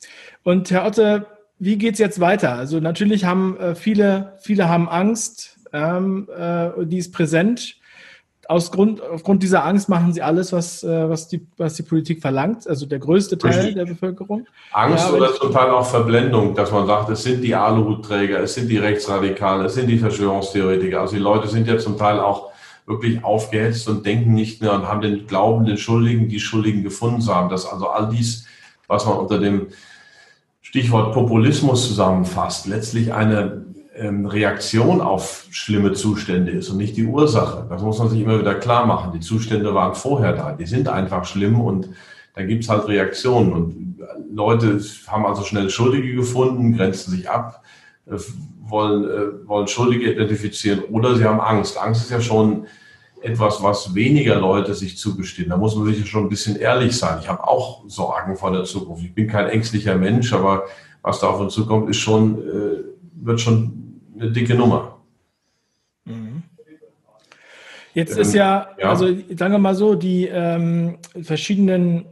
Und 0.42 0.70
Herr 0.70 0.86
Otte, 0.86 1.26
wie 1.58 1.78
geht 1.78 1.94
es 1.94 1.98
jetzt 1.98 2.20
weiter? 2.20 2.54
Also 2.54 2.80
natürlich 2.80 3.24
haben 3.24 3.56
äh, 3.58 3.74
viele, 3.74 4.36
viele 4.40 4.68
haben 4.68 4.88
Angst, 4.88 5.58
ähm, 5.72 6.28
äh, 6.36 6.70
die 6.84 6.98
ist 6.98 7.12
präsent 7.12 7.80
aus 8.50 8.72
Grund, 8.72 9.00
aufgrund 9.00 9.44
dieser 9.44 9.64
Angst 9.64 9.88
machen 9.88 10.12
sie 10.12 10.22
alles, 10.22 10.52
was, 10.52 10.82
äh, 10.82 11.08
was, 11.08 11.28
die, 11.28 11.46
was 11.56 11.74
die 11.74 11.84
Politik 11.84 12.20
verlangt, 12.20 12.66
also 12.66 12.84
der 12.84 12.98
größte 12.98 13.38
Teil 13.38 13.52
Richtig. 13.52 13.76
der 13.76 13.84
Bevölkerung. 13.86 14.46
Angst 14.72 15.08
ja, 15.08 15.14
oder 15.14 15.32
zum 15.34 15.52
Teil 15.52 15.70
auch 15.70 15.86
Verblendung, 15.86 16.56
dass 16.56 16.72
man 16.72 16.84
sagt, 16.86 17.10
es 17.10 17.22
sind 17.22 17.42
die 17.42 17.54
Aluhutträger, 17.54 18.40
es 18.40 18.54
sind 18.54 18.68
die 18.68 18.78
Rechtsradikalen, 18.78 19.64
es 19.66 19.74
sind 19.74 19.86
die 19.86 19.98
Verschwörungstheoretiker. 19.98 21.00
Also 21.00 21.14
die 21.14 21.22
Leute 21.22 21.46
sind 21.46 21.68
ja 21.68 21.78
zum 21.78 21.96
Teil 21.96 22.18
auch 22.18 22.50
wirklich 22.90 23.24
aufgehetzt 23.24 23.88
und 23.88 24.04
denken 24.04 24.34
nicht 24.34 24.60
mehr 24.60 24.74
und 24.74 24.86
haben 24.86 25.00
den 25.00 25.26
Glauben, 25.26 25.64
den 25.64 25.78
Schuldigen, 25.78 26.28
die 26.28 26.40
Schuldigen 26.40 26.82
gefunden 26.82 27.22
zu 27.22 27.34
haben. 27.34 27.48
Dass 27.48 27.64
also 27.64 27.88
all 27.88 28.10
dies, 28.10 28.46
was 28.86 29.06
man 29.06 29.16
unter 29.16 29.38
dem 29.38 29.68
Stichwort 30.60 31.14
Populismus 31.14 31.88
zusammenfasst, 31.88 32.66
letztlich 32.66 33.14
eine 33.14 33.64
ähm, 33.96 34.26
Reaktion 34.26 35.00
auf 35.00 35.46
schlimme 35.50 35.92
Zustände 35.92 36.52
ist 36.52 36.68
und 36.70 36.76
nicht 36.76 36.96
die 36.96 37.06
Ursache. 37.06 37.66
Das 37.68 37.82
muss 37.82 37.98
man 37.98 38.08
sich 38.08 38.20
immer 38.20 38.38
wieder 38.38 38.54
klar 38.54 38.86
machen. 38.86 39.12
Die 39.12 39.20
Zustände 39.20 39.74
waren 39.74 39.94
vorher 39.94 40.32
da, 40.32 40.52
die 40.52 40.66
sind 40.66 40.88
einfach 40.88 41.24
schlimm 41.24 41.60
und 41.60 41.88
dann 42.34 42.48
gibt 42.48 42.64
es 42.64 42.70
halt 42.70 42.88
Reaktionen. 42.88 43.52
Und 43.52 43.98
Leute 44.32 44.80
haben 45.06 45.26
also 45.26 45.42
schnell 45.42 45.70
Schuldige 45.70 46.14
gefunden, 46.14 46.76
grenzen 46.76 47.10
sich 47.10 47.28
ab, 47.28 47.62
äh, 48.06 48.16
wollen, 48.60 49.04
äh, 49.04 49.48
wollen 49.48 49.68
Schuldige 49.68 50.12
identifizieren 50.12 50.80
oder 50.90 51.16
sie 51.16 51.24
haben 51.24 51.40
Angst. 51.40 51.78
Angst 51.78 52.02
ist 52.02 52.10
ja 52.10 52.20
schon 52.20 52.66
etwas, 53.22 53.62
was 53.62 53.94
weniger 53.94 54.38
Leute 54.40 54.74
sich 54.74 54.96
zugestehen. 54.96 55.50
Da 55.50 55.56
muss 55.56 55.76
man 55.76 55.86
sich 55.92 56.08
schon 56.08 56.24
ein 56.24 56.28
bisschen 56.28 56.56
ehrlich 56.56 56.96
sein. 56.96 57.18
Ich 57.20 57.28
habe 57.28 57.46
auch 57.46 57.84
Sorgen 57.88 58.36
vor 58.36 58.52
der 58.52 58.64
Zukunft. 58.64 59.04
Ich 59.04 59.14
bin 59.14 59.26
kein 59.26 59.48
ängstlicher 59.48 59.96
Mensch, 59.96 60.32
aber 60.32 60.64
was 61.02 61.20
da 61.20 61.28
auf 61.28 61.40
uns 61.40 61.54
zukommt, 61.54 61.88
ist 61.90 61.98
schon, 61.98 62.38
äh, 62.38 63.24
wird 63.24 63.40
schon 63.40 64.00
eine 64.18 64.30
dicke 64.30 64.54
Nummer. 64.54 64.98
Mhm. 66.04 66.42
Jetzt 67.94 68.14
ähm, 68.14 68.22
ist 68.22 68.34
ja, 68.34 68.70
ja, 68.78 68.90
also 68.90 69.06
sagen 69.06 69.52
wir 69.52 69.58
mal 69.58 69.74
so, 69.74 69.94
die 69.94 70.26
ähm, 70.26 70.98
verschiedenen 71.22 72.06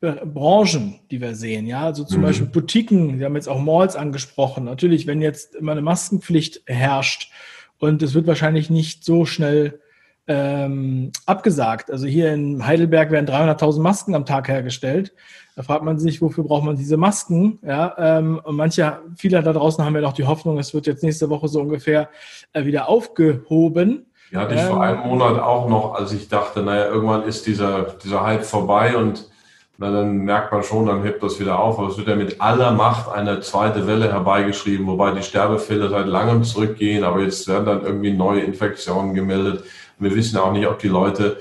Branchen, 0.00 1.00
die 1.10 1.20
wir 1.20 1.34
sehen, 1.34 1.66
ja, 1.66 1.84
also 1.84 2.04
zum 2.04 2.20
mhm. 2.20 2.24
Beispiel 2.24 2.46
Boutiquen, 2.48 3.18
wir 3.18 3.26
haben 3.26 3.36
jetzt 3.36 3.48
auch 3.48 3.60
Malls 3.60 3.96
angesprochen. 3.96 4.64
Natürlich, 4.64 5.06
wenn 5.06 5.22
jetzt 5.22 5.54
immer 5.54 5.72
eine 5.72 5.82
Maskenpflicht 5.82 6.62
herrscht 6.66 7.32
und 7.78 8.02
es 8.02 8.14
wird 8.14 8.26
wahrscheinlich 8.26 8.70
nicht 8.70 9.04
so 9.04 9.24
schnell 9.24 9.80
ähm, 10.26 11.12
abgesagt. 11.26 11.90
Also 11.90 12.06
hier 12.06 12.32
in 12.32 12.66
Heidelberg 12.66 13.10
werden 13.10 13.26
300.000 13.26 13.80
Masken 13.80 14.14
am 14.14 14.24
Tag 14.24 14.48
hergestellt. 14.48 15.12
Da 15.56 15.62
fragt 15.62 15.84
man 15.84 15.98
sich, 15.98 16.20
wofür 16.20 16.44
braucht 16.44 16.64
man 16.64 16.76
diese 16.76 16.96
Masken? 16.96 17.58
Ja, 17.62 17.94
ähm, 17.98 18.40
und 18.42 18.56
manche, 18.56 18.98
viele 19.16 19.42
da 19.42 19.52
draußen 19.52 19.84
haben 19.84 19.94
ja 19.94 20.00
noch 20.00 20.12
die 20.12 20.26
Hoffnung, 20.26 20.58
es 20.58 20.74
wird 20.74 20.86
jetzt 20.86 21.02
nächste 21.02 21.30
Woche 21.30 21.48
so 21.48 21.60
ungefähr 21.60 22.08
äh, 22.52 22.64
wieder 22.64 22.88
aufgehoben. 22.88 24.06
Ja, 24.30 24.40
hatte 24.40 24.54
ich 24.54 24.60
ähm, 24.62 24.68
vor 24.68 24.82
einem 24.82 25.00
Monat 25.00 25.38
auch 25.38 25.68
noch, 25.68 25.94
als 25.94 26.12
ich 26.12 26.28
dachte, 26.28 26.62
naja, 26.62 26.86
irgendwann 26.86 27.22
ist 27.22 27.46
dieser, 27.46 27.94
dieser 28.02 28.24
Hype 28.24 28.44
vorbei 28.44 28.96
und 28.96 29.28
na, 29.76 29.90
dann 29.90 30.18
merkt 30.18 30.52
man 30.52 30.62
schon, 30.62 30.86
dann 30.86 31.02
hebt 31.02 31.22
das 31.22 31.40
wieder 31.40 31.58
auf. 31.58 31.78
Aber 31.78 31.88
es 31.88 31.98
wird 31.98 32.06
ja 32.06 32.14
mit 32.14 32.40
aller 32.40 32.70
Macht 32.70 33.12
eine 33.12 33.40
zweite 33.40 33.86
Welle 33.86 34.12
herbeigeschrieben, 34.12 34.86
wobei 34.86 35.10
die 35.10 35.22
Sterbefälle 35.22 35.88
seit 35.88 36.06
langem 36.06 36.44
zurückgehen, 36.44 37.02
aber 37.02 37.20
jetzt 37.20 37.48
werden 37.48 37.66
dann 37.66 37.82
irgendwie 37.82 38.12
neue 38.12 38.40
Infektionen 38.40 39.14
gemeldet. 39.14 39.64
Wir 39.98 40.14
wissen 40.14 40.38
auch 40.38 40.52
nicht, 40.52 40.66
ob 40.66 40.78
die 40.78 40.88
Leute 40.88 41.38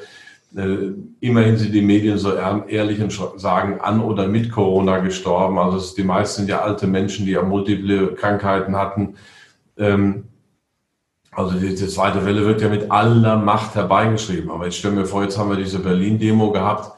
äh, 0.55 0.91
immerhin 1.19 1.57
sind 1.57 1.73
die 1.73 1.81
Medien 1.81 2.17
so 2.17 2.35
ehrlich 2.35 3.01
und 3.01 3.39
sagen, 3.39 3.81
an 3.81 4.01
oder 4.01 4.27
mit 4.27 4.51
Corona 4.51 4.99
gestorben. 4.99 5.57
Also 5.57 5.95
die 5.95 6.03
meisten 6.03 6.41
sind 6.41 6.49
ja 6.49 6.61
alte 6.61 6.87
Menschen, 6.87 7.25
die 7.25 7.31
ja 7.31 7.41
multiple 7.41 8.13
Krankheiten 8.15 8.75
hatten. 8.75 9.15
Ähm, 9.77 10.25
also 11.31 11.57
die, 11.57 11.73
die, 11.73 11.87
zweite 11.87 12.25
Welle 12.25 12.45
wird 12.45 12.61
ja 12.61 12.69
mit 12.69 12.91
aller 12.91 13.37
Macht 13.37 13.73
herbeigeschrieben. 13.73 14.51
Aber 14.51 14.65
jetzt 14.65 14.77
stellen 14.77 14.97
wir 14.97 15.07
vor, 15.07 15.23
jetzt 15.23 15.37
haben 15.37 15.49
wir 15.49 15.57
diese 15.57 15.79
Berlin-Demo 15.79 16.51
gehabt 16.51 16.93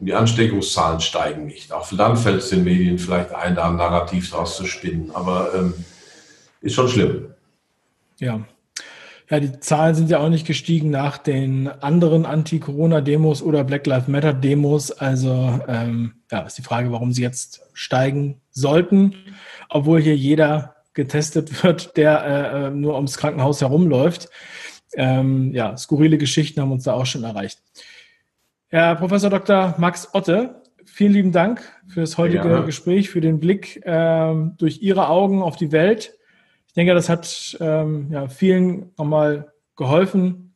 die 0.00 0.14
Ansteckungszahlen 0.14 1.00
steigen 1.00 1.46
nicht. 1.46 1.72
Auch 1.72 1.88
dann 1.96 2.16
fällt 2.16 2.42
es 2.42 2.50
den 2.50 2.64
Medien 2.64 2.98
vielleicht 2.98 3.32
ein, 3.32 3.54
da 3.54 3.68
ein 3.68 3.76
Narrativ 3.76 4.30
draus 4.30 4.56
zu 4.56 4.66
spinnen. 4.66 5.10
Aber 5.14 5.54
ähm, 5.54 5.74
ist 6.60 6.74
schon 6.74 6.88
schlimm. 6.88 7.26
Ja, 8.18 8.40
ja, 9.28 9.40
die 9.40 9.58
Zahlen 9.58 9.94
sind 9.94 10.08
ja 10.08 10.18
auch 10.20 10.28
nicht 10.28 10.46
gestiegen 10.46 10.90
nach 10.90 11.18
den 11.18 11.68
anderen 11.68 12.26
Anti-Corona-Demos 12.26 13.42
oder 13.42 13.64
Black 13.64 13.86
Lives 13.86 14.06
Matter-Demos. 14.06 14.92
Also 14.92 15.60
ähm, 15.66 16.14
ja, 16.30 16.40
ist 16.40 16.58
die 16.58 16.62
Frage, 16.62 16.92
warum 16.92 17.12
sie 17.12 17.22
jetzt 17.22 17.62
steigen 17.72 18.40
sollten, 18.50 19.16
obwohl 19.68 20.00
hier 20.00 20.16
jeder 20.16 20.76
getestet 20.94 21.62
wird, 21.64 21.96
der 21.96 22.24
äh, 22.24 22.66
äh, 22.66 22.70
nur 22.70 22.94
ums 22.94 23.18
Krankenhaus 23.18 23.60
herumläuft. 23.60 24.28
Ähm, 24.94 25.52
ja, 25.52 25.76
skurrile 25.76 26.18
Geschichten 26.18 26.60
haben 26.60 26.72
uns 26.72 26.84
da 26.84 26.92
auch 26.94 27.06
schon 27.06 27.24
erreicht. 27.24 27.60
Herr 28.68 28.94
Professor 28.94 29.30
Dr. 29.30 29.74
Max 29.78 30.08
Otte, 30.12 30.62
vielen 30.84 31.12
lieben 31.12 31.32
Dank 31.32 31.62
für 31.88 32.00
das 32.00 32.16
heutige 32.16 32.48
ja. 32.48 32.60
Gespräch, 32.60 33.10
für 33.10 33.20
den 33.20 33.40
Blick 33.40 33.82
ähm, 33.84 34.54
durch 34.58 34.82
Ihre 34.82 35.08
Augen 35.08 35.42
auf 35.42 35.56
die 35.56 35.72
Welt. 35.72 36.15
Ich 36.76 36.78
denke, 36.78 36.92
das 36.92 37.08
hat 37.08 37.56
ähm, 37.58 38.08
ja, 38.10 38.28
vielen 38.28 38.90
nochmal 38.98 39.50
geholfen, 39.76 40.54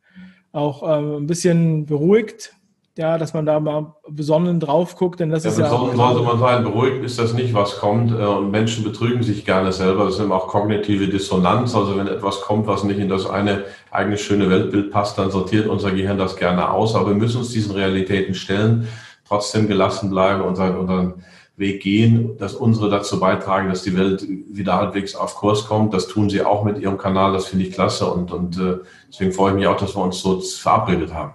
auch 0.52 0.82
ähm, 0.82 1.22
ein 1.22 1.26
bisschen 1.26 1.86
beruhigt, 1.86 2.52
ja, 2.98 3.16
dass 3.16 3.32
man 3.32 3.46
da 3.46 3.58
mal 3.58 3.94
besonnen 4.06 4.60
drauf 4.60 4.96
guckt, 4.96 5.20
denn 5.20 5.30
das 5.30 5.44
ja, 5.44 5.50
ist 5.50 5.58
ja. 5.58 5.70
Besonnen 5.70 5.96
sollte 5.96 6.20
man 6.20 6.38
sein, 6.38 6.64
beruhigt 6.64 7.02
ist 7.02 7.18
das 7.18 7.32
nicht, 7.32 7.54
was 7.54 7.78
kommt. 7.78 8.12
Äh, 8.12 8.22
und 8.22 8.50
Menschen 8.50 8.84
betrügen 8.84 9.22
sich 9.22 9.46
gerne 9.46 9.72
selber. 9.72 10.04
Das 10.04 10.16
ist 10.16 10.20
immer 10.20 10.34
auch 10.34 10.48
kognitive 10.48 11.08
Dissonanz. 11.08 11.74
Also 11.74 11.96
wenn 11.96 12.06
etwas 12.06 12.42
kommt, 12.42 12.66
was 12.66 12.84
nicht 12.84 13.00
in 13.00 13.08
das 13.08 13.24
eine 13.24 13.64
eigene 13.90 14.18
schöne 14.18 14.50
Weltbild 14.50 14.90
passt, 14.90 15.16
dann 15.16 15.30
sortiert 15.30 15.68
unser 15.68 15.90
Gehirn 15.90 16.18
das 16.18 16.36
gerne 16.36 16.70
aus. 16.70 16.94
Aber 16.96 17.08
wir 17.08 17.16
müssen 17.16 17.38
uns 17.38 17.48
diesen 17.48 17.72
Realitäten 17.74 18.34
stellen, 18.34 18.88
trotzdem 19.26 19.68
gelassen 19.68 20.10
bleiben 20.10 20.42
und 20.42 20.58
unseren 20.58 21.24
Weg 21.60 21.82
gehen, 21.82 22.36
dass 22.38 22.54
unsere 22.54 22.90
dazu 22.90 23.20
beitragen, 23.20 23.68
dass 23.68 23.82
die 23.82 23.96
Welt 23.96 24.26
wieder 24.26 24.76
halbwegs 24.76 25.14
auf 25.14 25.36
Kurs 25.36 25.66
kommt. 25.66 25.94
Das 25.94 26.08
tun 26.08 26.28
sie 26.28 26.42
auch 26.42 26.64
mit 26.64 26.78
ihrem 26.78 26.98
Kanal. 26.98 27.32
Das 27.32 27.46
finde 27.46 27.66
ich 27.66 27.72
klasse. 27.72 28.06
Und, 28.06 28.32
und 28.32 28.58
äh, 28.58 28.78
deswegen 29.08 29.32
freue 29.32 29.50
ich 29.52 29.56
mich 29.58 29.66
auch, 29.68 29.76
dass 29.76 29.94
wir 29.94 30.02
uns 30.02 30.20
so 30.20 30.40
verabredet 30.40 31.14
haben. 31.14 31.34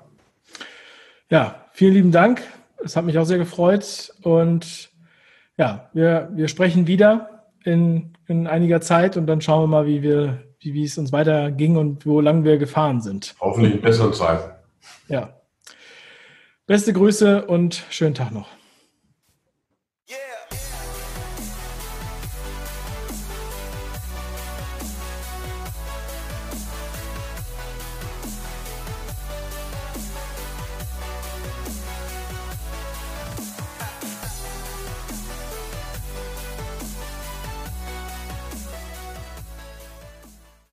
Ja, 1.30 1.64
vielen 1.72 1.94
lieben 1.94 2.12
Dank. 2.12 2.42
Es 2.84 2.96
hat 2.96 3.06
mich 3.06 3.18
auch 3.18 3.26
sehr 3.26 3.38
gefreut. 3.38 4.14
Und 4.24 4.90
ja, 5.58 5.90
wir, 5.94 6.30
wir 6.34 6.48
sprechen 6.48 6.88
wieder 6.88 7.46
in, 7.64 8.14
in 8.28 8.48
einiger 8.48 8.82
Zeit 8.82 9.18
und 9.18 9.28
dann 9.28 9.42
schauen 9.42 9.64
wir 9.64 9.68
mal, 9.68 9.86
wie 9.86 10.02
wir, 10.02 10.44
wie, 10.60 10.74
wie 10.74 10.84
es 10.84 10.98
uns 10.98 11.12
weiter 11.12 11.52
ging 11.52 11.78
und 11.78 12.06
wo 12.06 12.20
lang 12.20 12.44
wir 12.44 12.58
gefahren 12.58 13.00
sind. 13.00 13.36
Hoffentlich 13.40 13.76
in 13.76 13.82
besseren 13.82 14.14
Zeiten. 14.14 14.52
Ja. 15.08 15.30
Beste 16.68 16.94
Grüße 16.94 17.46
und 17.46 17.84
schönen 17.92 18.16
Tag 18.16 18.32
noch. 18.32 18.48